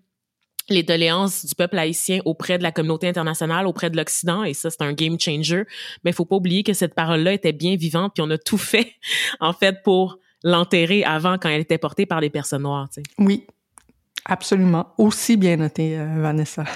les 0.67 0.83
doléances 0.83 1.45
du 1.45 1.55
peuple 1.55 1.77
haïtien 1.79 2.19
auprès 2.25 2.57
de 2.57 2.63
la 2.63 2.71
communauté 2.71 3.07
internationale, 3.07 3.65
auprès 3.65 3.89
de 3.89 3.97
l'Occident, 3.97 4.43
et 4.43 4.53
ça, 4.53 4.69
c'est 4.69 4.83
un 4.83 4.93
game 4.93 5.19
changer. 5.19 5.63
Mais 6.03 6.11
il 6.11 6.13
faut 6.13 6.25
pas 6.25 6.35
oublier 6.35 6.61
que 6.63 6.73
cette 6.73 6.93
parole-là 6.93 7.33
était 7.33 7.53
bien 7.53 7.75
vivante, 7.75 8.11
puis 8.13 8.21
on 8.21 8.29
a 8.29 8.37
tout 8.37 8.57
fait, 8.59 8.93
en 9.39 9.53
fait, 9.53 9.81
pour 9.83 10.19
l'enterrer 10.43 11.03
avant 11.05 11.37
quand 11.39 11.49
elle 11.49 11.61
était 11.61 11.77
portée 11.79 12.05
par 12.05 12.21
des 12.21 12.29
personnes 12.29 12.61
noires, 12.63 12.87
tu 12.93 13.01
sais. 13.01 13.03
Oui, 13.17 13.45
absolument. 14.25 14.87
Aussi 14.97 15.37
bien 15.37 15.57
noté, 15.57 15.97
euh, 15.97 16.21
Vanessa. 16.21 16.63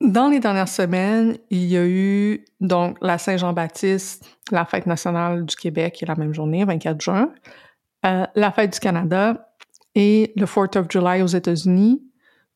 Dans 0.00 0.28
les 0.28 0.40
dernières 0.40 0.68
semaines, 0.68 1.36
il 1.50 1.64
y 1.64 1.76
a 1.76 1.86
eu 1.86 2.44
donc 2.60 2.96
la 3.02 3.18
Saint-Jean-Baptiste, 3.18 4.24
la 4.50 4.64
fête 4.64 4.86
nationale 4.86 5.44
du 5.44 5.54
Québec, 5.54 5.94
qui 5.94 6.04
est 6.04 6.08
la 6.08 6.14
même 6.14 6.32
journée, 6.32 6.64
24 6.64 7.00
juin, 7.00 7.30
euh, 8.06 8.26
la 8.34 8.50
fête 8.50 8.72
du 8.72 8.80
Canada 8.80 9.52
et 9.94 10.32
le 10.36 10.46
4th 10.46 10.78
of 10.78 10.86
July 10.88 11.22
aux 11.22 11.26
États-Unis. 11.26 12.02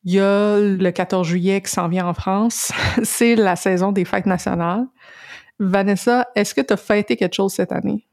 Il 0.03 0.13
y 0.13 0.19
a 0.19 0.59
le 0.59 0.91
14 0.91 1.27
juillet 1.27 1.61
qui 1.61 1.71
s'en 1.71 1.87
vient 1.87 2.07
en 2.07 2.13
France. 2.13 2.71
C'est 3.03 3.35
la 3.35 3.55
saison 3.55 3.91
des 3.91 4.05
fêtes 4.05 4.25
nationales. 4.25 4.85
Vanessa, 5.59 6.27
est-ce 6.35 6.53
que 6.53 6.61
tu 6.61 6.73
as 6.73 6.77
fêté 6.77 7.15
quelque 7.15 7.35
chose 7.35 7.53
cette 7.53 7.71
année? 7.71 8.04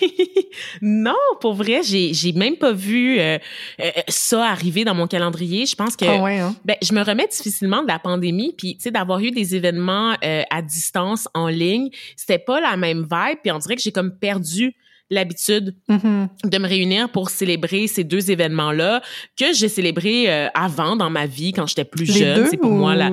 non, 0.82 1.14
pour 1.40 1.54
vrai, 1.54 1.82
j'ai 1.82 2.12
j'ai 2.12 2.32
même 2.32 2.56
pas 2.56 2.72
vu 2.72 3.18
euh, 3.18 3.38
euh, 3.80 3.90
ça 4.08 4.46
arriver 4.46 4.84
dans 4.84 4.94
mon 4.94 5.06
calendrier. 5.06 5.66
Je 5.66 5.74
pense 5.74 5.96
que 5.96 6.04
Ah 6.04 6.22
ouais, 6.22 6.38
hein? 6.38 6.54
ben, 6.64 6.76
je 6.82 6.92
me 6.92 7.02
remets 7.02 7.26
difficilement 7.26 7.82
de 7.82 7.88
la 7.88 7.98
pandémie, 7.98 8.54
puis 8.56 8.76
tu 8.76 8.82
sais 8.82 8.90
d'avoir 8.90 9.20
eu 9.20 9.30
des 9.30 9.54
événements 9.54 10.16
euh, 10.24 10.42
à 10.50 10.62
distance 10.62 11.28
en 11.34 11.48
ligne, 11.48 11.90
c'était 12.16 12.38
pas 12.38 12.60
la 12.60 12.76
même 12.76 13.02
vibe, 13.02 13.38
puis 13.42 13.52
on 13.52 13.58
dirait 13.58 13.76
que 13.76 13.82
j'ai 13.82 13.92
comme 13.92 14.16
perdu 14.18 14.74
l'habitude 15.12 15.74
Mhm. 15.88 16.28
de 16.44 16.58
me 16.58 16.66
réunir 16.66 17.08
pour 17.10 17.30
célébrer 17.30 17.86
ces 17.86 18.02
deux 18.02 18.30
événements-là 18.30 19.02
que 19.38 19.52
j'ai 19.52 19.68
célébrés 19.68 20.32
euh, 20.32 20.48
avant 20.54 20.96
dans 20.96 21.10
ma 21.10 21.26
vie 21.26 21.52
quand 21.52 21.66
j'étais 21.66 21.84
plus 21.84 22.06
Les 22.08 22.20
jeune. 22.20 22.34
deux 22.36 22.46
C'est 22.50 22.56
pour 22.56 22.70
ou- 22.72 22.76
moi 22.76 22.94
la 22.94 23.10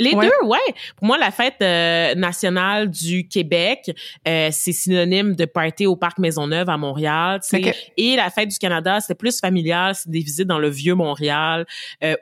les 0.00 0.12
Ouais. 0.14 0.26
deux, 0.26 0.46
ouais. 0.48 0.58
Pour 0.96 1.06
moi, 1.06 1.18
la 1.18 1.30
fête 1.30 1.56
euh, 1.62 2.14
nationale 2.14 2.90
du 2.90 3.28
Québec, 3.28 3.90
euh, 4.26 4.48
c'est 4.50 4.72
synonyme 4.72 5.36
de 5.36 5.44
party 5.44 5.86
au 5.86 5.94
parc 5.96 6.18
Maisonneuve 6.18 6.68
à 6.68 6.76
Montréal. 6.76 7.40
tu 7.42 7.48
sais. 7.62 7.68
Ok. 7.68 7.74
Et 7.96 8.16
la 8.16 8.30
fête 8.30 8.48
du 8.48 8.58
Canada, 8.58 8.98
c'est 9.00 9.14
plus 9.14 9.38
familial, 9.38 9.94
c'est 9.94 10.08
des 10.10 10.20
visites 10.20 10.48
dans 10.48 10.58
le 10.58 10.68
vieux 10.70 10.94
Montréal 10.94 11.66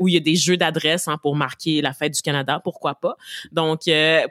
où 0.01 0.09
il 0.09 0.15
y 0.15 0.17
a 0.17 0.21
des 0.21 0.35
jeux 0.35 0.57
d'adresse 0.57 1.07
hein, 1.09 1.17
pour 1.23 1.37
marquer 1.37 1.81
la 1.81 1.93
fête 1.93 2.13
du 2.15 2.23
Canada, 2.23 2.61
pourquoi 2.63 2.95
pas. 2.97 3.17
Donc, 3.53 3.81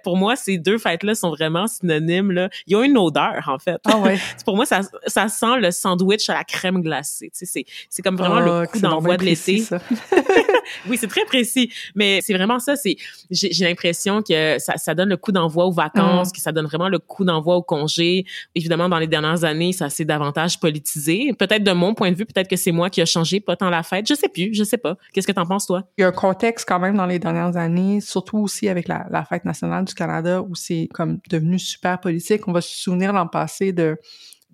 pour 0.04 0.18
moi, 0.18 0.36
ces 0.36 0.58
deux 0.58 0.78
fêtes-là 0.78 1.16
sont 1.16 1.30
vraiment 1.30 1.68
synonymes. 1.68 2.32
Là. 2.32 2.50
Ils 2.68 2.76
ont 2.76 2.84
une 2.84 2.98
odeur, 2.98 3.48
en 3.48 3.58
fait. 3.60 3.80
Ah 3.86 3.98
ouais. 3.98 4.18
pour 4.46 4.56
moi, 4.56 4.66
ça, 4.66 4.81
ça 5.08 5.28
sent 5.28 5.58
le 5.60 5.72
sandwich 5.72 6.30
à 6.30 6.34
la 6.36 6.44
crème 6.44 6.82
glacée. 6.82 7.32
Tu 7.38 7.46
sais, 7.46 7.66
c'est, 7.90 8.02
comme 8.02 8.16
vraiment 8.18 8.36
Ah, 8.38 8.62
le 8.62 8.68
que 8.68 8.72
coup 8.74 8.80
d'envoi 8.80 9.18
de 9.18 9.26
l'été. 9.26 9.64
Oui, 10.88 10.98
c'est 10.98 11.08
très 11.08 11.26
précis, 11.26 11.72
mais 11.96 12.20
c'est 12.22 12.34
vraiment 12.34 12.60
ça. 12.60 12.76
C'est 12.76 12.96
j'ai, 13.30 13.52
j'ai 13.52 13.66
l'impression 13.66 14.22
que 14.22 14.58
ça, 14.60 14.78
ça 14.78 14.94
donne 14.96 15.10
le 15.10 15.18
coup 15.18 15.32
d'envoi 15.32 15.66
aux 15.66 15.72
vacances, 15.72 16.30
Mm. 16.30 16.32
que 16.32 16.40
ça 16.40 16.52
donne 16.52 16.66
vraiment 16.66 16.90
le 16.90 17.00
coup 17.00 17.24
d'envoi 17.26 17.56
au 17.56 17.62
congé. 17.64 18.26
Évidemment, 18.56 18.90
dans 18.90 19.00
les 19.00 19.08
dernières 19.08 19.44
années, 19.44 19.72
ça 19.74 19.90
s'est 19.90 20.06
davantage 20.06 20.60
politisé. 20.60 21.34
Peut-être 21.38 21.64
de 21.64 21.72
mon 21.72 21.94
point 21.94 22.12
de 22.12 22.16
vue, 22.16 22.26
peut-être 22.26 22.48
que 22.48 22.56
c'est 22.56 22.72
moi 22.72 22.90
qui 22.90 23.02
a 23.02 23.06
changé, 23.06 23.40
pas 23.40 23.56
tant 23.56 23.70
la 23.70 23.84
fête. 23.84 24.08
Je 24.08 24.14
sais 24.14 24.30
plus, 24.30 24.54
je 24.54 24.64
sais 24.64 24.78
pas. 24.78 24.98
Qu'est-ce 25.14 25.28
que 25.28 25.32
t'en 25.32 25.46
penses 25.46 25.66
toi? 25.68 25.84
Il 25.98 26.02
y 26.02 26.04
a 26.04 26.08
un 26.08 26.12
contexte 26.12 26.68
quand 26.68 26.80
même 26.80 26.98
dans 26.98 27.06
les 27.06 27.20
dernières 27.20 27.58
années, 27.58 28.02
surtout 28.02 28.40
aussi 28.40 28.70
avec 28.70 28.88
la, 28.88 29.06
la 29.10 29.24
fête 29.26 29.46
nationale 29.46 29.86
du 29.86 29.94
Canada, 29.94 30.42
où 30.42 30.56
c'est 30.56 30.88
comme 30.94 31.20
devenu 31.30 31.60
super 31.60 32.00
politique. 32.00 32.48
On 32.48 32.52
va 32.52 32.62
se 32.62 32.76
souvenir 32.76 33.14
l'an 33.14 33.28
passé 33.28 33.72
de, 33.74 33.98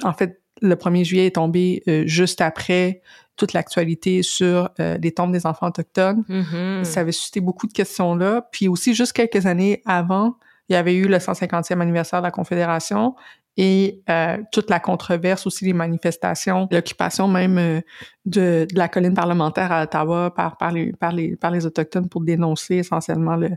en 0.03 0.13
fait, 0.13 0.41
le 0.61 0.75
1er 0.75 1.03
juillet 1.03 1.27
est 1.27 1.35
tombé 1.35 1.83
euh, 1.87 2.03
juste 2.05 2.41
après 2.41 3.01
toute 3.35 3.53
l'actualité 3.53 4.23
sur 4.23 4.69
euh, 4.79 4.97
les 4.97 5.11
tombes 5.11 5.31
des 5.31 5.45
enfants 5.45 5.67
autochtones. 5.67 6.23
Mm-hmm. 6.27 6.83
Ça 6.83 7.01
avait 7.01 7.11
suscité 7.11 7.39
beaucoup 7.39 7.67
de 7.67 7.73
questions 7.73 8.15
là. 8.15 8.47
Puis 8.51 8.67
aussi, 8.67 8.95
juste 8.95 9.13
quelques 9.13 9.45
années 9.45 9.81
avant, 9.85 10.37
il 10.69 10.73
y 10.73 10.75
avait 10.75 10.95
eu 10.95 11.07
le 11.07 11.17
150e 11.17 11.79
anniversaire 11.79 12.19
de 12.19 12.25
la 12.25 12.31
Confédération 12.31 13.15
et 13.57 14.03
euh, 14.09 14.37
toute 14.51 14.69
la 14.69 14.79
controverse 14.79 15.47
aussi, 15.47 15.65
les 15.65 15.73
manifestations, 15.73 16.67
l'occupation 16.71 17.27
même 17.27 17.57
euh, 17.57 17.81
de, 18.25 18.67
de 18.71 18.77
la 18.77 18.87
colline 18.87 19.15
parlementaire 19.15 19.71
à 19.71 19.83
Ottawa 19.83 20.31
par, 20.33 20.57
par, 20.57 20.71
les, 20.71 20.91
par, 20.93 21.11
les, 21.11 21.35
par 21.35 21.49
les 21.49 21.65
Autochtones 21.65 22.07
pour 22.07 22.21
dénoncer 22.21 22.75
essentiellement 22.75 23.35
le, 23.35 23.49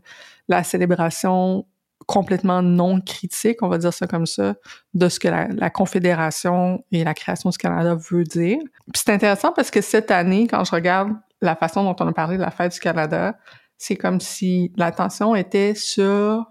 la 0.48 0.64
célébration 0.64 1.66
complètement 2.10 2.60
non 2.60 3.00
critique, 3.00 3.62
on 3.62 3.68
va 3.68 3.78
dire 3.78 3.92
ça 3.92 4.08
comme 4.08 4.26
ça, 4.26 4.54
de 4.94 5.08
ce 5.08 5.20
que 5.20 5.28
la, 5.28 5.70
Confédération 5.70 6.84
et 6.90 7.04
la 7.04 7.14
création 7.14 7.50
du 7.50 7.56
Canada 7.56 7.96
veut 8.10 8.24
dire. 8.24 8.58
C'est 8.96 9.10
intéressant 9.10 9.52
parce 9.52 9.70
que 9.70 9.80
cette 9.80 10.10
année, 10.10 10.48
quand 10.48 10.64
je 10.64 10.72
regarde 10.72 11.12
la 11.40 11.54
façon 11.54 11.84
dont 11.84 11.94
on 12.00 12.08
a 12.08 12.12
parlé 12.12 12.36
de 12.36 12.42
la 12.42 12.50
fête 12.50 12.72
du 12.72 12.80
Canada, 12.80 13.38
c'est 13.78 13.94
comme 13.94 14.20
si 14.20 14.72
l'attention 14.76 15.36
était 15.36 15.76
sur 15.76 16.44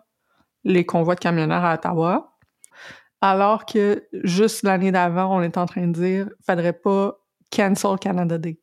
les 0.64 0.86
convois 0.86 1.16
de 1.16 1.20
camionneurs 1.20 1.66
à 1.66 1.74
Ottawa, 1.74 2.38
alors 3.20 3.66
que 3.66 4.07
juste 4.24 4.64
l'année 4.64 4.93
d'avant, 4.93 5.39
on 5.39 5.41
était 5.41 5.57
en 5.57 5.66
train 5.66 5.88
de 5.88 5.91
dire 5.91 6.30
faudrait 6.47 6.72
pas 6.72 7.18
cancel 7.51 7.99
Canada 7.99 8.38
Day. 8.38 8.62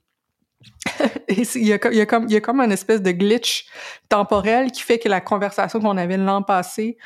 Il 1.29 1.67
y, 1.67 1.73
a, 1.73 1.79
co- 1.79 1.91
il 1.91 1.97
y 1.97 2.01
a 2.01 2.07
comme 2.07 2.25
il 2.29 2.33
y 2.33 2.37
a 2.37 2.41
comme 2.41 2.61
un 2.61 2.71
espèce 2.71 3.03
de 3.03 3.11
glitch 3.11 3.67
temporel 4.09 4.71
qui 4.71 4.83
fait 4.83 4.99
que 4.99 5.09
la 5.09 5.21
conversation 5.21 5.81
qu'on 5.81 5.97
avait 5.97 6.17
l'an 6.17 6.43
passé 6.43 6.97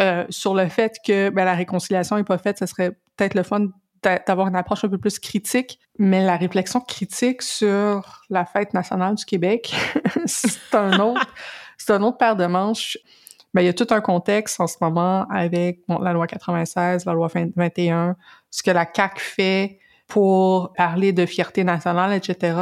euh, 0.00 0.24
sur 0.30 0.54
le 0.54 0.68
fait 0.68 0.96
que 1.06 1.28
ben, 1.30 1.44
la 1.44 1.54
réconciliation 1.54 2.16
est 2.16 2.24
pas 2.24 2.38
faite, 2.38 2.58
ce 2.58 2.66
serait 2.66 2.92
peut-être 3.16 3.34
le 3.34 3.42
fun 3.42 3.66
d'a- 4.02 4.18
d'avoir 4.20 4.48
une 4.48 4.56
approche 4.56 4.84
un 4.84 4.88
peu 4.88 4.98
plus 4.98 5.18
critique, 5.18 5.78
mais 5.98 6.24
la 6.24 6.36
réflexion 6.36 6.80
critique 6.80 7.42
sur 7.42 8.22
la 8.30 8.44
fête 8.44 8.72
nationale 8.74 9.14
du 9.16 9.24
Québec, 9.24 9.74
c'est 10.26 10.74
un 10.74 10.98
autre 11.00 11.26
c'est 11.76 11.92
un 11.92 12.02
autre 12.02 12.16
paire 12.18 12.36
de 12.36 12.46
manches. 12.46 12.96
Ben, 13.52 13.62
il 13.62 13.66
y 13.66 13.68
a 13.68 13.74
tout 13.74 13.86
un 13.90 14.00
contexte 14.00 14.60
en 14.60 14.66
ce 14.66 14.76
moment 14.80 15.26
avec 15.30 15.80
bon, 15.88 15.98
la 15.98 16.12
loi 16.12 16.26
96, 16.26 17.04
la 17.04 17.12
loi 17.12 17.28
20 17.28 17.50
21, 17.56 18.16
ce 18.50 18.62
que 18.62 18.70
la 18.70 18.86
CAQ 18.92 19.20
fait 19.20 19.78
pour 20.08 20.72
parler 20.74 21.12
de 21.12 21.26
fierté 21.26 21.62
nationale, 21.64 22.12
etc. 22.12 22.56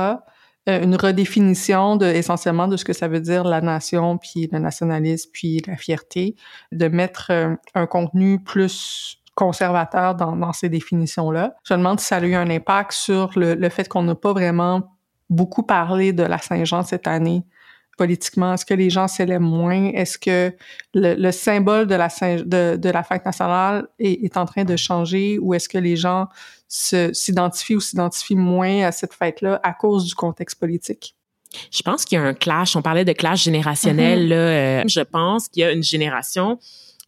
Euh, 0.68 0.80
une 0.80 0.94
redéfinition 0.94 1.96
de, 1.96 2.06
essentiellement 2.06 2.68
de 2.68 2.76
ce 2.76 2.84
que 2.84 2.92
ça 2.92 3.08
veut 3.08 3.20
dire 3.20 3.42
la 3.42 3.60
nation, 3.60 4.16
puis 4.16 4.48
le 4.52 4.60
nationalisme, 4.60 5.28
puis 5.32 5.60
la 5.66 5.76
fierté, 5.76 6.36
de 6.70 6.86
mettre 6.86 7.32
euh, 7.32 7.56
un 7.74 7.86
contenu 7.86 8.38
plus 8.38 9.18
conservateur 9.34 10.14
dans, 10.14 10.36
dans 10.36 10.52
ces 10.52 10.68
définitions-là. 10.68 11.54
Je 11.64 11.74
me 11.74 11.78
demande 11.78 11.98
si 11.98 12.06
ça 12.06 12.18
a 12.18 12.20
eu 12.20 12.34
un 12.34 12.48
impact 12.48 12.92
sur 12.92 13.36
le, 13.36 13.54
le 13.54 13.68
fait 13.70 13.88
qu'on 13.88 14.04
n'a 14.04 14.14
pas 14.14 14.32
vraiment 14.32 14.96
beaucoup 15.30 15.64
parlé 15.64 16.12
de 16.12 16.22
la 16.22 16.38
Saint-Jean 16.38 16.84
cette 16.84 17.08
année 17.08 17.42
politiquement? 17.98 18.54
Est-ce 18.54 18.64
que 18.64 18.74
les 18.74 18.90
gens 18.90 19.08
célèbrent 19.08 19.44
moins? 19.46 19.90
Est-ce 19.94 20.18
que 20.18 20.54
le, 20.94 21.14
le 21.14 21.32
symbole 21.32 21.86
de 21.86 21.94
la, 21.94 22.08
Saint- 22.08 22.42
de, 22.44 22.76
de 22.76 22.88
la 22.90 23.02
fête 23.02 23.24
nationale 23.24 23.86
est, 23.98 24.24
est 24.24 24.36
en 24.36 24.44
train 24.46 24.64
de 24.64 24.76
changer 24.76 25.38
ou 25.38 25.54
est-ce 25.54 25.68
que 25.68 25.78
les 25.78 25.96
gens 25.96 26.26
s'identifient 26.68 27.76
ou 27.76 27.80
s'identifient 27.80 28.36
moins 28.36 28.84
à 28.84 28.92
cette 28.92 29.12
fête-là 29.12 29.60
à 29.62 29.72
cause 29.72 30.06
du 30.06 30.14
contexte 30.14 30.58
politique? 30.58 31.14
Je 31.70 31.82
pense 31.82 32.06
qu'il 32.06 32.16
y 32.16 32.20
a 32.20 32.24
un 32.24 32.32
clash. 32.32 32.76
On 32.76 32.82
parlait 32.82 33.04
de 33.04 33.12
clash 33.12 33.44
générationnel. 33.44 34.22
Mhm. 34.22 34.28
là, 34.30 34.36
euh, 34.36 34.82
je 34.86 35.00
pense 35.00 35.48
qu'il 35.48 35.60
y 35.60 35.64
a 35.64 35.72
une 35.72 35.82
génération 35.82 36.58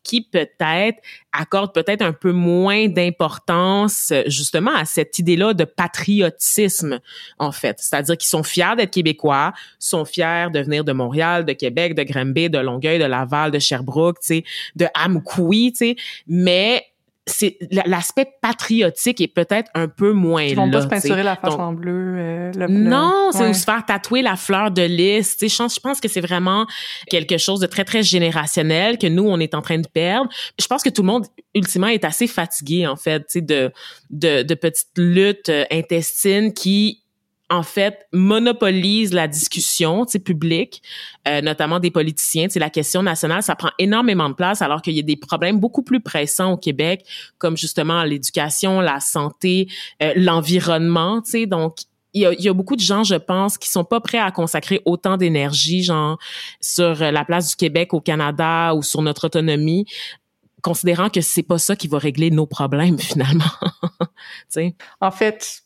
qui 0.04 0.20
peut-être 0.20 0.98
accorde 1.32 1.74
peut-être 1.74 2.02
un 2.02 2.12
peu 2.12 2.30
moins 2.32 2.88
d'importance 2.88 4.12
justement 4.26 4.74
à 4.74 4.84
cette 4.84 5.18
idée-là 5.18 5.54
de 5.54 5.64
patriotisme 5.64 7.00
en 7.38 7.50
fait, 7.50 7.78
c'est-à-dire 7.80 8.16
qu'ils 8.16 8.28
sont 8.28 8.42
fiers 8.42 8.76
d'être 8.76 8.92
québécois, 8.92 9.52
sont 9.78 10.04
fiers 10.04 10.48
de 10.52 10.60
venir 10.60 10.84
de 10.84 10.92
Montréal, 10.92 11.44
de 11.44 11.52
Québec, 11.52 11.94
de 11.94 12.02
Granby, 12.04 12.50
de 12.50 12.58
Longueuil, 12.58 12.98
de 12.98 13.04
Laval, 13.04 13.50
de 13.50 13.58
Sherbrooke, 13.58 14.20
tu 14.20 14.26
sais, 14.26 14.44
de 14.76 14.86
Amkoui, 14.94 15.72
tu 15.72 15.78
sais, 15.78 15.96
mais 16.26 16.84
c'est 17.26 17.56
l'aspect 17.86 18.28
patriotique 18.42 19.20
est 19.20 19.28
peut-être 19.28 19.70
un 19.74 19.88
peu 19.88 20.12
moins 20.12 20.42
Ils 20.42 20.56
vont 20.56 20.66
là. 20.66 20.72
pas 20.72 20.82
se 20.82 20.88
peinturer 20.88 21.22
la 21.22 21.36
face 21.36 21.54
en 21.54 21.72
bleu. 21.72 22.16
Euh, 22.18 22.52
le, 22.54 22.68
non, 22.68 23.30
c'est 23.32 23.54
se 23.54 23.64
faire 23.64 23.84
tatouer 23.86 24.20
la 24.20 24.36
fleur 24.36 24.70
de 24.70 24.82
lys. 24.82 25.36
Je 25.40 25.56
pense, 25.56 25.74
je 25.74 25.80
pense 25.80 26.00
que 26.00 26.08
c'est 26.08 26.20
vraiment 26.20 26.66
quelque 27.08 27.38
chose 27.38 27.60
de 27.60 27.66
très 27.66 27.84
très 27.84 28.02
générationnel 28.02 28.98
que 28.98 29.06
nous 29.06 29.26
on 29.26 29.40
est 29.40 29.54
en 29.54 29.62
train 29.62 29.78
de 29.78 29.88
perdre. 29.88 30.28
Je 30.60 30.66
pense 30.66 30.82
que 30.82 30.90
tout 30.90 31.00
le 31.00 31.06
monde 31.06 31.26
ultimement 31.54 31.86
est 31.86 32.04
assez 32.04 32.26
fatigué 32.26 32.86
en 32.86 32.96
fait, 32.96 33.24
de 33.36 33.72
de 34.10 34.42
de 34.42 34.54
petites 34.54 34.98
luttes 34.98 35.48
euh, 35.48 35.64
intestines 35.70 36.52
qui 36.52 37.03
en 37.50 37.62
fait, 37.62 38.06
monopolise 38.12 39.12
la 39.12 39.28
discussion 39.28 40.06
publique, 40.24 40.82
euh, 41.28 41.42
notamment 41.42 41.78
des 41.78 41.90
politiciens. 41.90 42.46
La 42.56 42.70
question 42.70 43.02
nationale, 43.02 43.42
ça 43.42 43.54
prend 43.54 43.70
énormément 43.78 44.30
de 44.30 44.34
place 44.34 44.62
alors 44.62 44.80
qu'il 44.80 44.94
y 44.94 44.98
a 44.98 45.02
des 45.02 45.16
problèmes 45.16 45.60
beaucoup 45.60 45.82
plus 45.82 46.00
pressants 46.00 46.52
au 46.52 46.56
Québec, 46.56 47.04
comme 47.38 47.56
justement 47.56 48.02
l'éducation, 48.04 48.80
la 48.80 49.00
santé, 49.00 49.68
euh, 50.02 50.12
l'environnement. 50.16 51.22
Donc, 51.46 51.78
il 52.14 52.22
y, 52.22 52.26
a, 52.26 52.32
il 52.32 52.40
y, 52.40 52.48
a, 52.48 52.52
beaucoup 52.52 52.76
de 52.76 52.80
gens, 52.80 53.02
je 53.02 53.16
pense, 53.16 53.58
qui 53.58 53.68
sont 53.68 53.84
pas 53.84 54.00
prêts 54.00 54.18
à 54.18 54.30
consacrer 54.30 54.80
autant 54.84 55.16
d'énergie, 55.16 55.82
genre 55.82 56.18
sur 56.60 56.94
la 56.94 57.24
place 57.24 57.50
du 57.50 57.56
Québec 57.56 57.92
au 57.92 58.00
Canada 58.00 58.74
ou 58.74 58.82
sur 58.82 59.02
notre 59.02 59.26
autonomie, 59.26 59.84
considérant 60.62 61.10
que 61.10 61.20
c'est 61.20 61.42
pas 61.42 61.58
ça 61.58 61.76
qui 61.76 61.88
va 61.88 61.98
régler 61.98 62.30
nos 62.30 62.46
problèmes 62.46 62.98
finalement. 63.00 63.44
en 65.00 65.10
fait, 65.10 65.63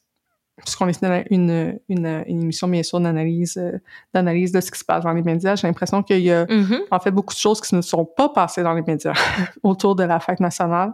puisqu'on 0.64 0.88
est 0.88 1.02
dans 1.02 1.22
une, 1.30 1.78
une, 1.88 2.24
une, 2.26 2.42
émission, 2.42 2.68
bien 2.68 2.82
sûr, 2.82 3.00
d'analyse, 3.00 3.56
euh, 3.56 3.78
d'analyse 4.12 4.52
de 4.52 4.60
ce 4.60 4.70
qui 4.70 4.78
se 4.78 4.84
passe 4.84 5.04
dans 5.04 5.12
les 5.12 5.22
médias, 5.22 5.56
j'ai 5.56 5.66
l'impression 5.66 6.02
qu'il 6.02 6.20
y 6.20 6.32
a, 6.32 6.44
mm-hmm. 6.44 6.80
en 6.90 7.00
fait, 7.00 7.10
beaucoup 7.10 7.34
de 7.34 7.38
choses 7.38 7.60
qui 7.60 7.74
ne 7.74 7.80
sont 7.80 8.04
pas 8.04 8.28
passées 8.28 8.62
dans 8.62 8.74
les 8.74 8.82
médias 8.82 9.14
autour 9.62 9.94
de 9.94 10.04
la 10.04 10.20
fête 10.20 10.40
nationale, 10.40 10.92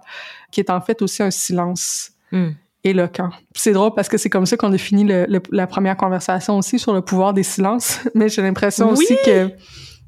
qui 0.50 0.60
est 0.60 0.70
en 0.70 0.80
fait 0.80 1.00
aussi 1.02 1.22
un 1.22 1.30
silence 1.30 2.12
mm. 2.32 2.50
éloquent. 2.84 3.30
C'est 3.54 3.72
drôle 3.72 3.94
parce 3.94 4.08
que 4.08 4.18
c'est 4.18 4.30
comme 4.30 4.46
ça 4.46 4.56
qu'on 4.56 4.72
a 4.72 4.78
fini 4.78 5.04
le, 5.04 5.26
la 5.50 5.66
première 5.66 5.96
conversation 5.96 6.58
aussi 6.58 6.78
sur 6.78 6.92
le 6.92 7.00
pouvoir 7.00 7.32
des 7.32 7.42
silences, 7.42 8.00
mais 8.14 8.28
j'ai 8.28 8.42
l'impression 8.42 8.90
aussi 8.90 9.16
que 9.24 9.50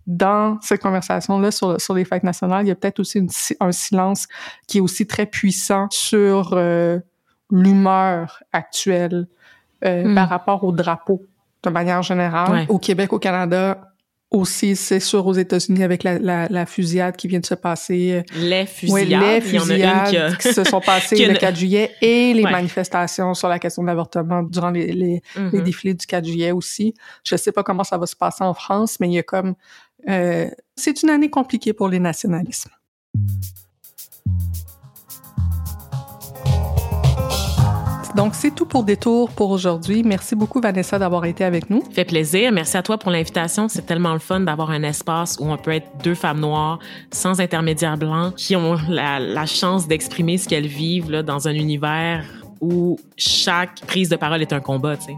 dans 0.07 0.59
cette 0.61 0.81
conversation-là 0.81 1.51
sur, 1.51 1.81
sur 1.81 1.95
les 1.95 2.05
fêtes 2.05 2.23
nationales, 2.23 2.65
il 2.65 2.69
y 2.69 2.73
a 2.73 2.77
peut-être 2.77 3.01
aussi 3.01 3.19
une, 3.19 3.31
un 3.59 3.73
silence 3.73 4.29
qui 4.69 4.79
est 4.79 4.81
aussi 4.81 5.07
très 5.07 5.27
puissant 5.27 5.89
sur 5.91 6.53
euh, 6.53 7.01
l'humeur 7.51 8.43
actuelle 8.53 9.27
euh, 9.87 10.05
hmm. 10.05 10.15
par 10.15 10.29
rapport 10.29 10.65
au 10.65 10.73
drapeau 10.73 11.23
de 11.63 11.71
manière 11.71 12.03
générale. 12.03 12.67
Au 12.69 12.79
Québec, 12.79 13.13
au 13.13 13.19
Canada, 13.19 13.93
aussi, 14.31 14.77
c'est 14.77 15.01
sûr, 15.01 15.27
aux 15.27 15.33
États-Unis, 15.33 15.85
avec 15.85 16.03
la, 16.03 16.19
la, 16.19 16.49
la, 16.49 16.67
fusillade 16.67 17.17
qui 17.17 17.29
vient 17.29 17.39
de 17.39 17.47
se 17.47 17.55
passer. 17.55 18.25
Les 18.35 18.67
fusillades. 18.67 19.23
les 19.23 19.41
fusillades 19.41 20.37
qui... 20.41 20.53
se 20.53 20.65
sont 20.65 20.81
passées 20.81 21.27
le 21.27 21.35
4 21.35 21.57
juillet 21.57 21.93
et 22.01 22.35
les 22.35 22.43
manifestations 22.43 23.35
sur 23.35 23.49
la 23.49 23.59
question 23.59 23.83
de 23.83 23.87
l'avortement 23.87 24.43
durant 24.43 24.71
les, 24.71 24.87
les, 24.87 24.93
les, 24.95 25.23
mm-hmm. 25.41 25.63
défilés 25.63 25.95
du 25.95 26.07
4 26.07 26.25
juillet 26.25 26.53
aussi. 26.53 26.95
Je 27.25 27.37
sais 27.37 27.53
pas 27.53 27.63
comment 27.63 27.85
ça 27.85 27.99
va 27.99 28.07
se 28.07 28.17
passer 28.17 28.43
en 28.43 28.55
France, 28.55 28.99
mais 29.01 29.09
il 29.09 29.15
y 29.15 29.19
a 29.19 29.23
comme... 29.23 29.55
Euh, 30.09 30.49
c'est 30.77 31.03
une 31.03 31.11
année 31.11 31.31
compliquée 31.31 31.73
pour 31.73 31.89
les 31.89 31.99
nationalismes. 31.99 32.71
Donc, 38.17 38.35
c'est 38.35 38.55
tout 38.55 38.65
pour 38.65 38.83
Détour 38.83 39.31
pour 39.31 39.51
aujourd'hui. 39.51 40.03
Merci 40.03 40.35
beaucoup, 40.35 40.59
Vanessa, 40.59 40.99
d'avoir 40.99 41.27
été 41.27 41.45
avec 41.45 41.69
nous. 41.69 41.83
Fait 41.93 42.07
plaisir. 42.07 42.51
Merci 42.51 42.79
à 42.79 42.83
toi 42.83 42.97
pour 42.97 43.11
l'invitation. 43.11 43.69
C'est 43.69 43.85
tellement 43.85 44.15
le 44.15 44.21
fun 44.21 44.41
d'avoir 44.41 44.71
un 44.71 44.83
espace 44.85 45.37
où 45.39 45.53
on 45.53 45.59
peut 45.59 45.73
être 45.73 45.87
deux 46.03 46.15
femmes 46.15 46.41
noires, 46.41 46.79
sans 47.13 47.43
intermédiaire 47.43 47.99
blanc, 47.99 48.33
qui 48.35 48.57
ont 48.57 48.79
la, 48.89 49.45
chance 49.45 49.87
d'exprimer 49.87 50.39
ce 50.39 50.49
qu'elles 50.49 50.67
vivent 50.67 51.11
là, 51.11 51.23
dans 51.23 51.47
un 51.47 51.53
univers 51.53 52.25
où 52.63 52.99
chaque 53.19 53.83
prise 53.87 54.09
de 54.09 54.17
parole 54.17 54.41
est 54.41 54.55
un 54.55 54.61
combat, 54.61 54.97
tu 54.97 55.05
sais. 55.05 55.17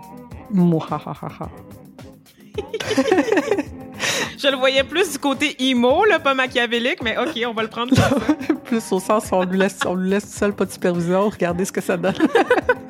Je 4.38 4.49
le 4.49 4.57
voyais 4.57 4.84
plus 4.84 5.12
du 5.12 5.18
côté 5.18 5.57
emo, 5.61 6.05
là, 6.05 6.18
pas 6.18 6.34
machiavélique, 6.34 7.03
mais 7.03 7.16
OK, 7.16 7.40
on 7.46 7.53
va 7.53 7.62
le 7.62 7.68
prendre 7.68 7.94
plus 8.64 8.92
au 8.92 9.01
sens 9.01 9.28
on 9.32 9.44
lui 9.44 9.59
laisse, 9.59 9.78
on 9.86 9.94
lui 9.94 10.11
laisse 10.11 10.32
seul, 10.32 10.53
pas 10.53 10.64
de 10.64 10.72
supervision, 10.72 11.28
regardez 11.28 11.64
ce 11.64 11.72
que 11.72 11.80
ça 11.80 11.96
donne. 11.96 12.14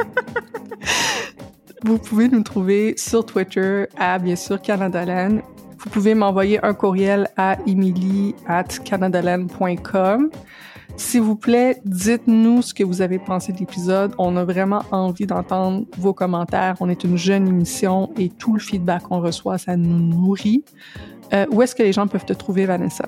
Vous 1.85 1.99
pouvez 1.99 2.29
nous 2.29 2.43
trouver 2.43 2.95
sur 2.97 3.25
Twitter 3.25 3.85
à, 3.97 4.19
bien 4.19 4.37
sûr, 4.37 4.61
Canadaland. 4.61 5.41
Vous 5.79 5.91
pouvez 5.91 6.15
m'envoyer 6.15 6.65
un 6.65 6.75
courriel 6.75 7.29
à 7.37 7.57
emily 7.67 8.35
at. 8.47 8.65
S'il 10.97 11.21
vous 11.21 11.37
plaît, 11.37 11.81
dites-nous 11.85 12.63
ce 12.63 12.75
que 12.75 12.83
vous 12.83 13.01
avez 13.01 13.21
pensé 13.21 13.53
de 13.53 13.59
l'épisode. 13.59 14.13
On 14.19 14.37
a 14.37 14.45
vraiment 14.45 14.83
envie 14.91 15.27
d'entendre 15.27 15.87
vos 15.97 16.13
commentaires. 16.13 16.75
On 16.81 16.89
est 16.89 17.05
une 17.05 17.17
jeune 17.17 17.47
émission 17.47 18.11
et 18.19 18.29
tout 18.29 18.55
le 18.55 18.59
feedback 18.59 19.05
qu'on 19.05 19.21
reçoit, 19.21 19.59
ça 19.59 19.77
nous 19.77 20.01
nourrit. 20.01 20.65
Euh, 21.33 21.47
où 21.53 21.63
est-ce 21.63 21.77
que 21.77 21.85
les 21.85 21.93
gens 21.93 22.09
peuvent 22.09 22.25
te 22.25 22.33
trouver, 22.33 22.67
Vanessa? 22.67 23.05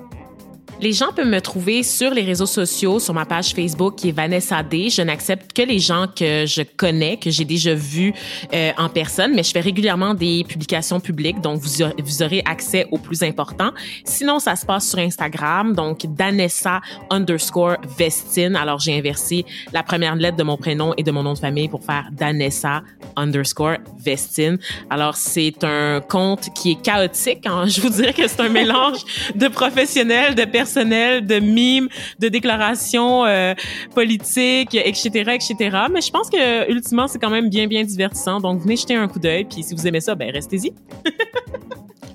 Les 0.81 0.93
gens 0.93 1.11
peuvent 1.15 1.27
me 1.27 1.41
trouver 1.41 1.83
sur 1.83 2.11
les 2.11 2.23
réseaux 2.23 2.47
sociaux, 2.47 2.97
sur 2.97 3.13
ma 3.13 3.23
page 3.23 3.53
Facebook 3.53 3.97
qui 3.97 4.09
est 4.09 4.11
Vanessa 4.11 4.63
D. 4.63 4.89
Je 4.89 5.03
n'accepte 5.03 5.53
que 5.53 5.61
les 5.61 5.77
gens 5.77 6.07
que 6.07 6.47
je 6.47 6.63
connais, 6.75 7.17
que 7.17 7.29
j'ai 7.29 7.45
déjà 7.45 7.75
vus 7.75 8.15
euh, 8.51 8.71
en 8.79 8.89
personne, 8.89 9.35
mais 9.35 9.43
je 9.43 9.51
fais 9.51 9.59
régulièrement 9.59 10.15
des 10.15 10.43
publications 10.43 10.99
publiques, 10.99 11.39
donc 11.39 11.61
vous, 11.61 11.85
vous 12.03 12.23
aurez 12.23 12.41
accès 12.45 12.87
au 12.89 12.97
plus 12.97 13.21
important. 13.21 13.69
Sinon, 14.05 14.39
ça 14.39 14.55
se 14.55 14.65
passe 14.65 14.89
sur 14.89 14.97
Instagram, 14.97 15.75
donc 15.75 16.07
Danessa 16.15 16.81
underscore 17.11 17.77
Vestine. 17.95 18.55
Alors, 18.55 18.79
j'ai 18.79 18.97
inversé 18.97 19.45
la 19.73 19.83
première 19.83 20.15
lettre 20.15 20.37
de 20.37 20.43
mon 20.43 20.57
prénom 20.57 20.95
et 20.97 21.03
de 21.03 21.11
mon 21.11 21.21
nom 21.21 21.33
de 21.33 21.39
famille 21.39 21.69
pour 21.69 21.83
faire 21.83 22.09
Danessa 22.11 22.81
underscore 23.15 23.77
Vestine. 23.99 24.57
Alors, 24.89 25.15
c'est 25.15 25.63
un 25.63 26.01
compte 26.01 26.49
qui 26.55 26.71
est 26.71 26.81
chaotique. 26.81 27.45
Hein? 27.45 27.65
Je 27.67 27.81
vous 27.81 27.89
dirais 27.89 28.13
que 28.13 28.27
c'est 28.27 28.41
un 28.41 28.49
mélange 28.49 29.05
de 29.35 29.47
professionnels, 29.47 30.33
de 30.33 30.45
personnes 30.45 30.70
de 30.79 31.39
mimes, 31.39 31.87
de 32.19 32.27
déclarations 32.27 33.25
euh, 33.25 33.53
politiques, 33.93 34.75
etc., 34.75 35.09
etc. 35.33 35.77
Mais 35.91 36.01
je 36.01 36.11
pense 36.11 36.29
que 36.29 36.71
ultimement, 36.71 37.07
c'est 37.07 37.19
quand 37.19 37.29
même 37.29 37.49
bien, 37.49 37.67
bien 37.67 37.83
divertissant. 37.83 38.39
Donc, 38.39 38.61
venez 38.61 38.75
jeter 38.75 38.95
un 38.95 39.07
coup 39.07 39.19
d'œil. 39.19 39.45
Puis 39.45 39.63
si 39.63 39.75
vous 39.75 39.87
aimez 39.87 40.01
ça, 40.01 40.15
ben 40.15 40.31
restez-y. 40.31 40.73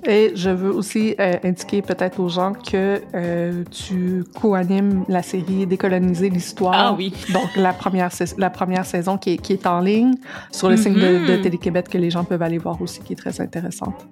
Et 0.07 0.31
je 0.35 0.49
veux 0.49 0.71
aussi 0.71 1.15
euh, 1.19 1.33
indiquer 1.43 1.81
peut-être 1.81 2.21
aux 2.21 2.29
gens 2.29 2.53
que 2.53 3.01
euh, 3.13 3.63
tu 3.69 4.23
co-animes 4.39 5.03
la 5.09 5.21
série 5.21 5.67
Décoloniser 5.67 6.29
l'histoire. 6.29 6.73
Ah 6.73 6.95
oui. 6.97 7.13
Donc 7.33 7.55
la 7.57 7.73
première 7.73 8.09
la 8.37 8.49
première 8.49 8.85
saison 8.85 9.17
qui 9.17 9.31
est, 9.31 9.37
qui 9.37 9.51
est 9.53 9.67
en 9.67 9.81
ligne 9.81 10.13
sur 10.51 10.69
le 10.69 10.77
site 10.77 10.93
de, 10.93 10.99
de 10.99 11.17
mm-hmm. 11.17 11.41
Télé-Québec 11.41 11.89
que 11.89 11.97
les 11.97 12.09
gens 12.09 12.23
peuvent 12.23 12.41
aller 12.41 12.57
voir 12.57 12.81
aussi, 12.81 13.01
qui 13.01 13.13
est 13.13 13.17
très 13.17 13.41
intéressante. 13.41 14.07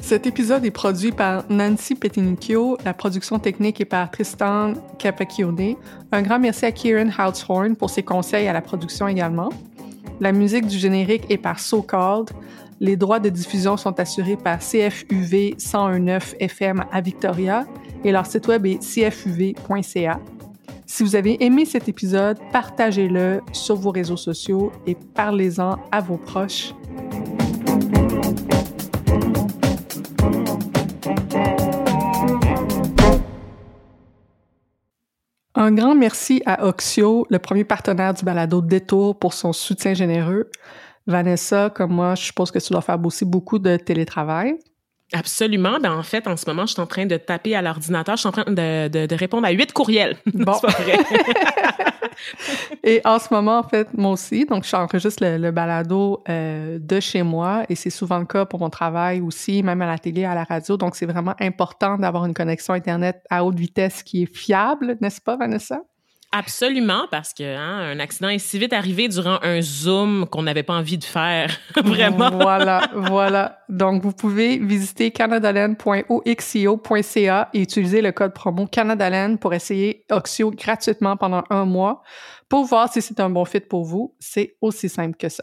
Cet 0.00 0.26
épisode 0.26 0.64
est 0.64 0.70
produit 0.70 1.12
par 1.12 1.44
Nancy 1.50 1.94
Petinicchio. 1.94 2.76
La 2.84 2.94
production 2.94 3.38
technique 3.38 3.80
est 3.80 3.84
par 3.84 4.10
Tristan 4.10 4.72
Capacchione. 4.98 5.76
Un 6.10 6.22
grand 6.22 6.38
merci 6.38 6.64
à 6.64 6.72
Kieran 6.72 7.08
Houtshorn 7.08 7.76
pour 7.76 7.90
ses 7.90 8.02
conseils 8.02 8.48
à 8.48 8.52
la 8.52 8.62
production 8.62 9.06
également. 9.06 9.50
La 10.20 10.32
musique 10.32 10.66
du 10.66 10.78
générique 10.78 11.24
est 11.30 11.38
par 11.38 11.60
So 11.60 11.82
Called. 11.82 12.30
Les 12.80 12.96
droits 12.96 13.20
de 13.20 13.28
diffusion 13.28 13.76
sont 13.76 14.00
assurés 14.00 14.36
par 14.36 14.58
CFUV 14.58 15.54
101.9 15.58 16.36
FM 16.40 16.84
à 16.90 17.00
Victoria 17.00 17.66
et 18.02 18.10
leur 18.10 18.26
site 18.26 18.48
web 18.48 18.66
est 18.66 18.82
cfuv.ca. 18.82 20.20
Si 20.86 21.04
vous 21.04 21.14
avez 21.14 21.44
aimé 21.44 21.66
cet 21.66 21.88
épisode, 21.88 22.38
partagez-le 22.52 23.42
sur 23.52 23.76
vos 23.76 23.90
réseaux 23.90 24.16
sociaux 24.16 24.72
et 24.86 24.96
parlez-en 25.14 25.76
à 25.92 26.00
vos 26.00 26.16
proches. 26.16 26.74
Un 35.60 35.72
grand 35.72 35.94
merci 35.94 36.42
à 36.46 36.66
Oxio, 36.66 37.26
le 37.28 37.38
premier 37.38 37.64
partenaire 37.64 38.14
du 38.14 38.24
balado 38.24 38.62
Détour, 38.62 39.18
pour 39.18 39.34
son 39.34 39.52
soutien 39.52 39.92
généreux. 39.92 40.50
Vanessa, 41.06 41.68
comme 41.68 41.92
moi, 41.92 42.14
je 42.14 42.22
suppose 42.22 42.50
que 42.50 42.58
tu 42.58 42.72
dois 42.72 42.80
faire 42.80 42.98
aussi 43.04 43.26
beaucoup 43.26 43.58
de 43.58 43.76
télétravail. 43.76 44.54
Absolument. 45.12 45.78
Ben, 45.78 45.92
en 45.92 46.02
fait, 46.02 46.26
en 46.26 46.38
ce 46.38 46.46
moment, 46.48 46.64
je 46.64 46.72
suis 46.72 46.80
en 46.80 46.86
train 46.86 47.04
de 47.04 47.18
taper 47.18 47.54
à 47.54 47.60
l'ordinateur. 47.60 48.16
Je 48.16 48.20
suis 48.20 48.28
en 48.28 48.32
train 48.32 48.44
de, 48.50 48.88
de, 48.88 49.14
répondre 49.14 49.46
à 49.46 49.50
huit 49.50 49.70
courriels. 49.74 50.16
Bon. 50.32 50.54
C'est 50.62 50.66
pas 50.66 50.82
vrai. 50.82 50.98
et 52.82 53.00
en 53.04 53.18
ce 53.18 53.32
moment, 53.32 53.58
en 53.58 53.62
fait, 53.62 53.88
moi 53.94 54.12
aussi, 54.12 54.44
donc 54.44 54.64
j'enregistre 54.64 55.24
le, 55.24 55.38
le 55.38 55.50
balado 55.50 56.22
euh, 56.28 56.78
de 56.80 57.00
chez 57.00 57.22
moi 57.22 57.64
et 57.68 57.74
c'est 57.74 57.90
souvent 57.90 58.18
le 58.18 58.26
cas 58.26 58.44
pour 58.46 58.60
mon 58.60 58.70
travail 58.70 59.20
aussi, 59.20 59.62
même 59.62 59.82
à 59.82 59.86
la 59.86 59.98
télé, 59.98 60.24
à 60.24 60.34
la 60.34 60.44
radio. 60.44 60.76
Donc, 60.76 60.96
c'est 60.96 61.06
vraiment 61.06 61.34
important 61.40 61.98
d'avoir 61.98 62.26
une 62.26 62.34
connexion 62.34 62.74
Internet 62.74 63.22
à 63.30 63.44
haute 63.44 63.58
vitesse 63.58 64.02
qui 64.02 64.22
est 64.22 64.34
fiable, 64.34 64.96
n'est-ce 65.00 65.20
pas, 65.20 65.36
Vanessa? 65.36 65.80
Absolument, 66.32 67.08
parce 67.10 67.34
que 67.34 67.42
hein, 67.42 67.90
un 67.90 67.98
accident 67.98 68.28
est 68.28 68.38
si 68.38 68.60
vite 68.60 68.72
arrivé 68.72 69.08
durant 69.08 69.40
un 69.42 69.60
Zoom 69.60 70.28
qu'on 70.30 70.44
n'avait 70.44 70.62
pas 70.62 70.74
envie 70.74 70.96
de 70.96 71.02
faire, 71.02 71.50
vraiment. 71.84 72.30
Voilà, 72.30 72.88
voilà. 72.94 73.64
Donc, 73.68 74.00
vous 74.02 74.12
pouvez 74.12 74.58
visiter 74.58 75.10
canadaland.oxio.ca 75.10 77.48
et 77.52 77.60
utiliser 77.60 78.00
le 78.00 78.12
code 78.12 78.32
promo 78.32 78.66
Canadaland 78.66 79.38
pour 79.38 79.54
essayer 79.54 80.04
Oxio 80.08 80.52
gratuitement 80.52 81.16
pendant 81.16 81.42
un 81.50 81.64
mois 81.64 82.02
pour 82.48 82.64
voir 82.64 82.92
si 82.92 83.02
c'est 83.02 83.18
un 83.18 83.30
bon 83.30 83.44
fit 83.44 83.58
pour 83.58 83.84
vous. 83.84 84.14
C'est 84.20 84.56
aussi 84.60 84.88
simple 84.88 85.16
que 85.16 85.28
ça. 85.28 85.42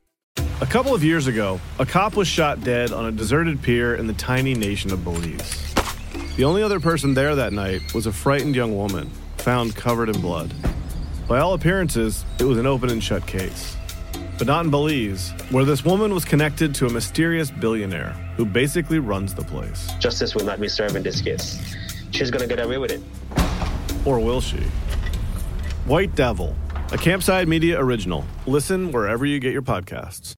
A 0.61 0.67
couple 0.67 0.93
of 0.93 1.03
years 1.03 1.25
ago, 1.25 1.59
a 1.79 1.87
cop 1.87 2.15
was 2.15 2.27
shot 2.27 2.63
dead 2.63 2.91
on 2.91 3.07
a 3.07 3.11
deserted 3.11 3.63
pier 3.63 3.95
in 3.95 4.05
the 4.05 4.13
tiny 4.13 4.53
nation 4.53 4.93
of 4.93 5.03
Belize. 5.03 5.73
The 6.37 6.43
only 6.43 6.61
other 6.61 6.79
person 6.79 7.15
there 7.15 7.35
that 7.35 7.51
night 7.51 7.95
was 7.95 8.05
a 8.05 8.11
frightened 8.11 8.55
young 8.55 8.77
woman, 8.77 9.09
found 9.37 9.75
covered 9.75 10.07
in 10.07 10.21
blood. 10.21 10.53
By 11.27 11.39
all 11.39 11.55
appearances, 11.55 12.25
it 12.39 12.43
was 12.43 12.59
an 12.59 12.67
open 12.67 12.91
and 12.91 13.03
shut 13.03 13.25
case. 13.25 13.75
But 14.37 14.45
not 14.45 14.65
in 14.65 14.69
Belize, 14.69 15.31
where 15.49 15.65
this 15.65 15.83
woman 15.83 16.13
was 16.13 16.25
connected 16.25 16.75
to 16.75 16.85
a 16.85 16.91
mysterious 16.91 17.49
billionaire 17.49 18.11
who 18.37 18.45
basically 18.45 18.99
runs 18.99 19.33
the 19.33 19.43
place. 19.43 19.91
Justice 19.97 20.35
will 20.35 20.45
not 20.45 20.59
be 20.59 20.67
served 20.67 20.95
in 20.95 21.01
this 21.01 21.21
case. 21.21 21.59
She's 22.11 22.29
gonna 22.29 22.45
get 22.45 22.59
away 22.59 22.77
with 22.77 22.91
it. 22.91 23.01
Or 24.05 24.19
will 24.19 24.41
she? 24.41 24.59
White 25.85 26.13
Devil, 26.13 26.55
a 26.91 26.97
Campside 26.97 27.47
Media 27.47 27.79
original. 27.79 28.25
Listen 28.45 28.91
wherever 28.91 29.25
you 29.25 29.39
get 29.39 29.53
your 29.53 29.61
podcasts. 29.61 30.35